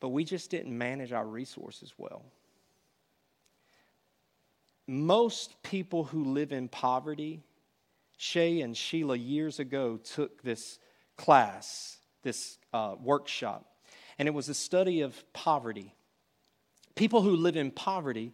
but 0.00 0.08
we 0.08 0.24
just 0.24 0.50
didn't 0.50 0.78
manage 0.78 1.12
our 1.12 1.26
resources 1.26 1.92
well. 1.98 2.24
Most 4.86 5.62
people 5.62 6.04
who 6.04 6.32
live 6.32 6.50
in 6.50 6.66
poverty, 6.66 7.42
Shay 8.16 8.62
and 8.62 8.74
Sheila 8.74 9.18
years 9.18 9.58
ago 9.58 9.98
took 9.98 10.40
this 10.42 10.78
class, 11.18 11.98
this 12.22 12.56
uh, 12.72 12.94
workshop, 12.98 13.66
and 14.18 14.26
it 14.26 14.32
was 14.32 14.48
a 14.48 14.54
study 14.54 15.02
of 15.02 15.30
poverty 15.34 15.94
people 16.98 17.22
who 17.22 17.36
live 17.36 17.56
in 17.56 17.70
poverty, 17.70 18.32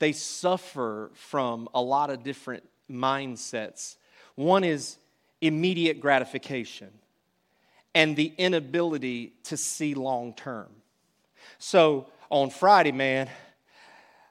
they 0.00 0.10
suffer 0.10 1.12
from 1.14 1.68
a 1.72 1.80
lot 1.80 2.10
of 2.10 2.24
different 2.24 2.64
mindsets. 2.90 3.96
One 4.34 4.64
is 4.64 4.96
immediate 5.40 6.00
gratification 6.00 6.90
and 7.94 8.16
the 8.16 8.32
inability 8.36 9.34
to 9.44 9.56
see 9.56 9.94
long 9.94 10.34
term. 10.34 10.68
So 11.58 12.08
on 12.30 12.50
Friday, 12.50 12.90
man, 12.90 13.30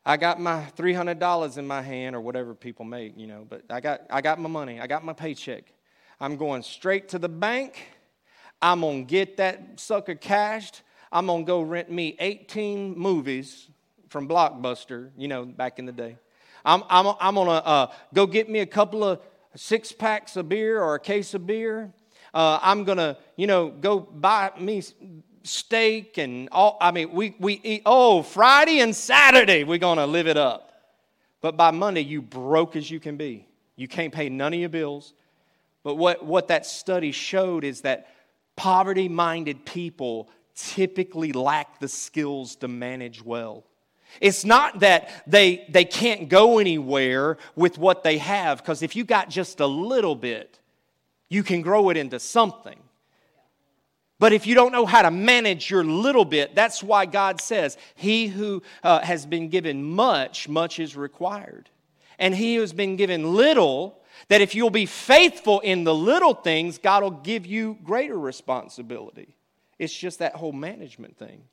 I 0.06 0.18
got 0.18 0.42
my 0.42 0.66
$300 0.76 1.58
in 1.58 1.66
my 1.66 1.82
hand 1.82 2.18
or 2.18 2.22
whatever 2.22 2.54
people 2.54 2.84
make, 2.84 3.18
you 3.18 3.28
know, 3.28 3.46
but 3.48 3.64
I 3.70 3.80
got, 3.80 4.02
I 4.10 4.20
got 4.20 4.40
my 4.40 4.50
money, 4.50 4.82
I 4.82 4.88
got 4.88 5.06
my 5.06 5.14
paycheck. 5.14 5.72
I'm 6.20 6.36
going 6.36 6.64
straight 6.64 7.08
to 7.10 7.20
the 7.20 7.30
bank. 7.30 7.88
I'm 8.62 8.82
going 8.82 9.06
to 9.06 9.10
get 9.10 9.38
that 9.38 9.80
sucker 9.80 10.16
cashed. 10.16 10.82
I'm 11.12 11.26
going 11.26 11.44
to 11.44 11.48
go 11.48 11.62
rent 11.62 11.92
me 11.92 12.16
18 12.20 12.98
movies 12.98 13.68
from 14.10 14.28
Blockbuster, 14.28 15.10
you 15.18 15.28
know, 15.28 15.46
back 15.46 15.80
in 15.80 15.86
the 15.86 15.92
day. 15.92 16.18
I'm, 16.66 16.84
I'm, 16.90 17.16
I'm 17.20 17.36
going 17.36 17.48
to 17.48 17.66
uh, 17.66 17.92
go 18.14 18.28
get 18.28 18.50
me 18.50 18.60
a 18.60 18.66
couple 18.66 19.04
of 19.04 19.20
six 19.56 19.92
packs 19.92 20.36
of 20.36 20.50
beer 20.50 20.82
or 20.82 20.96
a 20.96 21.00
case 21.00 21.34
of 21.34 21.48
beer. 21.48 21.92
Uh, 22.34 22.60
I'm 22.62 22.84
going 22.84 22.98
to, 22.98 23.18
you 23.36 23.48
know, 23.48 23.70
go 23.70 24.00
buy 24.00 24.52
me 24.60 24.84
steak 25.44 26.18
and 26.18 26.50
all. 26.52 26.78
I 26.80 26.92
mean, 26.92 27.12
we, 27.12 27.36
we 27.40 27.60
eat, 27.64 27.82
oh, 27.86 28.22
Friday 28.22 28.82
and 28.82 28.96
Saturday, 28.96 29.64
we're 29.64 29.80
going 29.80 29.98
to 29.98 30.06
live 30.06 30.28
it 30.28 30.38
up. 30.38 30.72
But 31.42 31.56
by 31.58 31.72
Monday, 31.72 32.02
you 32.02 32.22
broke 32.22 32.76
as 32.76 32.92
you 32.92 33.00
can 33.00 33.18
be. 33.18 33.48
You 33.76 33.88
can't 33.88 34.14
pay 34.14 34.30
none 34.30 34.54
of 34.54 34.60
your 34.60 34.70
bills. 34.70 35.14
But 35.84 35.96
what, 35.96 36.24
what 36.26 36.50
that 36.50 36.66
study 36.66 37.12
showed 37.12 37.64
is 37.64 37.82
that 37.82 38.10
poverty 38.58 39.08
minded 39.08 39.66
people 39.66 40.30
typically 40.56 41.32
lack 41.32 41.80
the 41.80 41.88
skills 41.88 42.56
to 42.58 42.68
manage 42.68 43.24
well. 43.24 43.64
It's 44.22 44.44
not 44.44 44.80
that 44.80 45.24
they, 45.28 45.66
they 45.70 45.86
can't 45.86 46.30
go 46.30 46.58
anywhere 46.58 47.38
with 47.56 47.78
what 47.78 48.04
they 48.04 48.18
have, 48.18 48.58
because 48.58 48.82
if 48.82 48.96
you 48.96 49.04
got 49.04 49.30
just 49.30 49.60
a 49.60 49.68
little 49.68 50.16
bit, 50.16 50.60
you 51.30 51.44
can 51.44 51.62
grow 51.62 51.90
it 51.90 51.98
into 51.98 52.20
something. 52.20 52.80
But 54.18 54.34
if 54.34 54.46
you 54.46 54.56
don't 54.56 54.74
know 54.74 54.86
how 54.86 55.04
to 55.04 55.12
manage 55.12 55.70
your 55.70 55.84
little 55.84 56.26
bit, 56.26 56.54
that's 56.54 56.84
why 56.84 57.06
God 57.06 57.40
says, 57.40 57.78
He 57.96 58.28
who 58.28 58.62
uh, 58.84 59.00
has 59.00 59.26
been 59.26 59.48
given 59.48 59.84
much, 59.84 60.50
much 60.50 60.80
is 60.80 60.98
required. 60.98 61.70
And 62.20 62.36
he 62.36 62.56
who 62.56 62.62
has 62.62 62.74
been 62.74 62.98
given 62.98 63.34
little, 63.34 63.98
that 64.28 64.42
if 64.42 64.54
you'll 64.54 64.70
be 64.70 64.86
faithful 64.86 65.62
in 65.62 65.86
the 65.86 65.96
little 65.96 66.34
things, 66.34 66.78
God 66.78 67.02
will 67.02 67.12
give 67.12 67.46
you 67.46 67.78
greater 67.82 68.20
responsibility. 68.20 69.34
It's 69.80 69.94
just 69.94 70.20
that 70.20 70.36
whole 70.36 70.52
management 70.52 71.18
thing. 71.18 71.44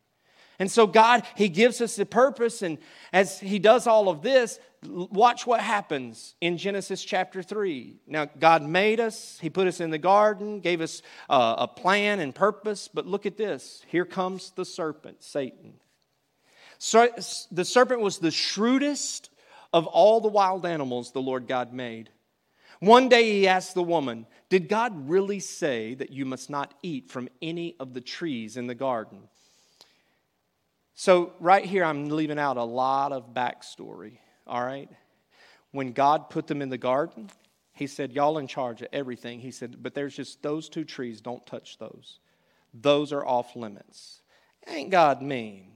And 0.59 0.71
so, 0.71 0.87
God, 0.87 1.23
He 1.37 1.49
gives 1.49 1.81
us 1.81 1.97
the 1.97 2.07
purpose, 2.07 2.63
and 2.63 2.79
as 3.13 3.39
He 3.39 3.59
does 3.59 3.87
all 3.87 4.09
of 4.09 4.23
this, 4.23 4.59
watch 4.83 5.47
what 5.47 5.61
happens 5.61 6.35
in 6.41 6.57
Genesis 6.57 7.05
chapter 7.05 7.43
3. 7.43 7.97
Now, 8.07 8.27
God 8.39 8.63
made 8.63 8.99
us, 8.99 9.39
He 9.41 9.51
put 9.51 9.67
us 9.67 9.81
in 9.81 9.91
the 9.91 9.99
garden, 9.99 10.61
gave 10.61 10.81
us 10.81 11.03
uh, 11.29 11.57
a 11.59 11.69
plan 11.69 12.21
and 12.21 12.35
purpose, 12.35 12.89
but 12.93 13.07
look 13.07 13.27
at 13.27 13.37
this. 13.37 13.85
Here 13.89 14.07
comes 14.07 14.51
the 14.53 14.65
serpent, 14.65 15.23
Satan. 15.23 15.75
So, 16.79 17.09
the 17.53 17.65
serpent 17.65 18.01
was 18.01 18.19
the 18.19 18.31
shrewdest 18.31 19.31
of 19.73 19.87
all 19.87 20.21
the 20.21 20.29
wild 20.29 20.65
animals 20.65 21.13
the 21.13 21.23
Lord 21.23 21.47
God 21.47 21.73
made. 21.73 22.11
One 22.81 23.09
day 23.09 23.31
he 23.31 23.49
asked 23.49 23.75
the 23.75 23.83
woman, 23.83 24.27
Did 24.49 24.69
God 24.69 25.09
really 25.09 25.41
say 25.41 25.95
that 25.95 26.11
you 26.11 26.25
must 26.25 26.51
not 26.51 26.75
eat 26.83 27.11
from 27.11 27.29
any 27.43 27.75
of 27.81 27.95
the 27.95 28.01
trees 28.01 28.57
in 28.57 28.67
the 28.67 28.75
garden? 28.75 29.29
So, 30.95 31.33
right 31.41 31.65
here, 31.65 31.85
I'm 31.85 32.09
leaving 32.09 32.39
out 32.39 32.57
a 32.57 32.65
lot 32.65 33.13
of 33.13 33.35
backstory, 33.35 34.19
all 34.47 34.65
right? 34.65 34.89
When 35.73 35.93
God 35.93 36.31
put 36.31 36.47
them 36.47 36.63
in 36.63 36.71
the 36.71 36.79
garden, 36.79 37.29
He 37.73 37.87
said, 37.87 38.13
Y'all 38.13 38.39
in 38.39 38.47
charge 38.47 38.81
of 38.81 38.89
everything. 38.93 39.41
He 39.41 39.51
said, 39.51 39.83
But 39.83 39.95
there's 39.95 40.17
just 40.17 40.43
those 40.43 40.69
two 40.69 40.85
trees, 40.85 41.21
don't 41.21 41.45
touch 41.45 41.77
those. 41.79 42.21
Those 42.73 43.13
are 43.13 43.27
off 43.27 43.57
limits. 43.57 44.23
Ain't 44.69 44.91
God 44.91 45.23
mean? 45.23 45.73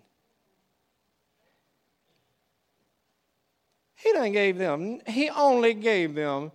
He 3.95 4.13
done 4.13 4.33
gave 4.33 4.57
them, 4.57 5.01
He 5.07 5.29
only 5.29 5.75
gave 5.75 6.15
them 6.15 6.53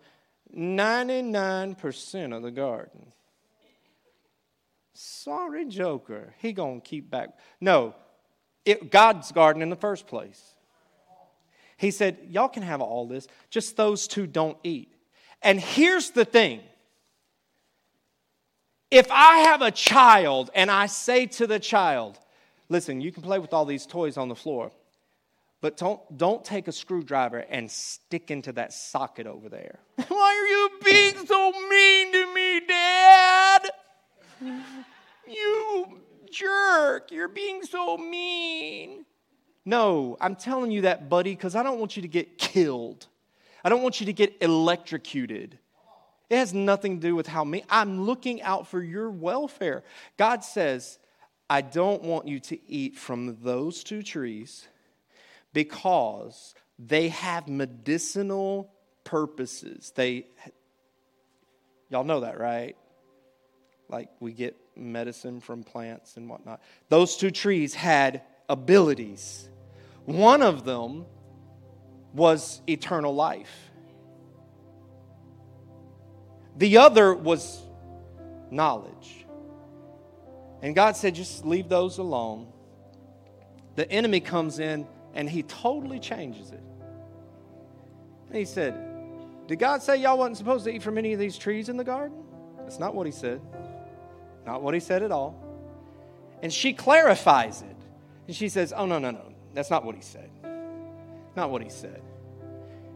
99% 0.55 2.35
of 2.35 2.43
the 2.43 2.51
garden. 2.51 3.11
Sorry, 4.93 5.65
Joker. 5.65 6.33
He 6.39 6.53
gonna 6.53 6.79
keep 6.79 7.09
back. 7.09 7.37
No, 7.59 7.95
it, 8.63 8.91
God's 8.91 9.31
garden 9.31 9.61
in 9.61 9.69
the 9.69 9.75
first 9.75 10.07
place. 10.07 10.41
He 11.77 11.91
said, 11.91 12.17
Y'all 12.29 12.47
can 12.47 12.63
have 12.63 12.81
all 12.81 13.07
this, 13.07 13.27
just 13.49 13.75
those 13.75 14.07
two 14.07 14.27
don't 14.27 14.57
eat. 14.63 14.93
And 15.41 15.59
here's 15.59 16.11
the 16.11 16.25
thing 16.25 16.61
if 18.89 19.11
I 19.11 19.39
have 19.39 19.61
a 19.61 19.71
child 19.71 20.49
and 20.55 20.71
I 20.71 20.85
say 20.85 21.25
to 21.27 21.47
the 21.47 21.59
child, 21.59 22.19
Listen, 22.69 23.01
you 23.01 23.11
can 23.11 23.21
play 23.21 23.37
with 23.37 23.53
all 23.53 23.65
these 23.65 23.85
toys 23.85 24.17
on 24.17 24.29
the 24.29 24.35
floor, 24.35 24.71
but 25.61 25.77
don't, 25.77 25.99
don't 26.17 26.43
take 26.43 26.67
a 26.67 26.71
screwdriver 26.71 27.39
and 27.49 27.69
stick 27.69 28.29
into 28.31 28.51
that 28.53 28.73
socket 28.73 29.27
over 29.27 29.49
there. 29.49 29.79
Why 30.07 30.17
are 30.17 30.47
you 30.47 30.69
being 30.83 31.25
so 31.25 31.51
mean 31.69 32.11
to 32.11 32.33
me, 32.33 32.61
Dad? 32.67 33.69
You 35.27 35.99
jerk. 36.31 37.11
You're 37.11 37.27
being 37.27 37.63
so 37.63 37.97
mean. 37.97 39.05
No, 39.65 40.17
I'm 40.21 40.35
telling 40.35 40.71
you 40.71 40.81
that, 40.81 41.09
buddy, 41.09 41.31
because 41.31 41.55
I 41.55 41.63
don't 41.63 41.79
want 41.79 41.95
you 41.95 42.03
to 42.03 42.07
get 42.07 42.37
killed. 42.37 43.07
I 43.63 43.69
don't 43.69 43.81
want 43.81 43.99
you 43.99 44.05
to 44.05 44.13
get 44.13 44.35
electrocuted. 44.41 45.57
It 46.29 46.37
has 46.37 46.53
nothing 46.53 46.99
to 46.99 47.07
do 47.07 47.15
with 47.15 47.27
how 47.27 47.43
me. 47.43 47.63
I'm 47.69 48.01
looking 48.01 48.41
out 48.41 48.67
for 48.67 48.81
your 48.81 49.09
welfare. 49.09 49.83
God 50.17 50.43
says, 50.43 50.99
I 51.49 51.61
don't 51.61 52.03
want 52.03 52.27
you 52.27 52.39
to 52.41 52.59
eat 52.69 52.97
from 52.97 53.37
those 53.41 53.83
two 53.83 54.03
trees 54.03 54.67
because 55.55 56.53
they 56.77 57.07
have 57.07 57.47
medicinal 57.47 58.69
purposes. 59.05 59.93
They 59.95 60.27
y'all 61.89 62.03
know 62.03 62.19
that, 62.19 62.37
right? 62.37 62.75
Like 63.87 64.09
we 64.19 64.33
get 64.33 64.57
medicine 64.75 65.39
from 65.39 65.63
plants 65.63 66.17
and 66.17 66.29
whatnot. 66.29 66.61
Those 66.89 67.15
two 67.15 67.31
trees 67.31 67.73
had 67.73 68.23
abilities. 68.49 69.47
One 70.03 70.41
of 70.41 70.65
them 70.65 71.05
was 72.13 72.61
eternal 72.67 73.15
life, 73.15 73.71
the 76.57 76.77
other 76.77 77.15
was 77.15 77.61
knowledge. 78.51 79.25
And 80.61 80.73
God 80.73 80.97
said, 80.97 81.15
just 81.15 81.45
leave 81.45 81.69
those 81.69 81.97
alone. 81.99 82.47
The 83.75 83.89
enemy 83.91 84.19
comes 84.19 84.57
in 84.57 84.87
and 85.15 85.29
he 85.29 85.43
totally 85.43 85.99
changes 85.99 86.51
it. 86.51 86.61
And 88.27 88.37
he 88.37 88.45
said, 88.45 88.75
Did 89.47 89.59
God 89.59 89.81
say 89.81 89.97
y'all 89.97 90.17
wasn't 90.17 90.37
supposed 90.37 90.65
to 90.65 90.71
eat 90.71 90.83
from 90.83 90.97
any 90.97 91.13
of 91.13 91.19
these 91.19 91.37
trees 91.37 91.69
in 91.69 91.77
the 91.77 91.83
garden? 91.83 92.23
That's 92.59 92.79
not 92.79 92.93
what 92.93 93.05
he 93.05 93.11
said. 93.11 93.41
Not 94.45 94.61
what 94.61 94.73
he 94.73 94.79
said 94.79 95.01
at 95.01 95.11
all. 95.11 95.41
And 96.43 96.51
she 96.53 96.73
clarifies 96.73 97.61
it. 97.61 97.77
And 98.27 98.35
she 98.35 98.49
says, 98.49 98.73
Oh, 98.75 98.85
no, 98.85 98.99
no, 98.99 99.11
no. 99.11 99.33
That's 99.53 99.71
not 99.71 99.85
what 99.85 99.95
he 99.95 100.01
said. 100.01 100.29
Not 101.35 101.49
what 101.49 101.61
he 101.61 101.69
said. 101.69 102.01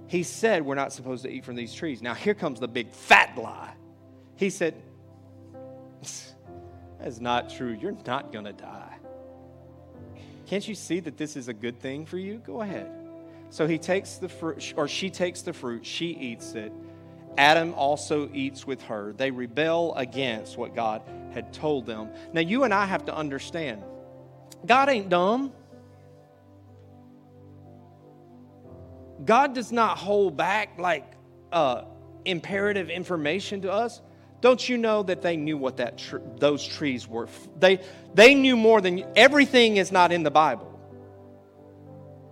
He 0.08 0.24
said 0.24 0.66
we're 0.66 0.76
not 0.76 0.92
supposed 0.92 1.24
to 1.24 1.30
eat 1.30 1.46
from 1.46 1.56
these 1.56 1.74
trees. 1.74 2.02
Now, 2.02 2.16
here 2.16 2.34
comes 2.34 2.60
the 2.60 2.68
big 2.68 2.92
fat 2.92 3.38
lie. 3.38 3.74
He 4.36 4.50
said, 4.50 4.76
That's 7.00 7.20
not 7.20 7.50
true. 7.50 7.78
You're 7.80 7.98
not 8.06 8.34
going 8.34 8.46
to 8.46 8.54
die. 8.54 8.99
Can't 10.50 10.68
you 10.68 10.74
see 10.74 11.00
that 11.02 11.16
this 11.16 11.36
is 11.36 11.48
a 11.48 11.54
good 11.54 11.80
thing 11.80 12.08
for 12.08 12.18
you? 12.18 12.40
Go 12.40 12.62
ahead. 12.62 12.90
So 13.52 13.68
he 13.68 13.78
takes 13.78 14.16
the 14.16 14.28
fruit, 14.28 14.74
or 14.76 14.88
she 14.88 15.12
takes 15.12 15.44
the 15.44 15.54
fruit, 15.54 15.86
she 15.86 16.08
eats 16.08 16.56
it. 16.56 16.74
Adam 17.38 17.76
also 17.76 18.28
eats 18.34 18.66
with 18.66 18.82
her. 18.82 19.14
They 19.14 19.30
rebel 19.30 19.94
against 19.94 20.58
what 20.58 20.74
God 20.74 21.04
had 21.36 21.54
told 21.54 21.86
them. 21.86 22.10
Now, 22.34 22.42
you 22.42 22.64
and 22.64 22.74
I 22.74 22.88
have 22.88 23.06
to 23.06 23.16
understand 23.16 23.84
God 24.66 24.90
ain't 24.90 25.10
dumb. 25.10 25.54
God 29.24 29.54
does 29.54 29.72
not 29.72 30.00
hold 30.00 30.36
back 30.36 30.80
like 30.80 31.14
uh, 31.52 31.84
imperative 32.26 32.90
information 32.90 33.62
to 33.62 33.72
us. 33.72 34.02
Don't 34.42 34.68
you 34.70 34.78
know 34.78 35.04
that 35.04 35.22
they 35.22 35.36
knew 35.36 35.58
what 35.58 35.78
that 35.78 35.98
tr- 35.98 36.18
those 36.38 36.66
trees 36.66 37.08
were? 37.08 37.28
They, 37.60 37.82
they 38.14 38.36
knew 38.36 38.56
more 38.56 38.80
than 38.80 39.04
everything 39.16 39.78
is 39.78 39.92
not 39.92 40.12
in 40.12 40.24
the 40.24 40.32
Bible. 40.32 40.66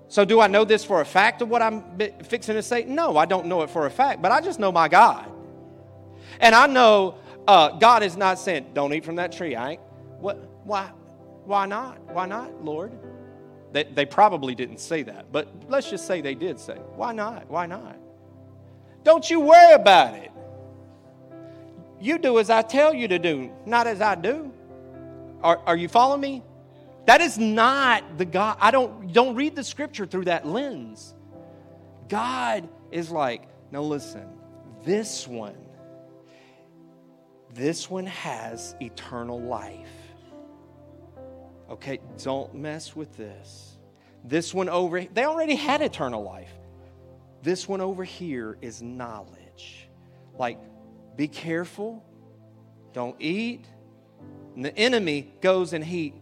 So, 0.09 0.23
do 0.23 0.39
I 0.39 0.47
know 0.47 0.63
this 0.63 0.85
for 0.85 1.01
a 1.01 1.05
fact 1.05 1.41
of 1.41 1.49
what 1.49 1.61
I'm 1.61 1.83
fixing 2.23 2.55
to 2.55 2.63
say? 2.63 2.85
No, 2.85 3.17
I 3.17 3.25
don't 3.25 3.47
know 3.47 3.61
it 3.63 3.69
for 3.69 3.85
a 3.85 3.91
fact, 3.91 4.21
but 4.21 4.31
I 4.31 4.39
just 4.39 4.57
know 4.57 4.71
my 4.71 4.87
God. 4.87 5.29
And 6.39 6.55
I 6.55 6.67
know 6.67 7.15
uh, 7.45 7.77
God 7.77 8.03
is 8.03 8.15
not 8.15 8.39
saying, 8.39 8.67
don't 8.73 8.93
eat 8.93 9.03
from 9.03 9.15
that 9.17 9.33
tree. 9.33 9.55
I 9.55 9.71
ain't. 9.71 9.81
What, 10.19 10.37
why, 10.65 10.91
why 11.43 11.65
not? 11.65 11.99
Why 12.13 12.25
not, 12.25 12.63
Lord? 12.63 12.91
They, 13.73 13.83
they 13.83 14.05
probably 14.05 14.55
didn't 14.55 14.79
say 14.79 15.03
that, 15.03 15.31
but 15.31 15.49
let's 15.67 15.89
just 15.89 16.07
say 16.07 16.21
they 16.21 16.35
did 16.35 16.57
say, 16.57 16.75
why 16.95 17.11
not? 17.11 17.49
Why 17.49 17.65
not? 17.65 17.97
Don't 19.03 19.29
you 19.29 19.41
worry 19.41 19.73
about 19.73 20.15
it. 20.15 20.31
You 21.99 22.17
do 22.17 22.39
as 22.39 22.49
I 22.49 22.61
tell 22.61 22.93
you 22.93 23.07
to 23.07 23.19
do, 23.19 23.51
not 23.65 23.87
as 23.87 24.01
I 24.01 24.15
do. 24.15 24.51
Are, 25.41 25.59
are 25.65 25.75
you 25.75 25.87
following 25.87 26.21
me? 26.21 26.43
That 27.05 27.21
is 27.21 27.37
not 27.37 28.17
the 28.17 28.25
God. 28.25 28.57
I 28.59 28.71
don't 28.71 29.13
don't 29.13 29.35
read 29.35 29.55
the 29.55 29.63
scripture 29.63 30.05
through 30.05 30.25
that 30.25 30.45
lens. 30.45 31.15
God 32.09 32.67
is 32.91 33.09
like, 33.09 33.47
now 33.71 33.81
listen, 33.81 34.27
this 34.83 35.27
one, 35.27 35.57
this 37.53 37.89
one 37.89 38.05
has 38.05 38.75
eternal 38.81 39.41
life. 39.41 39.87
Okay, 41.69 41.99
don't 42.23 42.53
mess 42.55 42.95
with 42.95 43.15
this. 43.17 43.77
This 44.23 44.53
one 44.53 44.69
over, 44.69 45.03
they 45.03 45.25
already 45.25 45.55
had 45.55 45.81
eternal 45.81 46.23
life. 46.23 46.51
This 47.43 47.67
one 47.67 47.81
over 47.81 48.03
here 48.03 48.57
is 48.61 48.81
knowledge. 48.81 49.89
Like, 50.37 50.59
be 51.17 51.27
careful, 51.27 52.05
don't 52.93 53.15
eat, 53.19 53.65
And 54.57 54.65
the 54.65 54.75
enemy 54.75 55.31
goes 55.39 55.73
and 55.73 55.85
he 55.85 56.15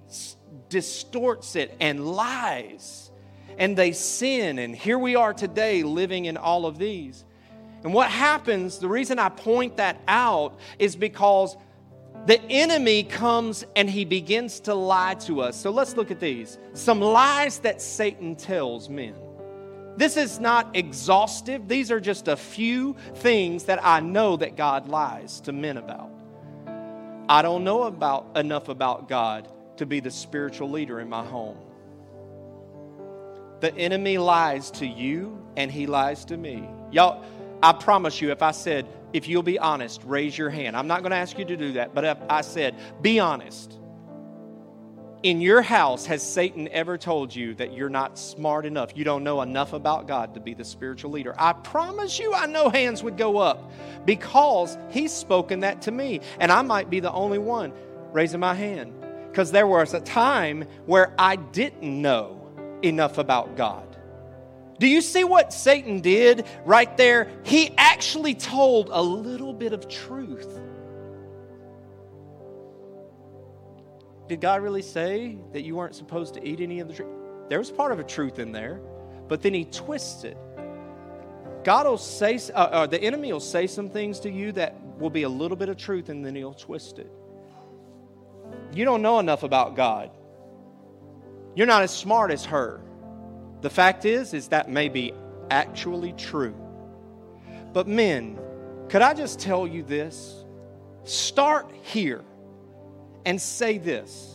distorts 0.68 1.56
it 1.56 1.74
and 1.80 2.06
lies. 2.06 3.10
And 3.58 3.78
they 3.78 3.94
sin. 3.94 4.60
And 4.60 4.76
here 4.76 5.00
we 5.00 5.16
are 5.16 5.34
today 5.34 5.84
living 5.84 6.26
in 6.26 6.36
all 6.36 6.66
of 6.66 6.78
these. 6.78 7.24
And 7.84 7.94
what 7.94 8.12
happens, 8.12 8.80
the 8.80 8.90
reason 8.90 9.20
I 9.20 9.30
point 9.30 9.78
that 9.78 10.02
out 10.10 10.60
is 10.78 10.98
because 10.98 11.56
the 12.26 12.42
enemy 12.50 13.04
comes 13.04 13.66
and 13.78 13.90
he 13.90 14.04
begins 14.04 14.60
to 14.62 14.74
lie 14.74 15.14
to 15.22 15.40
us. 15.40 15.56
So 15.56 15.70
let's 15.70 15.96
look 15.96 16.12
at 16.12 16.20
these. 16.20 16.58
Some 16.74 17.00
lies 17.00 17.60
that 17.60 17.82
Satan 17.82 18.36
tells 18.36 18.90
men. 18.90 19.16
This 19.98 20.18
is 20.18 20.40
not 20.40 20.76
exhaustive. 20.76 21.68
These 21.68 21.92
are 21.92 22.00
just 22.00 22.28
a 22.28 22.36
few 22.36 22.96
things 23.16 23.66
that 23.66 23.80
I 23.84 24.02
know 24.02 24.38
that 24.38 24.58
God 24.58 24.88
lies 24.88 25.40
to 25.42 25.54
men 25.54 25.78
about. 25.78 26.12
I 27.28 27.42
don't 27.42 27.64
know 27.64 27.84
about 27.84 28.36
enough 28.36 28.70
about 28.70 29.08
God 29.08 29.48
to 29.78 29.86
be 29.86 30.00
the 30.00 30.12
spiritual 30.12 30.70
leader 30.70 31.00
in 31.00 31.10
my 31.10 31.26
home. 31.26 31.58
The 33.62 33.74
enemy 33.76 34.18
lies 34.18 34.70
to 34.72 34.86
you 34.86 35.44
and 35.58 35.72
he 35.72 35.88
lies 35.88 36.26
to 36.26 36.38
me. 36.38 36.68
Y'all, 36.92 37.24
I 37.64 37.74
promise 37.74 38.22
you, 38.22 38.32
if 38.32 38.42
I 38.42 38.52
said, 38.52 38.88
if 39.14 39.28
you'll 39.28 39.44
be 39.44 39.58
honest, 39.58 40.02
raise 40.04 40.38
your 40.38 40.50
hand. 40.50 40.76
I'm 40.76 40.88
not 40.88 41.02
going 41.02 41.12
to 41.12 41.18
ask 41.18 41.40
you 41.40 41.46
to 41.46 41.58
do 41.58 41.74
that, 41.74 41.96
but 41.96 42.04
if 42.04 42.18
I 42.30 42.42
said, 42.42 42.76
be 43.02 43.20
honest. 43.20 43.80
In 45.26 45.42
your 45.42 45.64
house, 45.64 46.06
has 46.06 46.22
Satan 46.22 46.68
ever 46.68 47.00
told 47.00 47.34
you 47.34 47.56
that 47.56 47.74
you're 47.74 47.90
not 47.90 48.16
smart 48.16 48.64
enough? 48.64 48.92
You 48.96 49.04
don't 49.04 49.24
know 49.24 49.42
enough 49.42 49.74
about 49.74 50.08
God 50.08 50.36
to 50.36 50.40
be 50.40 50.54
the 50.54 50.64
spiritual 50.64 51.10
leader? 51.10 51.34
I 51.40 51.54
promise 51.54 52.20
you, 52.20 52.32
I 52.36 52.46
know 52.46 52.70
hands 52.70 53.02
would 53.02 53.18
go 53.18 53.40
up 53.40 53.72
because 54.06 54.78
he's 54.92 55.12
spoken 55.12 55.62
that 55.62 55.82
to 55.82 55.92
me. 55.92 56.20
And 56.40 56.52
I 56.52 56.62
might 56.62 56.92
be 56.92 57.00
the 57.00 57.12
only 57.12 57.40
one 57.40 57.74
raising 58.12 58.40
my 58.40 58.54
hand 58.54 58.94
because 59.32 59.52
there 59.52 59.66
was 59.66 59.96
a 59.96 60.00
time 60.00 60.68
where 60.86 61.12
I 61.18 61.38
didn't 61.38 61.82
know 61.82 62.48
enough 62.84 63.18
about 63.18 63.58
God. 63.58 63.98
Do 64.78 64.86
you 64.86 65.02
see 65.02 65.24
what 65.24 65.52
Satan 65.52 66.02
did 66.02 66.46
right 66.66 66.96
there? 66.98 67.32
He 67.42 67.74
actually 67.80 68.36
told 68.36 68.90
a 68.92 69.02
little 69.02 69.54
bit 69.54 69.74
of 69.74 69.88
truth. 69.88 70.60
Did 74.28 74.42
God 74.42 74.64
really 74.64 74.82
say 74.82 75.38
that 75.54 75.62
you 75.62 75.76
weren't 75.76 75.96
supposed 75.96 76.34
to 76.34 76.48
eat 76.48 76.60
any 76.60 76.80
of 76.80 76.88
the 76.88 76.94
tree? 76.94 77.06
There 77.48 77.60
was 77.60 77.70
part 77.70 77.92
of 77.92 78.00
a 78.00 78.04
truth 78.04 78.40
in 78.40 78.52
there, 78.52 78.82
but 79.28 79.42
then 79.42 79.54
he 79.54 79.66
twists 79.66 80.24
it. 80.24 80.38
God 81.64 81.86
will 81.86 81.98
say, 81.98 82.40
uh, 82.54 82.58
uh, 82.58 82.88
the 82.88 83.02
enemy 83.02 83.32
will 83.32 83.40
say 83.40 83.68
some 83.68 83.90
things 83.90 84.20
to 84.22 84.32
you 84.32 84.52
that 84.54 84.76
will 85.00 85.10
be 85.10 85.24
a 85.24 85.30
little 85.30 85.58
bit 85.58 85.70
of 85.70 85.78
truth, 85.78 86.10
and 86.10 86.26
then 86.26 86.36
he'll 86.36 86.54
twist 86.54 87.00
it. 87.00 87.12
You 88.74 88.86
don't 88.86 89.02
know 89.02 89.20
enough 89.20 89.44
about 89.44 89.76
God. 89.76 90.12
You're 91.56 91.68
not 91.68 91.84
as 91.84 91.92
smart 91.92 92.32
as 92.32 92.46
her. 92.46 92.82
The 93.62 93.70
fact 93.70 94.06
is, 94.06 94.34
is 94.34 94.50
that 94.50 94.70
may 94.70 94.90
be 94.90 95.14
actually 95.50 96.14
true. 96.14 96.56
But 97.74 97.88
men, 97.88 98.40
could 98.90 99.02
I 99.02 99.14
just 99.14 99.40
tell 99.40 99.66
you 99.66 99.84
this? 99.84 100.44
Start 101.04 101.72
here 101.82 102.24
and 103.26 103.42
say 103.42 103.78
this. 103.78 104.32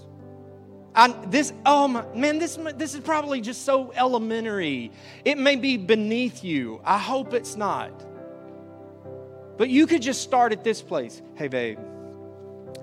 I, 0.94 1.08
this 1.26 1.52
oh 1.64 1.86
my, 1.86 2.04
man 2.16 2.40
this 2.40 2.58
this 2.74 2.94
is 2.94 3.00
probably 3.00 3.40
just 3.40 3.64
so 3.64 3.92
elementary 3.94 4.90
it 5.24 5.38
may 5.38 5.54
be 5.54 5.76
beneath 5.76 6.42
you 6.42 6.80
i 6.84 6.98
hope 6.98 7.32
it's 7.32 7.54
not 7.54 7.92
but 9.56 9.68
you 9.68 9.86
could 9.86 10.02
just 10.02 10.20
start 10.22 10.50
at 10.50 10.64
this 10.64 10.82
place 10.82 11.22
hey 11.36 11.46
babe 11.46 11.78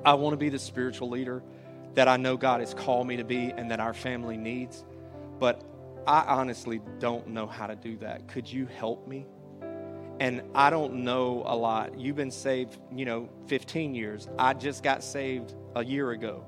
i 0.05 0.13
want 0.13 0.31
to 0.31 0.37
be 0.37 0.47
the 0.47 0.57
spiritual 0.57 1.09
leader 1.09 1.43
that 1.95 2.07
i 2.07 2.15
know 2.15 2.37
god 2.37 2.61
has 2.61 2.73
called 2.73 3.05
me 3.05 3.17
to 3.17 3.25
be 3.25 3.51
and 3.57 3.69
that 3.71 3.81
our 3.81 3.93
family 3.93 4.37
needs 4.37 4.85
but 5.37 5.61
I 6.07 6.23
honestly 6.25 6.79
don't 6.99 7.27
know 7.27 7.47
how 7.47 7.67
to 7.67 7.75
do 7.75 7.97
that. 7.97 8.29
Could 8.29 8.51
you 8.51 8.65
help 8.65 9.07
me? 9.07 9.25
And 10.19 10.41
I 10.55 10.69
don't 10.69 11.03
know 11.03 11.43
a 11.45 11.55
lot. 11.55 11.99
You've 11.99 12.15
been 12.15 12.31
saved, 12.31 12.77
you 12.91 13.05
know, 13.05 13.29
15 13.47 13.93
years. 13.93 14.27
I 14.37 14.53
just 14.53 14.83
got 14.83 15.03
saved 15.03 15.53
a 15.75 15.83
year 15.83 16.11
ago. 16.11 16.43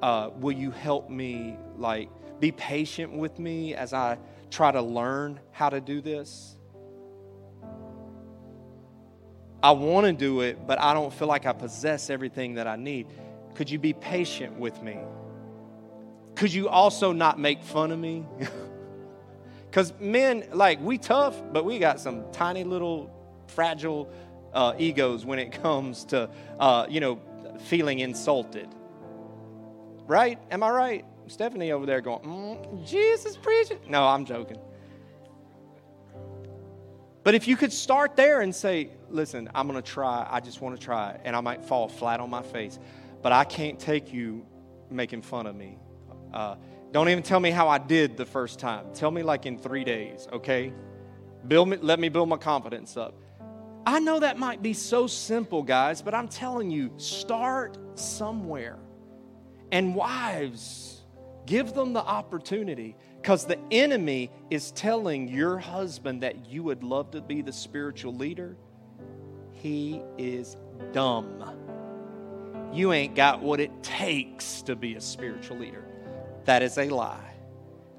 Uh, 0.00 0.30
will 0.38 0.52
you 0.52 0.70
help 0.70 1.10
me, 1.10 1.56
like, 1.76 2.08
be 2.38 2.52
patient 2.52 3.12
with 3.12 3.38
me 3.38 3.74
as 3.74 3.92
I 3.92 4.18
try 4.50 4.70
to 4.70 4.80
learn 4.80 5.40
how 5.50 5.70
to 5.70 5.80
do 5.80 6.00
this? 6.00 6.56
I 9.60 9.72
want 9.72 10.06
to 10.06 10.12
do 10.12 10.42
it, 10.42 10.64
but 10.66 10.80
I 10.80 10.94
don't 10.94 11.12
feel 11.12 11.26
like 11.26 11.46
I 11.46 11.52
possess 11.52 12.10
everything 12.10 12.54
that 12.54 12.68
I 12.68 12.76
need. 12.76 13.08
Could 13.56 13.68
you 13.68 13.80
be 13.80 13.92
patient 13.92 14.56
with 14.56 14.80
me? 14.82 14.98
could 16.38 16.52
you 16.52 16.68
also 16.68 17.10
not 17.12 17.36
make 17.36 17.64
fun 17.64 17.90
of 17.90 17.98
me? 17.98 18.24
Because 19.78 19.94
men, 20.00 20.42
like, 20.52 20.80
we 20.80 20.98
tough, 20.98 21.40
but 21.52 21.64
we 21.64 21.78
got 21.78 22.00
some 22.00 22.24
tiny 22.32 22.64
little 22.64 23.14
fragile 23.46 24.10
uh, 24.52 24.74
egos 24.76 25.24
when 25.24 25.38
it 25.38 25.52
comes 25.62 26.04
to, 26.06 26.28
uh, 26.58 26.86
you 26.88 26.98
know, 26.98 27.20
feeling 27.60 28.00
insulted. 28.00 28.68
Right? 30.08 30.40
Am 30.50 30.64
I 30.64 30.70
right? 30.70 31.04
Stephanie 31.28 31.70
over 31.70 31.86
there 31.86 32.00
going, 32.00 32.22
mm, 32.22 32.88
Jesus 32.88 33.36
preaching. 33.36 33.78
No, 33.86 34.04
I'm 34.04 34.24
joking. 34.24 34.58
But 37.22 37.36
if 37.36 37.46
you 37.46 37.56
could 37.56 37.72
start 37.72 38.16
there 38.16 38.40
and 38.40 38.52
say, 38.52 38.90
listen, 39.08 39.48
I'm 39.54 39.68
going 39.68 39.80
to 39.80 39.88
try, 39.88 40.26
I 40.28 40.40
just 40.40 40.60
want 40.60 40.74
to 40.74 40.84
try, 40.84 41.20
and 41.22 41.36
I 41.36 41.40
might 41.40 41.64
fall 41.64 41.86
flat 41.86 42.18
on 42.18 42.30
my 42.30 42.42
face, 42.42 42.80
but 43.22 43.30
I 43.30 43.44
can't 43.44 43.78
take 43.78 44.12
you 44.12 44.44
making 44.90 45.22
fun 45.22 45.46
of 45.46 45.54
me. 45.54 45.78
Uh, 46.34 46.56
don't 46.90 47.08
even 47.08 47.22
tell 47.22 47.40
me 47.40 47.50
how 47.50 47.68
I 47.68 47.78
did 47.78 48.16
the 48.16 48.24
first 48.24 48.58
time. 48.58 48.86
Tell 48.94 49.10
me 49.10 49.22
like 49.22 49.46
in 49.46 49.58
three 49.58 49.84
days, 49.84 50.26
okay? 50.32 50.72
Build 51.46 51.68
me, 51.68 51.76
let 51.76 52.00
me 52.00 52.08
build 52.08 52.28
my 52.28 52.36
confidence 52.36 52.96
up. 52.96 53.14
I 53.86 54.00
know 54.00 54.20
that 54.20 54.38
might 54.38 54.62
be 54.62 54.72
so 54.72 55.06
simple, 55.06 55.62
guys, 55.62 56.02
but 56.02 56.14
I'm 56.14 56.28
telling 56.28 56.70
you, 56.70 56.92
start 56.96 57.78
somewhere. 57.94 58.78
And 59.70 59.94
wives, 59.94 61.02
give 61.46 61.74
them 61.74 61.92
the 61.92 62.02
opportunity 62.02 62.96
because 63.20 63.44
the 63.44 63.58
enemy 63.70 64.30
is 64.50 64.70
telling 64.72 65.28
your 65.28 65.58
husband 65.58 66.22
that 66.22 66.46
you 66.46 66.62
would 66.62 66.82
love 66.82 67.10
to 67.12 67.20
be 67.20 67.42
the 67.42 67.52
spiritual 67.52 68.14
leader. 68.14 68.56
He 69.52 70.00
is 70.16 70.56
dumb. 70.92 71.44
You 72.72 72.92
ain't 72.92 73.14
got 73.14 73.42
what 73.42 73.60
it 73.60 73.82
takes 73.82 74.62
to 74.62 74.76
be 74.76 74.94
a 74.94 75.00
spiritual 75.00 75.58
leader. 75.58 75.84
That 76.48 76.62
is 76.62 76.78
a 76.78 76.88
lie. 76.88 77.34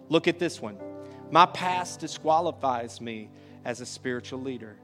Look 0.08 0.28
at 0.28 0.40
this 0.40 0.60
one. 0.60 0.76
My 1.30 1.46
past 1.46 2.00
disqualifies 2.00 3.00
me 3.00 3.30
as 3.64 3.80
a 3.80 3.86
spiritual 3.86 4.42
leader. 4.42 4.76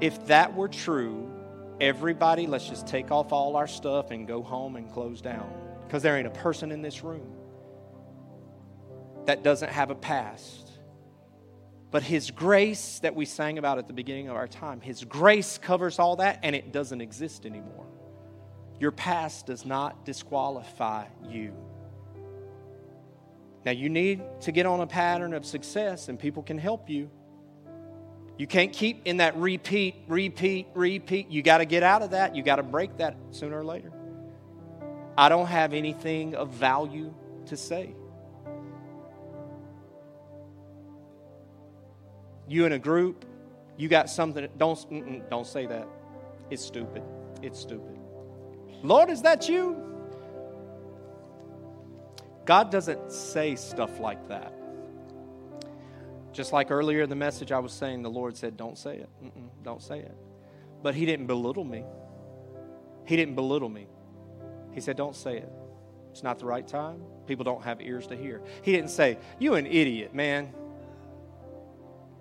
If 0.00 0.28
that 0.28 0.54
were 0.54 0.68
true, 0.68 1.28
everybody, 1.80 2.46
let's 2.46 2.68
just 2.68 2.86
take 2.86 3.10
off 3.10 3.32
all 3.32 3.56
our 3.56 3.66
stuff 3.66 4.12
and 4.12 4.28
go 4.28 4.44
home 4.44 4.76
and 4.76 4.88
close 4.92 5.20
down. 5.20 5.52
Because 5.84 6.04
there 6.04 6.16
ain't 6.16 6.28
a 6.28 6.30
person 6.30 6.70
in 6.70 6.82
this 6.82 7.02
room 7.02 7.32
that 9.26 9.42
doesn't 9.42 9.72
have 9.72 9.90
a 9.90 9.96
past. 9.96 10.70
But 11.90 12.04
His 12.04 12.30
grace 12.30 13.00
that 13.00 13.16
we 13.16 13.24
sang 13.24 13.58
about 13.58 13.78
at 13.78 13.88
the 13.88 13.92
beginning 13.92 14.28
of 14.28 14.36
our 14.36 14.46
time, 14.46 14.80
His 14.80 15.02
grace 15.02 15.58
covers 15.58 15.98
all 15.98 16.14
that 16.14 16.38
and 16.44 16.54
it 16.54 16.70
doesn't 16.70 17.00
exist 17.00 17.44
anymore. 17.44 17.88
Your 18.78 18.92
past 18.92 19.46
does 19.46 19.66
not 19.66 20.04
disqualify 20.04 21.06
you. 21.28 21.56
Now, 23.64 23.72
you 23.72 23.88
need 23.88 24.22
to 24.42 24.52
get 24.52 24.66
on 24.66 24.80
a 24.80 24.86
pattern 24.86 25.34
of 25.34 25.44
success, 25.44 26.08
and 26.08 26.18
people 26.18 26.42
can 26.42 26.58
help 26.58 26.88
you. 26.88 27.10
You 28.38 28.46
can't 28.46 28.72
keep 28.72 29.02
in 29.04 29.18
that 29.18 29.36
repeat, 29.36 29.96
repeat, 30.08 30.68
repeat. 30.74 31.28
You 31.28 31.42
got 31.42 31.58
to 31.58 31.66
get 31.66 31.82
out 31.82 32.00
of 32.00 32.12
that. 32.12 32.34
You 32.34 32.42
got 32.42 32.56
to 32.56 32.62
break 32.62 32.96
that 32.96 33.16
sooner 33.32 33.58
or 33.58 33.64
later. 33.64 33.92
I 35.18 35.28
don't 35.28 35.46
have 35.46 35.74
anything 35.74 36.34
of 36.34 36.48
value 36.48 37.12
to 37.46 37.56
say. 37.56 37.94
You 42.48 42.64
in 42.64 42.72
a 42.72 42.78
group, 42.78 43.26
you 43.76 43.88
got 43.88 44.08
something. 44.08 44.48
Don't 44.56 45.28
don't 45.28 45.46
say 45.46 45.66
that. 45.66 45.86
It's 46.48 46.64
stupid. 46.64 47.02
It's 47.42 47.60
stupid. 47.60 47.98
Lord, 48.82 49.10
is 49.10 49.20
that 49.22 49.48
you? 49.48 49.89
God 52.44 52.70
doesn't 52.70 53.12
say 53.12 53.56
stuff 53.56 54.00
like 54.00 54.28
that. 54.28 54.52
Just 56.32 56.52
like 56.52 56.70
earlier 56.70 57.02
in 57.02 57.10
the 57.10 57.16
message 57.16 57.52
I 57.52 57.58
was 57.58 57.72
saying, 57.72 58.02
the 58.02 58.10
Lord 58.10 58.36
said, 58.36 58.56
Don't 58.56 58.78
say 58.78 58.96
it. 58.96 59.08
Mm-mm, 59.22 59.48
don't 59.62 59.82
say 59.82 59.98
it. 60.00 60.16
But 60.82 60.94
He 60.94 61.04
didn't 61.06 61.26
belittle 61.26 61.64
me. 61.64 61.84
He 63.04 63.16
didn't 63.16 63.34
belittle 63.34 63.68
me. 63.68 63.86
He 64.72 64.80
said, 64.80 64.96
Don't 64.96 65.16
say 65.16 65.38
it. 65.38 65.52
It's 66.10 66.22
not 66.22 66.38
the 66.38 66.46
right 66.46 66.66
time. 66.66 67.02
People 67.26 67.44
don't 67.44 67.62
have 67.62 67.80
ears 67.80 68.06
to 68.08 68.16
hear. 68.16 68.42
He 68.62 68.72
didn't 68.72 68.90
say, 68.90 69.18
You 69.38 69.54
an 69.54 69.66
idiot, 69.66 70.14
man. 70.14 70.52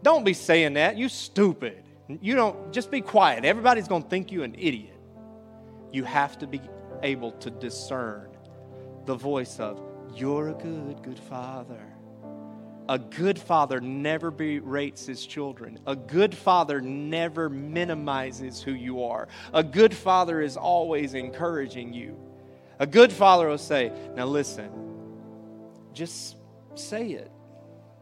Don't 0.01 0.24
be 0.24 0.34
saying 0.34 0.74
that. 0.74 0.97
You 0.97 1.09
stupid. 1.09 1.84
You 2.07 2.36
don't, 2.36 2.74
just 2.74 2.89
be 2.89 3.01
quiet. 3.01 3.45
Everybody's 3.45 3.88
going 3.88 4.03
to 4.03 4.09
think 4.09 4.32
you 4.32 4.43
an 4.43 4.55
idiot. 4.57 4.97
You 5.91 6.03
have 6.05 6.39
to 6.39 6.47
be 6.47 6.61
able 7.03 7.34
to 7.34 7.51
discern 7.51 8.30
the 9.05 9.15
voice 9.15 9.59
of, 9.59 9.80
You're 10.16 10.49
a 10.49 10.53
good, 10.53 11.01
good 11.03 11.20
father. 11.20 11.82
A 12.89 12.97
good 12.97 13.38
father 13.38 13.80
never 13.80 14.32
berates 14.32 15.05
his 15.05 15.26
children. 15.26 15.80
A 15.86 15.95
good 15.95 16.34
father 16.34 16.82
never 16.82 17.47
minimizes 17.47 18.64
who 18.64 18.72
you 18.72 19.03
are. 19.03 19.28
A 19.53 19.64
good 19.64 19.95
father 19.95 20.41
is 20.41 20.57
always 20.57 21.14
encouraging 21.14 21.93
you. 21.93 22.18
A 22.80 22.88
good 22.88 23.12
father 23.14 23.47
will 23.47 23.60
say, 23.60 23.91
Now 24.16 24.26
listen, 24.26 24.72
just 25.93 26.38
say 26.74 27.12
it. 27.12 27.32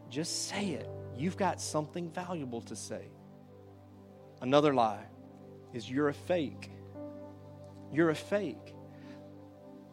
Just 0.08 0.48
say 0.48 0.70
it. 0.70 0.88
You've 1.16 1.36
got 1.36 1.60
something 1.60 2.10
valuable 2.10 2.62
to 2.62 2.76
say. 2.76 3.08
Another 4.40 4.72
lie 4.72 5.04
is 5.74 5.90
you're 5.90 6.08
a 6.08 6.14
fake. 6.14 6.70
You're 7.92 8.10
a 8.10 8.14
fake. 8.14 8.74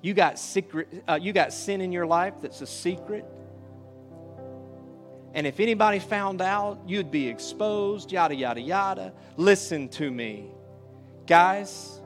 You 0.05 0.13
got 0.13 0.37
secret. 0.37 1.03
Uh, 1.07 1.17
you 1.19 1.33
got 1.33 1.51
sin 1.51 1.81
in 1.81 1.91
your 1.91 2.05
life 2.05 2.35
that's 2.39 2.61
a 2.61 2.67
secret. 2.67 3.25
And 5.33 5.47
if 5.47 5.59
anybody 5.59 5.97
found 5.97 6.43
out, 6.43 6.79
you'd 6.85 7.09
be 7.09 7.27
exposed. 7.27 8.11
Yada 8.11 8.35
yada 8.35 8.61
yada. 8.61 9.13
Listen 9.35 9.89
to 9.89 10.11
me, 10.11 10.51
guys. 11.25 12.03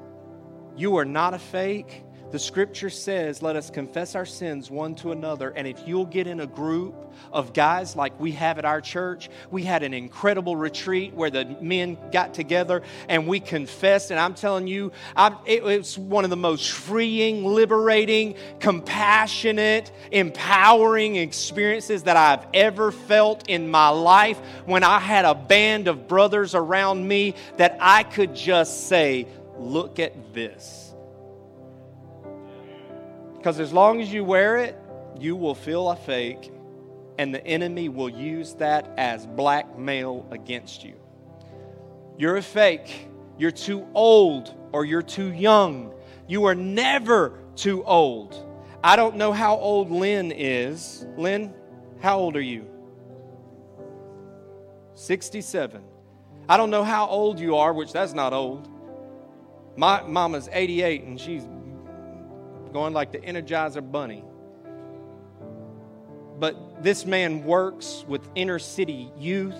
You 0.77 0.95
are 0.95 1.03
not 1.03 1.33
a 1.33 1.39
fake. 1.39 2.05
The 2.31 2.37
scripture 2.37 2.91
says, 2.91 3.41
let 3.41 3.55
us 3.55 3.71
confess 3.71 4.13
our 4.13 4.25
sins 4.25 4.69
one 4.69 4.93
to 4.95 5.11
another. 5.11 5.49
And 5.49 5.65
if 5.65 5.87
you'll 5.87 6.05
get 6.05 6.27
in 6.27 6.41
a 6.41 6.45
group 6.45 6.93
of 7.33 7.53
guys 7.53 7.95
like 7.95 8.17
we 8.19 8.33
have 8.33 8.59
at 8.59 8.65
our 8.65 8.81
church, 8.81 9.31
we 9.49 9.63
had 9.63 9.81
an 9.81 9.95
incredible 9.95 10.55
retreat 10.55 11.15
where 11.15 11.31
the 11.31 11.45
men 11.59 11.97
got 12.11 12.35
together 12.35 12.83
and 13.07 13.25
we 13.25 13.39
confessed. 13.39 14.11
And 14.11 14.19
I'm 14.19 14.35
telling 14.35 14.67
you, 14.67 14.91
I, 15.15 15.35
it 15.47 15.63
was 15.63 15.97
one 15.97 16.23
of 16.23 16.29
the 16.29 16.37
most 16.37 16.71
freeing, 16.71 17.45
liberating, 17.45 18.35
compassionate, 18.59 19.91
empowering 20.11 21.15
experiences 21.15 22.03
that 22.03 22.15
I've 22.15 22.45
ever 22.53 22.91
felt 22.91 23.49
in 23.49 23.71
my 23.71 23.89
life 23.89 24.37
when 24.65 24.83
I 24.83 24.99
had 24.99 25.25
a 25.25 25.33
band 25.33 25.87
of 25.87 26.07
brothers 26.07 26.53
around 26.53 27.07
me 27.07 27.33
that 27.57 27.75
I 27.79 28.03
could 28.03 28.35
just 28.35 28.87
say, 28.87 29.27
Look 29.57 29.99
at 29.99 30.33
this 30.33 30.88
because 33.39 33.61
as 33.61 33.71
long 33.71 34.01
as 34.01 34.11
you 34.11 34.25
wear 34.25 34.57
it, 34.57 34.77
you 35.17 35.33
will 35.33 35.55
feel 35.55 35.89
a 35.91 35.95
fake, 35.95 36.51
and 37.17 37.33
the 37.33 37.45
enemy 37.47 37.87
will 37.87 38.09
use 38.09 38.53
that 38.55 38.93
as 38.97 39.25
blackmail 39.25 40.27
against 40.29 40.83
you. 40.83 40.95
You're 42.17 42.35
a 42.35 42.41
fake. 42.41 43.07
You're 43.37 43.51
too 43.51 43.87
old 43.93 44.53
or 44.73 44.83
you're 44.83 45.01
too 45.01 45.31
young. 45.31 45.93
You 46.27 46.43
are 46.45 46.53
never 46.53 47.39
too 47.55 47.81
old. 47.85 48.45
I 48.83 48.97
don't 48.97 49.15
know 49.15 49.31
how 49.31 49.55
old 49.55 49.89
Lynn 49.89 50.33
is. 50.33 51.05
Lynn, 51.15 51.53
how 52.01 52.19
old 52.19 52.35
are 52.35 52.41
you? 52.41 52.65
67. 54.95 55.81
I 56.49 56.57
don't 56.57 56.69
know 56.69 56.83
how 56.83 57.07
old 57.07 57.39
you 57.39 57.55
are, 57.55 57.71
which 57.71 57.93
that's 57.93 58.13
not 58.13 58.33
old. 58.33 58.67
My 59.77 60.01
mama's 60.01 60.49
88 60.51 61.03
and 61.03 61.17
she's 61.17 61.47
going 62.71 62.93
like 62.93 63.11
the 63.11 63.19
Energizer 63.19 63.91
Bunny. 63.91 64.23
But 66.39 66.83
this 66.83 67.05
man 67.05 67.43
works 67.43 68.05
with 68.07 68.27
inner 68.35 68.59
city 68.59 69.11
youth, 69.17 69.59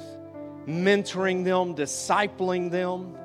mentoring 0.66 1.44
them, 1.44 1.76
discipling 1.76 2.72
them. 2.72 3.18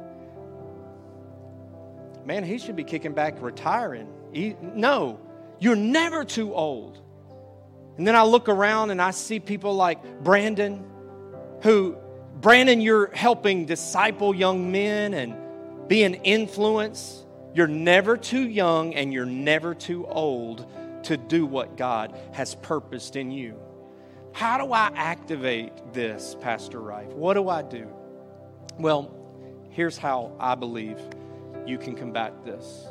Man, 2.24 2.42
he 2.42 2.58
should 2.58 2.74
be 2.74 2.84
kicking 2.84 3.12
back, 3.12 3.40
retiring. 3.40 4.08
He, 4.32 4.56
no, 4.60 5.20
you're 5.60 5.76
never 5.76 6.24
too 6.24 6.54
old. 6.54 7.00
And 7.96 8.06
then 8.06 8.16
I 8.16 8.24
look 8.24 8.48
around 8.48 8.90
and 8.90 9.00
I 9.00 9.12
see 9.12 9.38
people 9.38 9.74
like 9.74 10.22
Brandon, 10.24 10.84
who, 11.62 11.96
Brandon, 12.40 12.80
you're 12.80 13.14
helping 13.14 13.66
disciple 13.66 14.34
young 14.34 14.72
men 14.72 15.14
and 15.14 15.36
be 15.86 16.02
an 16.02 16.14
influence 16.14 17.23
you're 17.54 17.68
never 17.68 18.16
too 18.16 18.48
young 18.48 18.94
and 18.94 19.12
you're 19.12 19.24
never 19.24 19.74
too 19.74 20.06
old 20.06 20.66
to 21.04 21.16
do 21.16 21.46
what 21.46 21.76
God 21.76 22.18
has 22.32 22.54
purposed 22.56 23.16
in 23.16 23.30
you. 23.30 23.58
How 24.32 24.58
do 24.58 24.72
I 24.72 24.90
activate 24.96 25.72
this, 25.92 26.36
Pastor 26.40 26.80
Rife? 26.80 27.12
What 27.12 27.34
do 27.34 27.48
I 27.48 27.62
do? 27.62 27.88
Well, 28.78 29.14
here's 29.70 29.96
how 29.96 30.32
I 30.40 30.56
believe 30.56 30.98
you 31.66 31.78
can 31.78 31.94
combat 31.94 32.44
this. 32.44 32.86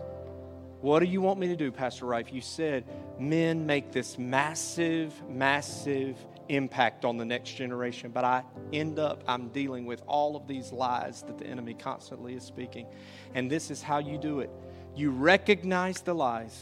What 0.79 0.99
do 0.99 1.05
you 1.05 1.21
want 1.21 1.39
me 1.39 1.47
to 1.47 1.55
do, 1.55 1.71
Pastor 1.71 2.05
Rife? 2.05 2.31
You 2.33 2.41
said 2.41 2.85
men 3.19 3.65
make 3.65 3.91
this 3.91 4.17
massive, 4.17 5.13
massive 5.29 6.17
impact 6.49 7.05
on 7.05 7.17
the 7.17 7.25
next 7.25 7.51
generation, 7.55 8.11
but 8.11 8.23
I 8.23 8.43
end 8.71 8.99
up, 8.99 9.23
I'm 9.27 9.49
dealing 9.49 9.85
with 9.85 10.01
all 10.07 10.35
of 10.35 10.47
these 10.47 10.71
lies 10.71 11.23
that 11.23 11.37
the 11.37 11.45
enemy 11.45 11.73
constantly 11.73 12.35
is 12.35 12.43
speaking. 12.43 12.87
And 13.33 13.49
this 13.49 13.71
is 13.71 13.81
how 13.81 13.99
you 13.99 14.17
do 14.17 14.39
it 14.39 14.49
you 14.95 15.09
recognize 15.09 16.01
the 16.01 16.13
lies. 16.13 16.59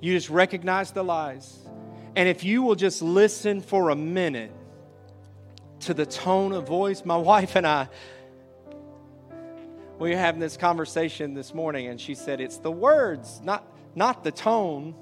You 0.00 0.12
just 0.12 0.28
recognize 0.28 0.90
the 0.90 1.02
lies. 1.02 1.58
And 2.14 2.28
if 2.28 2.44
you 2.44 2.62
will 2.62 2.74
just 2.74 3.00
listen 3.02 3.60
for 3.60 3.90
a 3.90 3.96
minute 3.96 4.52
to 5.80 5.94
the 5.94 6.06
tone 6.06 6.52
of 6.52 6.66
voice, 6.66 7.04
my 7.04 7.16
wife 7.32 7.56
and 7.56 7.66
I, 7.66 7.88
we 9.98 10.10
were 10.10 10.16
having 10.16 10.40
this 10.40 10.58
conversation 10.58 11.32
this 11.32 11.54
morning, 11.54 11.86
and 11.86 11.98
she 11.98 12.14
said, 12.14 12.40
It's 12.40 12.58
the 12.58 12.70
words, 12.70 13.40
not, 13.42 13.66
not 13.94 14.24
the 14.24 14.32
tone. 14.32 14.94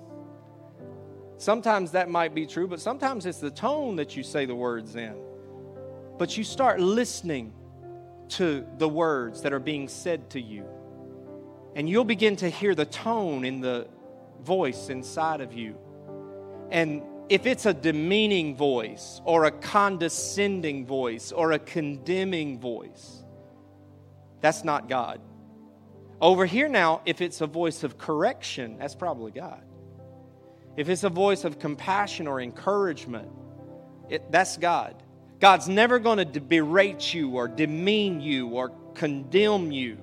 Sometimes 1.44 1.90
that 1.90 2.08
might 2.08 2.34
be 2.34 2.46
true, 2.46 2.66
but 2.66 2.80
sometimes 2.80 3.26
it's 3.26 3.38
the 3.38 3.50
tone 3.50 3.96
that 3.96 4.16
you 4.16 4.22
say 4.22 4.46
the 4.46 4.54
words 4.54 4.96
in. 4.96 5.14
But 6.16 6.38
you 6.38 6.42
start 6.42 6.80
listening 6.80 7.52
to 8.30 8.66
the 8.78 8.88
words 8.88 9.42
that 9.42 9.52
are 9.52 9.60
being 9.60 9.88
said 9.88 10.30
to 10.30 10.40
you. 10.40 10.64
And 11.74 11.86
you'll 11.86 12.06
begin 12.06 12.36
to 12.36 12.48
hear 12.48 12.74
the 12.74 12.86
tone 12.86 13.44
in 13.44 13.60
the 13.60 13.88
voice 14.42 14.88
inside 14.88 15.42
of 15.42 15.52
you. 15.52 15.76
And 16.70 17.02
if 17.28 17.44
it's 17.44 17.66
a 17.66 17.74
demeaning 17.74 18.56
voice 18.56 19.20
or 19.26 19.44
a 19.44 19.50
condescending 19.50 20.86
voice 20.86 21.30
or 21.30 21.52
a 21.52 21.58
condemning 21.58 22.58
voice, 22.58 23.22
that's 24.40 24.64
not 24.64 24.88
God. 24.88 25.20
Over 26.22 26.46
here 26.46 26.70
now, 26.70 27.02
if 27.04 27.20
it's 27.20 27.42
a 27.42 27.46
voice 27.46 27.84
of 27.84 27.98
correction, 27.98 28.78
that's 28.78 28.94
probably 28.94 29.30
God. 29.30 29.63
If 30.76 30.88
it's 30.88 31.04
a 31.04 31.10
voice 31.10 31.44
of 31.44 31.58
compassion 31.58 32.26
or 32.26 32.40
encouragement, 32.40 33.28
it, 34.08 34.30
that's 34.30 34.56
God. 34.56 35.02
God's 35.40 35.68
never 35.68 35.98
going 35.98 36.32
to 36.32 36.40
berate 36.40 37.12
you 37.12 37.30
or 37.30 37.48
demean 37.48 38.20
you 38.20 38.48
or 38.48 38.72
condemn 38.94 39.70
you. 39.72 39.98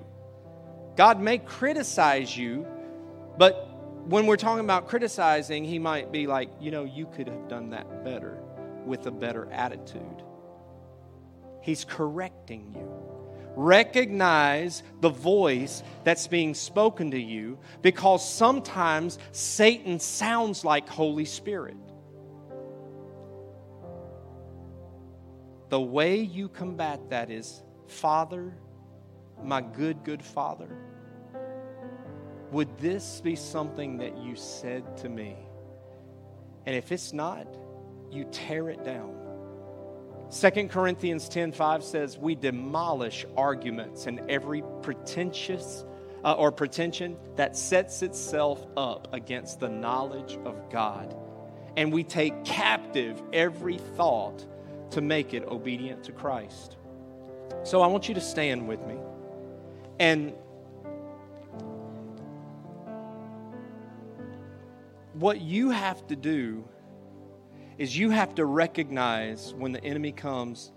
God 0.95 1.19
may 1.19 1.37
criticize 1.39 2.35
you, 2.35 2.67
but 3.37 3.67
when 4.05 4.27
we're 4.27 4.37
talking 4.37 4.63
about 4.63 4.87
criticizing, 4.87 5.63
He 5.63 5.79
might 5.79 6.11
be 6.11 6.27
like, 6.27 6.49
you 6.59 6.71
know, 6.71 6.83
you 6.83 7.07
could 7.07 7.27
have 7.27 7.47
done 7.47 7.69
that 7.71 8.03
better 8.03 8.41
with 8.85 9.05
a 9.07 9.11
better 9.11 9.49
attitude. 9.51 10.23
He's 11.61 11.85
correcting 11.85 12.73
you. 12.75 13.00
Recognize 13.55 14.81
the 15.01 15.09
voice 15.09 15.83
that's 16.03 16.27
being 16.27 16.53
spoken 16.53 17.11
to 17.11 17.19
you 17.19 17.59
because 17.81 18.27
sometimes 18.27 19.19
Satan 19.31 19.99
sounds 19.99 20.63
like 20.63 20.87
Holy 20.87 21.25
Spirit. 21.25 21.75
The 25.69 25.81
way 25.81 26.19
you 26.19 26.49
combat 26.49 27.09
that 27.09 27.29
is, 27.29 27.63
Father, 27.87 28.53
my 29.43 29.61
good, 29.61 30.03
good 30.03 30.21
Father, 30.21 30.69
would 32.51 32.77
this 32.77 33.21
be 33.21 33.35
something 33.35 33.97
that 33.97 34.17
you 34.17 34.35
said 34.35 34.97
to 34.97 35.09
me? 35.09 35.37
And 36.65 36.75
if 36.75 36.91
it's 36.91 37.13
not, 37.13 37.47
you 38.11 38.25
tear 38.31 38.69
it 38.69 38.83
down. 38.83 39.20
2 40.31 40.69
Corinthians 40.69 41.27
10:5 41.27 41.83
says 41.83 42.17
we 42.17 42.35
demolish 42.35 43.25
arguments 43.35 44.07
and 44.07 44.21
every 44.29 44.63
pretentious 44.81 45.83
uh, 46.23 46.33
or 46.33 46.51
pretension 46.51 47.17
that 47.35 47.57
sets 47.57 48.01
itself 48.01 48.65
up 48.77 49.13
against 49.13 49.59
the 49.59 49.67
knowledge 49.67 50.39
of 50.45 50.69
God. 50.69 51.15
And 51.75 51.91
we 51.91 52.03
take 52.03 52.45
captive 52.45 53.21
every 53.33 53.77
thought 53.77 54.45
to 54.91 55.01
make 55.01 55.33
it 55.33 55.43
obedient 55.45 56.03
to 56.05 56.11
Christ. 56.11 56.77
So 57.63 57.81
I 57.81 57.87
want 57.87 58.07
you 58.07 58.15
to 58.15 58.21
stand 58.21 58.67
with 58.67 58.85
me. 58.85 58.97
And 59.99 60.33
what 65.13 65.41
you 65.41 65.71
have 65.71 66.05
to 66.07 66.15
do 66.15 66.63
is 67.81 67.97
you 67.97 68.11
have 68.11 68.35
to 68.35 68.45
recognize 68.45 69.55
when 69.55 69.71
the 69.71 69.83
enemy 69.83 70.11
comes 70.11 70.71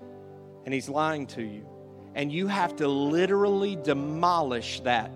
and 0.64 0.72
he's 0.72 0.88
lying 0.88 1.26
to 1.26 1.42
you. 1.42 1.66
And 2.14 2.32
you 2.32 2.46
have 2.46 2.74
to 2.76 2.88
literally 2.88 3.76
demolish 3.76 4.80
that. 4.80 5.12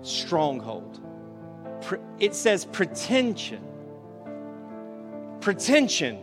stronghold. 0.00 1.00
It 2.18 2.34
says 2.34 2.64
pretension. 2.64 3.62
Pretension. 5.42 6.20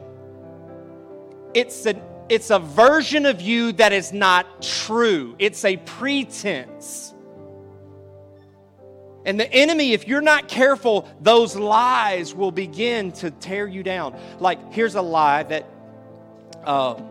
It's 1.53 1.85
a, 1.85 2.01
it's 2.29 2.49
a 2.49 2.57
version 2.57 3.27
of 3.27 3.41
you 3.41 3.71
that 3.73 3.93
is 3.93 4.13
not 4.13 4.63
true, 4.63 5.35
it's 5.39 5.63
a 5.63 5.77
pretense. 5.77 7.14
And 9.25 9.39
the 9.39 9.51
enemy, 9.51 9.93
if 9.93 10.07
you're 10.07 10.21
not 10.21 10.47
careful, 10.47 11.09
those 11.19 11.55
lies 11.55 12.33
will 12.35 12.51
begin 12.51 13.11
to 13.13 13.31
tear 13.31 13.67
you 13.67 13.81
down. 13.81 14.17
Like, 14.39 14.71
here's 14.71 14.95
a 14.95 15.01
lie 15.01 15.43
that 15.43 15.67
uh, 16.63 17.01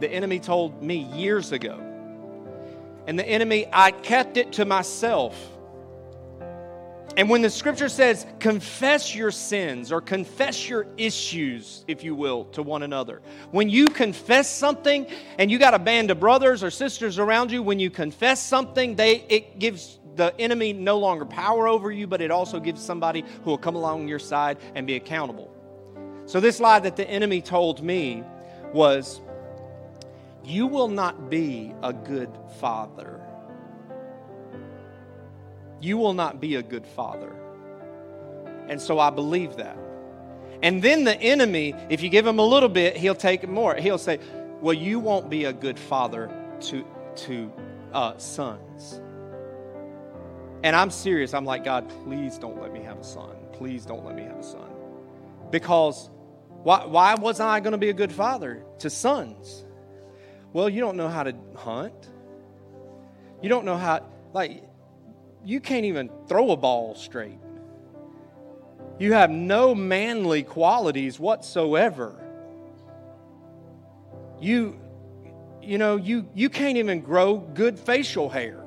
the 0.00 0.10
enemy 0.10 0.40
told 0.40 0.82
me 0.82 0.96
years 0.96 1.52
ago. 1.52 1.80
And 3.06 3.16
the 3.16 3.26
enemy, 3.26 3.68
I 3.72 3.92
kept 3.92 4.36
it 4.36 4.54
to 4.54 4.64
myself. 4.64 5.36
And 7.16 7.30
when 7.30 7.40
the 7.40 7.48
scripture 7.48 7.88
says, 7.88 8.26
confess 8.40 9.14
your 9.14 9.30
sins 9.30 9.90
or 9.90 10.02
confess 10.02 10.68
your 10.68 10.86
issues, 10.98 11.84
if 11.88 12.04
you 12.04 12.14
will, 12.14 12.44
to 12.46 12.62
one 12.62 12.82
another, 12.82 13.22
when 13.52 13.70
you 13.70 13.86
confess 13.86 14.50
something 14.50 15.06
and 15.38 15.50
you 15.50 15.58
got 15.58 15.72
a 15.72 15.78
band 15.78 16.10
of 16.10 16.20
brothers 16.20 16.62
or 16.62 16.70
sisters 16.70 17.18
around 17.18 17.52
you, 17.52 17.62
when 17.62 17.78
you 17.78 17.90
confess 17.90 18.42
something, 18.42 18.96
they, 18.96 19.24
it 19.28 19.58
gives 19.58 19.98
the 20.16 20.34
enemy 20.38 20.72
no 20.72 20.98
longer 20.98 21.24
power 21.24 21.68
over 21.68 21.90
you, 21.90 22.06
but 22.06 22.20
it 22.20 22.30
also 22.30 22.58
gives 22.58 22.82
somebody 22.82 23.24
who 23.44 23.50
will 23.50 23.58
come 23.58 23.76
along 23.76 24.08
your 24.08 24.18
side 24.18 24.58
and 24.74 24.86
be 24.86 24.96
accountable. 24.96 25.52
So, 26.26 26.40
this 26.40 26.58
lie 26.58 26.80
that 26.80 26.96
the 26.96 27.08
enemy 27.08 27.40
told 27.40 27.82
me 27.82 28.24
was, 28.72 29.20
You 30.44 30.66
will 30.66 30.88
not 30.88 31.30
be 31.30 31.74
a 31.82 31.92
good 31.92 32.30
father 32.58 33.16
you 35.80 35.96
will 35.96 36.14
not 36.14 36.40
be 36.40 36.56
a 36.56 36.62
good 36.62 36.86
father. 36.86 37.34
And 38.68 38.80
so 38.80 38.98
I 38.98 39.10
believe 39.10 39.56
that. 39.56 39.78
And 40.62 40.82
then 40.82 41.04
the 41.04 41.16
enemy, 41.20 41.74
if 41.90 42.02
you 42.02 42.08
give 42.08 42.26
him 42.26 42.38
a 42.38 42.44
little 42.44 42.68
bit, 42.68 42.96
he'll 42.96 43.14
take 43.14 43.46
more. 43.48 43.74
He'll 43.76 43.98
say, 43.98 44.18
Well, 44.60 44.74
you 44.74 44.98
won't 44.98 45.28
be 45.28 45.44
a 45.44 45.52
good 45.52 45.78
father 45.78 46.30
to, 46.62 46.84
to 47.16 47.52
uh, 47.92 48.16
sons. 48.16 49.00
And 50.66 50.74
I'm 50.74 50.90
serious. 50.90 51.32
I'm 51.32 51.44
like, 51.44 51.62
God, 51.62 51.88
please 52.02 52.38
don't 52.38 52.60
let 52.60 52.72
me 52.72 52.82
have 52.82 52.98
a 52.98 53.04
son. 53.04 53.36
Please 53.52 53.86
don't 53.86 54.04
let 54.04 54.16
me 54.16 54.24
have 54.24 54.40
a 54.40 54.42
son. 54.42 54.68
Because 55.52 56.10
why, 56.64 56.84
why 56.84 57.14
wasn't 57.14 57.48
I 57.48 57.60
going 57.60 57.70
to 57.70 57.78
be 57.78 57.90
a 57.90 57.94
good 57.94 58.10
father 58.10 58.64
to 58.80 58.90
sons? 58.90 59.64
Well, 60.52 60.68
you 60.68 60.80
don't 60.80 60.96
know 60.96 61.06
how 61.06 61.22
to 61.22 61.36
hunt. 61.54 62.10
You 63.40 63.48
don't 63.48 63.64
know 63.64 63.76
how, 63.76 64.06
like, 64.32 64.64
you 65.44 65.60
can't 65.60 65.84
even 65.84 66.10
throw 66.26 66.50
a 66.50 66.56
ball 66.56 66.96
straight. 66.96 67.38
You 68.98 69.12
have 69.12 69.30
no 69.30 69.72
manly 69.72 70.42
qualities 70.42 71.20
whatsoever. 71.20 72.20
You, 74.40 74.80
you 75.62 75.78
know, 75.78 75.94
you, 75.94 76.28
you 76.34 76.50
can't 76.50 76.76
even 76.76 77.02
grow 77.02 77.36
good 77.36 77.78
facial 77.78 78.28
hair. 78.28 78.65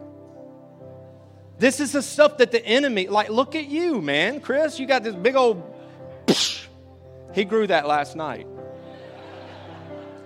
This 1.59 1.81
is 1.81 1.91
the 1.91 2.01
stuff 2.01 2.37
that 2.37 2.51
the 2.51 2.65
enemy, 2.65 3.09
like, 3.09 3.29
look 3.29 3.53
at 3.53 3.65
you, 3.65 4.01
man. 4.01 4.39
Chris, 4.39 4.79
you 4.79 4.87
got 4.87 5.03
this 5.03 5.13
big 5.13 5.35
old. 5.35 5.61
He 7.35 7.43
grew 7.43 7.67
that 7.67 7.85
last 7.85 8.15
night. 8.15 8.47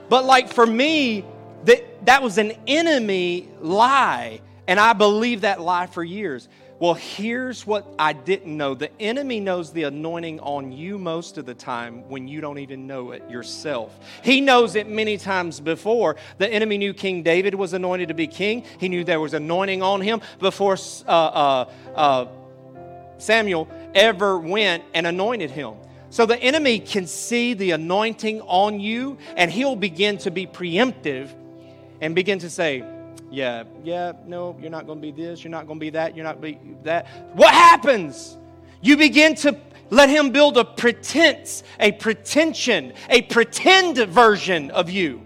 But, 0.10 0.26
like, 0.26 0.48
for 0.48 0.66
me, 0.66 1.26
that, 1.66 2.06
that 2.06 2.22
was 2.22 2.38
an 2.38 2.54
enemy 2.68 3.50
lie. 3.60 4.42
And 4.68 4.80
I 4.80 4.94
believed 4.94 5.42
that 5.42 5.60
lie 5.60 5.88
for 5.88 6.04
years. 6.04 6.48
Well, 6.84 6.96
here's 6.96 7.66
what 7.66 7.88
I 7.98 8.12
didn't 8.12 8.58
know 8.58 8.76
the 8.76 8.92
enemy 9.02 9.40
knows 9.40 9.72
the 9.72 9.84
anointing 9.84 10.42
on 10.42 10.74
you 10.74 10.98
most 10.98 11.38
of 11.38 11.46
the 11.46 11.54
time 11.54 12.10
when 12.10 12.28
you 12.28 12.42
don't 12.42 12.58
even 12.58 12.88
know 12.88 13.12
it 13.12 13.24
yourself. 13.30 13.98
He 14.22 14.42
knows 14.42 14.76
it 14.76 14.90
many 14.90 15.18
times 15.18 15.62
before. 15.62 16.18
The 16.40 16.50
enemy 16.50 16.78
knew 16.78 16.94
King 16.94 17.24
David 17.24 17.56
was 17.56 17.72
anointed 17.72 18.10
to 18.10 18.14
be 18.14 18.28
king, 18.28 18.66
he 18.82 18.90
knew 18.90 19.06
there 19.06 19.22
was 19.22 19.34
anointing 19.34 19.82
on 19.82 20.02
him 20.02 20.20
before 20.40 20.76
uh, 21.08 21.10
uh, 21.10 21.72
uh, 21.96 22.28
Samuel 23.18 23.70
ever 23.96 24.38
went 24.38 24.84
and 24.94 25.08
anointed 25.08 25.52
him. 25.52 25.76
So 26.10 26.26
the 26.26 26.38
enemy 26.38 26.80
can 26.80 27.08
see 27.08 27.54
the 27.54 27.72
anointing 27.72 28.42
on 28.42 28.82
you, 28.82 29.18
and 29.38 29.50
he'll 29.50 29.78
begin 29.78 30.18
to 30.18 30.32
be 30.32 30.46
preemptive 30.48 31.30
and 32.02 32.14
begin 32.14 32.40
to 32.40 32.50
say, 32.50 32.84
yeah, 33.34 33.64
yeah, 33.84 34.12
no, 34.28 34.56
you're 34.62 34.70
not 34.70 34.86
going 34.86 35.00
to 35.00 35.02
be 35.02 35.12
this, 35.12 35.44
you're 35.44 35.50
not 35.50 35.66
going 35.66 35.80
to 35.80 35.84
be 35.84 35.90
that, 35.90 36.16
you're 36.16 36.24
not 36.24 36.40
be 36.40 36.60
that. 36.84 37.08
What 37.34 37.52
happens? 37.52 38.38
You 38.80 38.96
begin 38.96 39.34
to 39.38 39.60
let 39.90 40.10
him 40.10 40.30
build 40.30 40.56
a 40.56 40.64
pretense, 40.64 41.64
a 41.80 41.94
pretension, 41.94 42.94
a 43.10 43.24
pretend 43.24 43.98
version 43.98 44.70
of 44.70 44.92
you. 44.92 45.24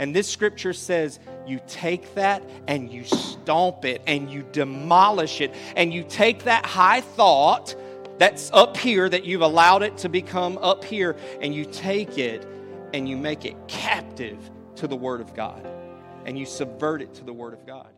And 0.00 0.12
this 0.12 0.28
scripture 0.28 0.72
says 0.72 1.20
you 1.46 1.60
take 1.68 2.12
that 2.16 2.42
and 2.66 2.92
you 2.92 3.04
stomp 3.04 3.84
it 3.84 4.02
and 4.08 4.28
you 4.28 4.44
demolish 4.50 5.40
it 5.40 5.54
and 5.76 5.94
you 5.94 6.02
take 6.02 6.42
that 6.42 6.66
high 6.66 7.02
thought 7.02 7.76
that's 8.18 8.50
up 8.52 8.76
here 8.76 9.08
that 9.08 9.24
you've 9.24 9.42
allowed 9.42 9.84
it 9.84 9.96
to 9.98 10.08
become 10.08 10.58
up 10.58 10.82
here 10.82 11.14
and 11.40 11.54
you 11.54 11.64
take 11.64 12.18
it 12.18 12.44
and 12.92 13.08
you 13.08 13.16
make 13.16 13.44
it 13.44 13.54
captive 13.68 14.50
to 14.74 14.88
the 14.88 14.96
Word 14.96 15.20
of 15.20 15.34
God 15.34 15.77
and 16.28 16.38
you 16.38 16.44
subvert 16.44 17.00
it 17.00 17.14
to 17.14 17.24
the 17.24 17.32
Word 17.32 17.54
of 17.54 17.66
God. 17.66 17.88